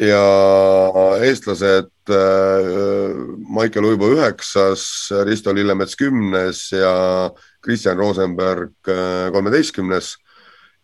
[0.00, 3.10] ja eestlased äh,
[3.50, 7.30] Maicel Uibo üheksas, Risto Lillemets kümnes ja
[7.64, 10.16] Kristjan Rosenberg äh, kolmeteistkümnes.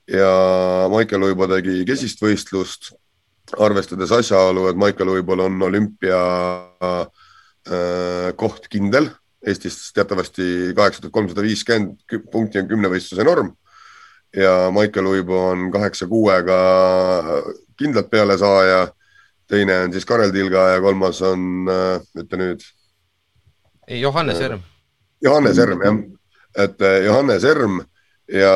[0.08, 2.92] ja Maicel Uibo tegi kesist võistlust,
[3.56, 6.20] arvestades asjaolu, et Maicel Uibol on olümpia
[6.84, 9.08] äh, koht kindel.
[9.44, 12.00] Eestis teatavasti kaheksa tuhat kolmsada viiskümmend
[12.32, 13.50] punkti on kümnevõistluse norm
[14.34, 16.56] ja Maicel Uibo on kaheksa kuuega
[17.78, 18.86] kindlalt pealesaaja
[19.54, 22.66] teine on siis Karel Tilga ja kolmas on, äh, ütle nüüd.
[24.00, 24.62] Johannes Erm.
[25.24, 25.98] Johannes Erm jah,
[26.66, 27.80] et äh, Johannes Erm
[28.28, 28.54] ja,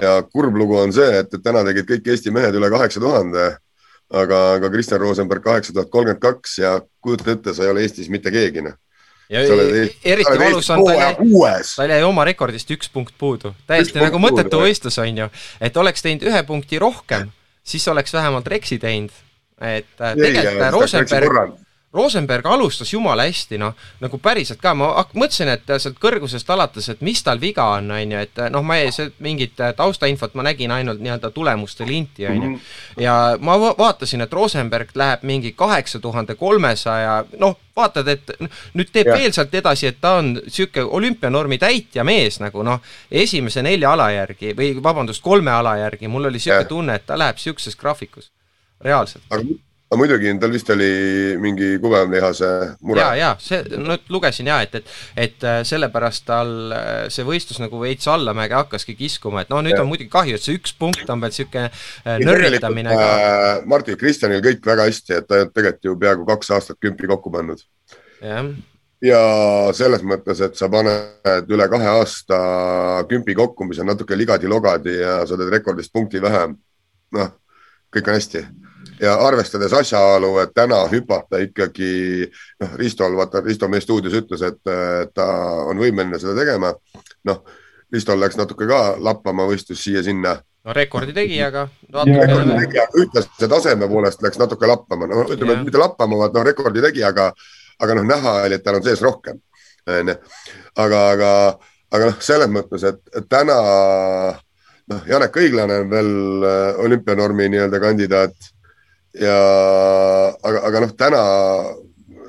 [0.00, 3.50] ja kurb lugu on see, et, et täna tegid kõik Eesti mehed üle kaheksa tuhande.
[4.10, 8.08] aga, aga Kristjan Rosenberg kaheksa tuhat kolmkümmend kaks ja kujuta ette, sa ei ole Eestis
[8.10, 8.74] mitte keegi noh
[9.30, 9.40] ja
[10.04, 10.82] eriti valus on,
[11.76, 15.28] tal jäi oma rekordist üks punkt puudu, täiesti üks nagu mõttetu võistlus on ju,
[15.62, 17.30] et oleks teinud ühe punkti rohkem,
[17.62, 19.14] siis oleks vähemalt Reksi teinud
[19.60, 21.58] et äh, tegelikult Rosenberg,
[21.92, 27.00] Rosenberg alustas jumala hästi, noh, nagu päriselt ka, ma mõtlesin, et sealt kõrgusest alates, et
[27.02, 31.02] mis tal viga on, on ju, et noh, ma ei, mingit taustainfot ma nägin ainult
[31.02, 32.52] nii-öelda tulemuste linti, on ju.
[32.52, 33.02] Mhm.
[33.02, 38.36] ja ma vaatasin, et Rosenberg läheb mingi kaheksa tuhande kolmesaja, noh, vaatad, et
[38.78, 39.18] nüüd teeb ja.
[39.18, 42.78] veel sealt edasi, et ta on niisugune olümpianormi täitja mees nagu noh,
[43.10, 47.18] esimese nelja ala järgi või vabandust, kolme ala järgi, mul oli niisugune tunne, et ta
[47.18, 48.30] läheb niisuguses graafikus
[48.84, 49.24] reaalselt.
[49.30, 50.90] aga muidugi tal vist oli
[51.42, 52.50] mingi kuvemelihase
[52.86, 53.00] mure.
[53.00, 57.58] ja, ja see, no lugesin ja et, et, et äh, sellepärast tal äh, see võistlus
[57.62, 59.82] nagu veits allamäge hakkaski kiskuma, et no nüüd ja.
[59.82, 63.10] on muidugi kahju, et see üks punkt on veel sihuke äh, nörritamine ka.
[63.70, 67.34] Martin Kristjanil kõik väga hästi, et ta on tegelikult ju peaaegu kaks aastat kümpi kokku
[67.34, 67.66] pannud.
[68.22, 68.46] jah
[69.00, 69.20] ja
[69.74, 72.40] selles mõttes, et sa paned üle kahe aasta
[73.10, 76.58] kümpi kokku, mis on natuke ligadi-logadi ja sa teed rekordist punkti vähem.
[77.16, 77.30] noh,
[77.90, 78.46] kõik on hästi
[79.00, 81.92] ja arvestades asjaolu, et täna hüpata ikkagi
[82.60, 85.26] noh, Ristol, vaata Risto meie stuudios ütles, et ta
[85.70, 86.74] on võimeline seda tegema.
[87.28, 87.42] noh,
[87.92, 90.36] Ristol läks natuke ka lappama võistlus siia-sinna.
[90.66, 93.00] no rekordi tegi, aga.
[93.04, 97.04] ütles, see taseme poolest läks natuke lappama, no ütleme, mitte lappama, vaid noh, rekordi tegi,
[97.06, 97.30] aga,
[97.80, 99.40] aga noh, näha oli, et tal on sees rohkem.
[99.88, 100.14] onju,
[100.76, 101.32] aga, aga,
[101.90, 103.56] aga noh, selles mõttes, et, et täna
[104.92, 106.14] noh, Janek Õiglane on veel
[106.44, 108.50] äh, olümpianormi nii-öelda kandidaat
[109.14, 109.38] ja
[110.42, 111.24] aga, aga noh, täna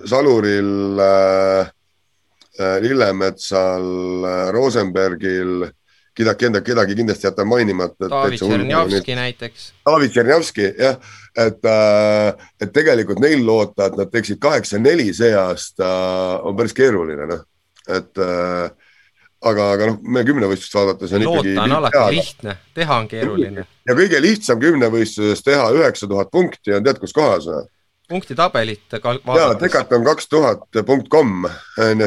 [0.08, 1.68] Saluril äh,,
[2.60, 3.86] äh Lillemetsal
[4.26, 5.70] äh,, Rosenbergil,
[6.18, 8.10] kedagi, kedagi kindlasti jätan mainimata.
[8.10, 9.72] David Tšernjavski näiteks.
[9.86, 10.98] David Tšernjavski jah,
[11.38, 15.92] et äh,, et tegelikult neil loota, et nad teeksid kaheksa-neli see aasta
[16.44, 17.46] on päris keeruline, noh,
[17.88, 18.72] et äh,
[19.42, 21.60] aga, aga noh, me kümnevõistlust vaadates on loota ikkagi.
[21.64, 22.16] on alati teha.
[22.16, 23.68] lihtne, teha on keeruline.
[23.90, 27.70] ja kõige lihtsam kümnevõistluses teha üheksa tuhat punkti on tead kus kohas või?
[28.12, 28.82] punktitabelit.
[28.92, 31.46] ja tegelikult on kaks tuhat punkt kom,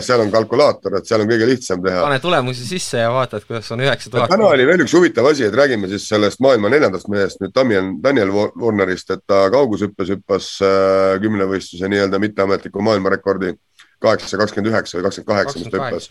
[0.05, 2.02] seal on kalkulaator, et seal on kõige lihtsam teha.
[2.05, 4.32] pane tulemusi sisse ja vaatad, kuidas on üheksa tuhat.
[4.32, 7.93] täna oli veel üks huvitav asi, et räägime siis sellest maailma neljandast mehest nüüd Daniel,
[8.05, 13.56] Daniel Warnerist, et ta kaugushüppes hüppas äh, kümnevõistluse nii-öelda mitteametliku maailmarekordi
[14.05, 16.11] kaheksa, kakskümmend üheksa või kakskümmend kaheksa, mis ta hüppas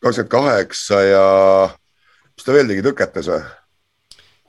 [0.00, 1.24] kakskümmend kaheksa ja
[2.34, 3.40] mis ta veel tegi, tõketes või?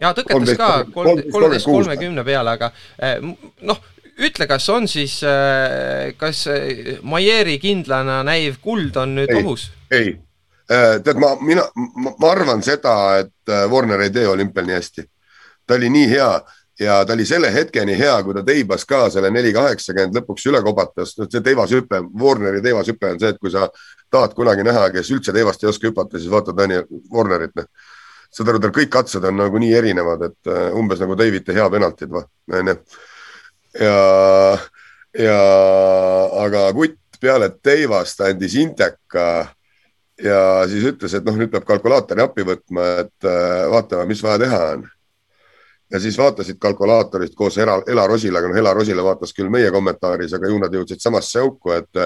[0.01, 3.19] ja tõketes ka kolmteist kolmekümne peale, aga eh,
[3.67, 3.81] noh,
[4.21, 9.69] ütle, kas on siis, eh, kas eh, Maieri kindlana näiv kuld on nüüd ei, ohus?
[9.91, 10.15] ei,
[10.71, 15.07] tead, ma, mina, ma arvan seda, et Warner ei tee olümpial nii hästi.
[15.67, 16.31] ta oli nii hea
[16.81, 20.61] ja ta oli selle hetkeni hea, kui ta teibas ka selle neli kaheksakümmend lõpuks üle
[20.65, 23.67] kobatas, noh, see teivashüpe, Warneri teivashüpe on see, et kui sa
[24.11, 27.67] tahad kunagi näha, kes üldse teivast ei oska hüpata, siis vaata Daniel Warnerit, noh.
[28.31, 31.67] saad aru, tal kõik katsed on nagu nii erinevad, et uh, umbes nagu Davide hea
[31.69, 32.77] penaltid, onju.
[33.79, 33.99] ja,
[35.27, 35.41] ja
[36.45, 39.27] aga kutt peale teivast andis Inteka
[40.21, 40.41] ja
[40.71, 44.63] siis ütles, et noh, nüüd peab kalkulaatori appi võtma, et uh, vaatame, mis vaja teha
[44.71, 44.89] on
[45.91, 50.33] ja siis vaatasid kalkulaatorist koos Ela, Ela Rosilaga, noh, Ela Rosila vaatas küll meie kommentaaris,
[50.37, 52.03] aga ju nad jõudsid samasse auku, et,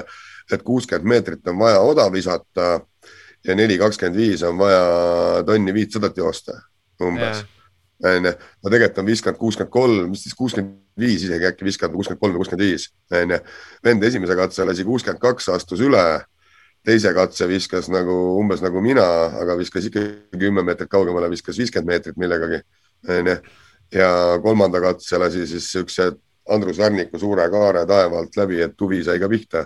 [0.51, 2.69] et kuuskümmend meetrit on vaja oda visata
[3.45, 6.57] ja neli kakskümmend viis on vaja tonni viitsadat joosta
[7.01, 7.43] umbes.
[8.05, 8.31] onju,
[8.63, 12.35] no tegelikult on viiskümmend, kuuskümmend kolm, mis siis kuuskümmend viis isegi äkki viiskümmend, kuuskümmend kolm
[12.35, 13.41] või kuuskümmend viis, onju.
[13.85, 16.05] vend esimese katse lasi kuuskümmend kaks, astus üle.
[16.85, 19.05] Teise katse viskas nagu umbes nagu mina,
[19.41, 22.59] aga viskas ikkagi kümme meetrit kaugemale, viskas viiskümmend meetrit millegagi,
[23.09, 23.39] onju
[23.95, 26.11] ja kolmanda katse lasi siis siukse
[26.51, 29.65] Andrus Värniku suure kaare taeva alt läbi, et huvi sai ka pihta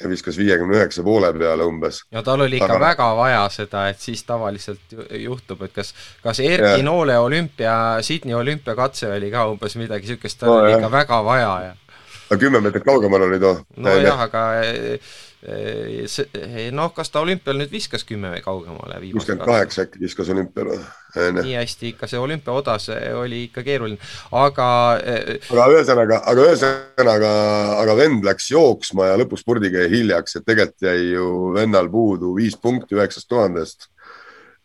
[0.00, 2.02] ja viskas viiekümne üheksa poole peale umbes.
[2.12, 2.80] ja tal oli ikka Aga...
[2.80, 6.86] väga vaja seda, et siis tavaliselt juhtub, et kas, kas Erki ja.
[6.86, 10.80] Noole olümpia, Sydney olümpiakatse oli ka umbes midagi siukest, tal no, oli jah.
[10.80, 11.74] ikka väga vaja ja.
[12.30, 13.58] aga kümme meetrit kaugemal oli too.
[13.76, 14.46] nojah, aga
[15.42, 19.00] noh, kas ta olümpial nüüd viskas kümme või kaugemale?
[19.10, 20.82] kuuskümmend kaheksa äkki viskas olümpial või?
[21.40, 22.86] nii hästi ikka see olümpiaodas
[23.18, 23.98] oli ikka keeruline,
[24.38, 24.68] aga.
[25.50, 27.32] aga ühesõnaga, aga ühesõnaga,
[27.82, 32.36] aga vend läks jooksma ja lõpus spurdiga jäi hiljaks, et tegelikult jäi ju vennal puudu
[32.38, 33.90] viis punkti üheksast tuhandest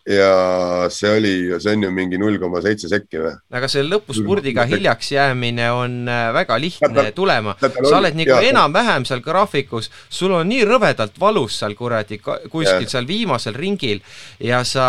[0.08, 3.34] ja see oli, see on ju mingi null koma seitse sekki või?
[3.60, 7.58] aga see lõpuspurdiga hiljaks jäämine on äh, väga lihtne tulema.
[7.60, 12.92] sa oled nagu enam-vähem seal graafikus, sul on nii rõvedalt valus seal kuradi kuskil ja.
[12.94, 14.00] seal viimasel ringil
[14.40, 14.88] ja sa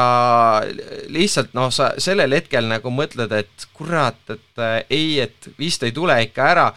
[1.10, 5.94] lihtsalt noh, sa sellel hetkel nagu mõtled, et kurat, et äh, ei, et vist ei
[5.94, 6.70] tule ikka ära,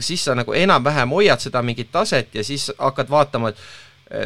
[0.00, 3.60] siis sa nagu enam-vähem hoiad seda mingit taset ja siis hakkad vaatama, et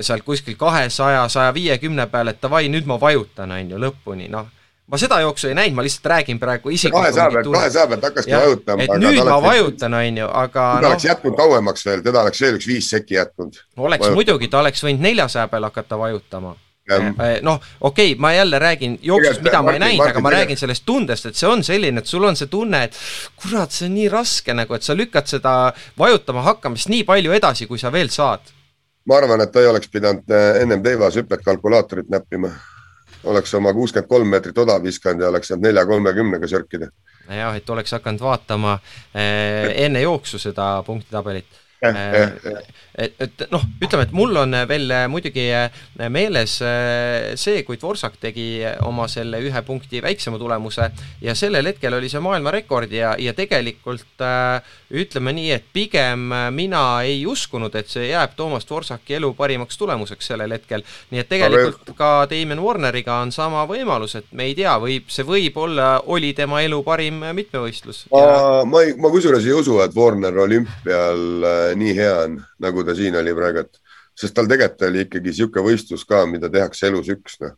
[0.01, 4.53] sealt kuskil kahesaja, saja viiekümne peal, et davai, nüüd ma vajutan, on ju, lõpuni, noh
[4.87, 7.03] ma seda jooksu ei näinud, ma lihtsalt räägin praegu isiklikult.
[7.03, 8.83] kahesaja pealt, kahesaja pealt hakkaski vajutama.
[8.83, 10.67] et nüüd ma vajutan, on ju, aga.
[10.75, 13.59] ta no, oleks jätkunud kauemaks veel, teda oleks veel üks viis sekki jätkunud.
[13.77, 14.21] oleks Vajutab.
[14.21, 16.55] muidugi, ta oleks võinud neljasaja peal hakata vajutama.
[16.87, 20.31] Eh, eh, noh, okei okay,, ma jälle räägin jooksust, mida ma ei näinud, aga ma
[20.31, 22.95] räägin sellest tundest, et see on selline, et sul on see tunne, et
[23.43, 25.57] kurat, see on nii raske nagu, et sa lükkad seda
[25.99, 28.55] vajutama hakkamist nii palju edasi, kui sa veel saad
[29.07, 32.51] ma arvan, et ta ei oleks pidanud eh, ennem teivas hüpet kalkulaatorit näppima.
[33.27, 36.91] oleks oma kuuskümmend kolm meetrit oda viskanud ja oleks saanud nelja kolmekümnega sörkida.
[37.29, 38.79] jah, et oleks hakanud vaatama
[39.15, 41.63] eh, enne jooksu seda punktitabelit
[42.97, 45.47] et, et noh, ütleme, et mul on veel muidugi
[46.13, 50.89] meeles see, kui Dvorsak tegi oma selle ühe punkti väiksema tulemuse
[51.25, 54.25] ja sellel hetkel oli see maailmarekord ja, ja tegelikult
[54.97, 60.33] ütleme nii, et pigem mina ei uskunud, et see jääb Toomas Dvorsaki elu parimaks tulemuseks
[60.33, 60.85] sellel hetkel.
[61.11, 65.27] nii et tegelikult ka Damon Warneriga on sama võimalus, et me ei tea, võib, see
[65.27, 68.07] võib olla, oli tema elu parim mitmevõistlus.
[68.13, 71.47] ma ja..., ma ma kusjuures ei usu, et Warner olümpial
[71.79, 73.81] nii hea on, nagu ta siin oli praegu, et
[74.17, 77.55] sest tal tegelikult oli ikkagi niisugune võistlus ka, mida tehakse elus üks, noh.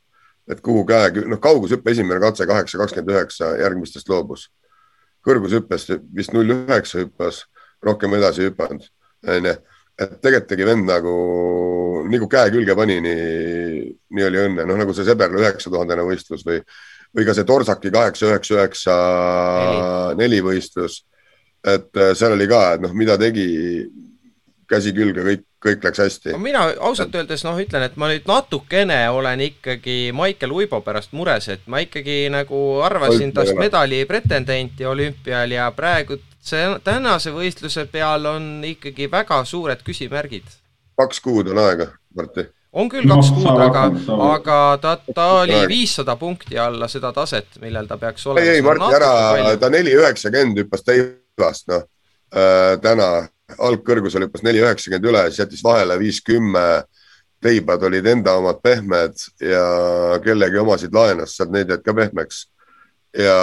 [0.51, 4.49] et kuhu käe, noh, kaugushüppe esimene katse kaheksa, kakskümmend üheksa, järgmistest loobus.
[5.27, 7.43] kõrgushüppest vist null üheksa hüppas,
[7.85, 8.87] rohkem edasi ei hüpanud,
[9.27, 9.57] onju.
[9.99, 11.17] et tegelikult tegi vend nagu,
[12.11, 16.47] nagu käe külge pani, nii, nii oli õnne, noh nagu see Seberla üheksa tuhandene võistlus
[16.47, 16.63] või,
[17.15, 18.97] või ka see Torsaki kaheksa, üheksa, üheksa,
[20.19, 21.03] neli võistlus
[21.65, 23.49] et äh, seal oli ka, et noh, mida tegi,
[24.69, 26.35] käsi külge, kõik, kõik läks hästi.
[26.43, 31.49] mina ausalt öeldes noh, ütlen, et ma nüüd natukene olen ikkagi Maicel Uibo pärast mures,
[31.53, 38.29] et ma ikkagi nagu arvasin tast medali pretendenti olümpial ja praegu see tänase võistluse peal
[38.29, 40.47] on ikkagi väga suured küsimärgid.
[40.99, 43.85] kaks kuud on aega, Martti on küll kaks no, kuud, aga,
[44.29, 48.45] aga ta, ta oli viissada punkti alla seda taset, millel ta peaks olema.
[48.45, 51.89] ei, ei Martti, ära, ta neli üheksakümmend hüppas teivast, noh
[52.35, 56.85] äh, täna algkõrgusel hüppas neli üheksakümmend üle, siis jättis vahele viis kümme.
[57.41, 62.49] teibad olid enda omad pehmed ja kellegi omasid laenas, sealt need jäid ka pehmeks.
[63.15, 63.37] ja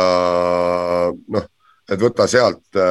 [1.27, 1.45] noh,
[1.89, 2.81] et võta sealt,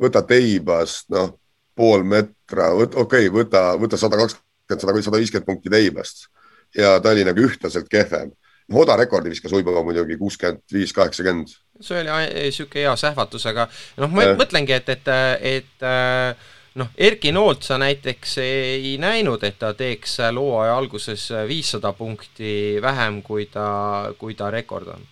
[0.00, 1.36] võta teibast, noh,
[1.76, 6.28] pool metra, okei okay,, võta, võta sada kakskümmend, sada, sada viiskümmend punkti teibast
[6.76, 8.32] ja ta oli nagu ühtlaselt kehvem
[8.72, 11.50] Oda rekordi viskas Uibo muidugi kuuskümmend viis, kaheksakümmend.
[11.80, 13.68] See oli niisugune hea sähvatus, aga
[14.02, 14.34] noh, ma äh.
[14.38, 15.08] mõtlengi, et, et,
[15.40, 21.92] et äh, noh, Erki Noolt sa näiteks ei näinud, et ta teeks looaja alguses viissada
[21.96, 25.08] punkti vähem, kui ta, kui ta rekord on?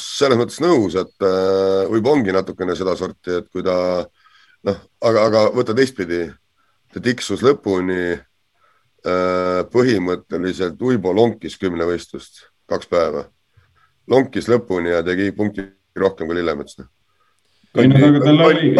[0.00, 1.26] Selles mõttes nõus, et
[1.90, 3.76] võib ongi natukene sedasorti, et kui ta
[4.64, 6.24] noh, aga, aga võta teistpidi,
[6.92, 8.16] ta tiksus lõpuni
[9.74, 13.26] põhimõtteliselt Uibo lonkis kümnevõistlust kaks päeva.
[14.10, 15.64] Lonkis lõpuni ja tegi punkti
[15.96, 16.78] rohkem kui Lillemets.
[16.78, 18.72] no aga tal oli,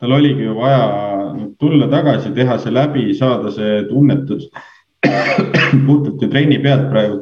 [0.00, 0.84] tal oligi, ju vaja
[1.60, 4.48] tulla tagasi, teha see läbi, saada see tunnetus
[5.86, 7.20] puhtalt ju trenni pealt praegu.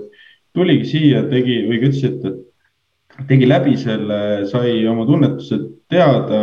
[0.55, 6.41] tuligi siia, tegi või ütles, et tegi läbi selle, sai oma tunnetused teada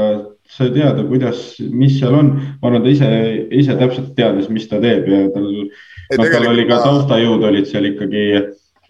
[0.48, 2.34] sai teada, kuidas, mis seal on.
[2.62, 3.10] ma arvan, ta ise,
[3.52, 7.90] ise täpselt teadis, mis ta teeb ja tal, noh, tal oli ka taustajõud olid seal
[7.90, 8.26] ikkagi,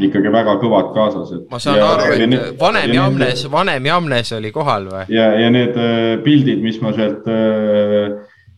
[0.01, 1.33] ikkagi väga kõvad kaasas.
[1.51, 5.03] ma saan ja, aru, et need, vanem Jamnes, vanem Jamnes oli kohal või?
[5.13, 8.15] ja, ja need äh, pildid, mis ma sealt äh,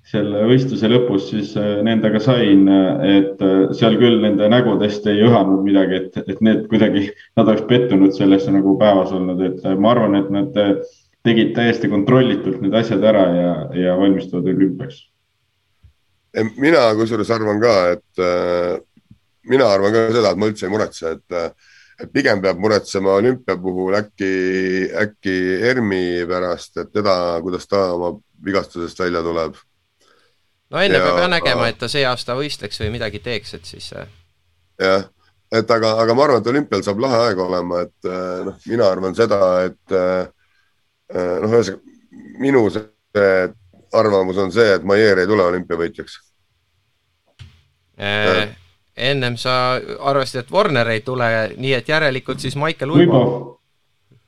[0.08, 2.64] selle võistluse lõpus siis äh, nendega sain,
[3.04, 3.44] et
[3.78, 8.54] seal küll nende nägudest ei õhanud midagi, et, et need kuidagi, nad oleks pettunud sellesse
[8.56, 10.58] nagu päevas olnud, et ma arvan, et nad
[11.28, 15.02] tegid täiesti kontrollitult need asjad ära ja, ja valmistuvad olümpiaks.
[16.58, 18.78] mina kusjuures arvan ka, et äh,
[19.50, 23.18] mina arvan ka seda, et ma üldse ei muretse, et, äh, et pigem peab muretsema
[23.18, 24.32] olümpia puhul äkki,
[25.06, 25.36] äkki
[25.72, 28.14] ERMi pärast, et teda, kuidas ta oma
[28.46, 29.60] vigastusest välja tuleb.
[30.70, 33.70] no enne ja, peab jah nägema, et ta see aasta võistleks või midagi teeks, et
[33.70, 33.92] siis.
[33.98, 34.10] Äh,
[34.82, 35.06] jah,
[35.52, 38.12] et aga, aga ma arvan, et olümpial saab lahe aeg olema, et
[38.46, 40.34] noh, mina arvan seda, et
[41.08, 41.80] Äh, noh, ühesõnaga
[42.44, 43.36] minu see
[43.96, 46.18] arvamus on see, et Maier ei tule olümpiavõitjaks
[48.04, 48.50] äh,.
[48.98, 53.22] Ennem sa arvasid, et Warner ei tule, nii et järelikult siis Maicel Uibo.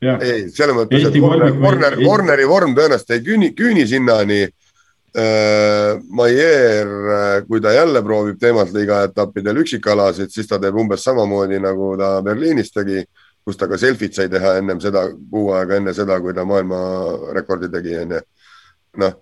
[0.01, 5.97] ei, selles mõttes, et Warner, Warner, Warneri vorm tõenäoliselt ei küüni, küüni sinnani äh,.
[6.09, 11.59] Maier, äh, kui ta jälle proovib teemalt liiga etappidel üksikalasid, siis ta teeb umbes samamoodi,
[11.59, 13.01] nagu ta Berliinis tegi
[13.49, 17.71] kus ta ka selfit sai teha ennem seda, kuu aega enne seda, kui ta maailmarekordi
[17.73, 18.19] tegi, onju.
[19.01, 19.15] noh,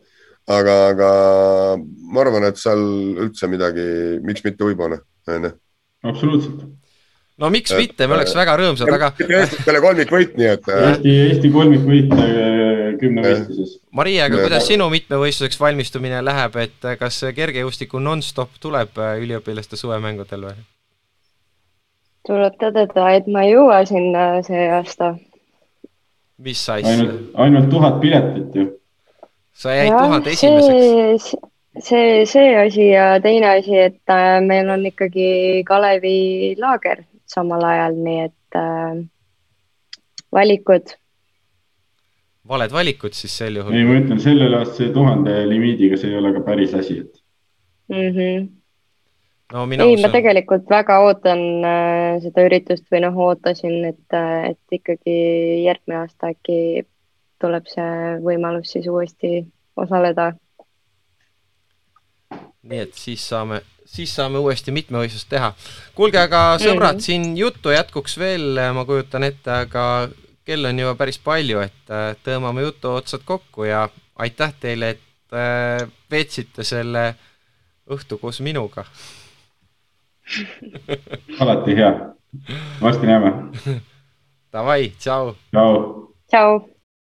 [0.57, 1.11] aga, aga
[2.11, 2.84] ma arvan, et seal
[3.24, 3.88] üldse midagi,
[4.28, 4.68] miks mitte
[5.28, 5.54] uibane, onju.
[6.12, 6.66] absoluutselt
[7.38, 9.12] no miks et, mitte, me oleks väga rõõmsad, aga.
[9.20, 10.72] peale kolmikvõit, nii et.
[10.78, 13.76] Eesti, Eesti kolmikvõit äh, kümnevõistluses.
[13.98, 20.49] Maria, aga kuidas sinu mitmevõistluseks valmistumine läheb, et kas kergejõustiku nonstop tuleb äh, üliõpilaste suvemängudel
[20.49, 20.58] või?
[22.28, 25.14] tuleb tõdeda, et ma ei jõua sinna see aasta.
[26.44, 26.91] mis asja?
[26.91, 28.66] ainult, ainult tuhat piletit ju.
[29.56, 31.32] sa jäid tuhat esimeseks.
[31.80, 37.99] See, see asi ja teine asi, et äh, meil on ikkagi Kalevi laager samal ajal,
[38.06, 39.04] nii et äh,
[40.34, 40.95] valikud
[42.48, 43.76] valed valikud siis sel juhul?
[43.76, 47.22] ei, ma ütlen sellel aastal tuhande limiidiga, see ei ole ka päris asi, et
[47.91, 48.12] mm.
[48.18, 48.48] -hmm.
[49.54, 51.44] no mina ei usun..., ma tegelikult väga ootan
[51.74, 55.18] äh, seda üritust või noh, ootasin, et, äh, et ikkagi
[55.66, 56.88] järgmine aasta äkki
[57.41, 59.45] tuleb see võimalus siis uuesti
[59.78, 60.32] osaleda.
[62.68, 65.53] Nii et siis saame, siis saame uuesti mitmevõistlust teha.
[65.95, 69.85] kuulge, aga sõbrad mm, siin juttu jätkuks veel, ma kujutan ette, aga
[70.48, 73.88] kell on juba päris palju, et äh, tõmbame jutu otsad kokku ja
[74.23, 77.10] aitäh teile, et äh, veetsite selle
[77.91, 78.85] õhtu koos minuga
[81.41, 81.91] alati hea.
[82.81, 83.31] varsti näeme.
[84.53, 85.35] Davai, tšau.
[85.52, 85.77] tšau.
[86.31, 86.77] tšau.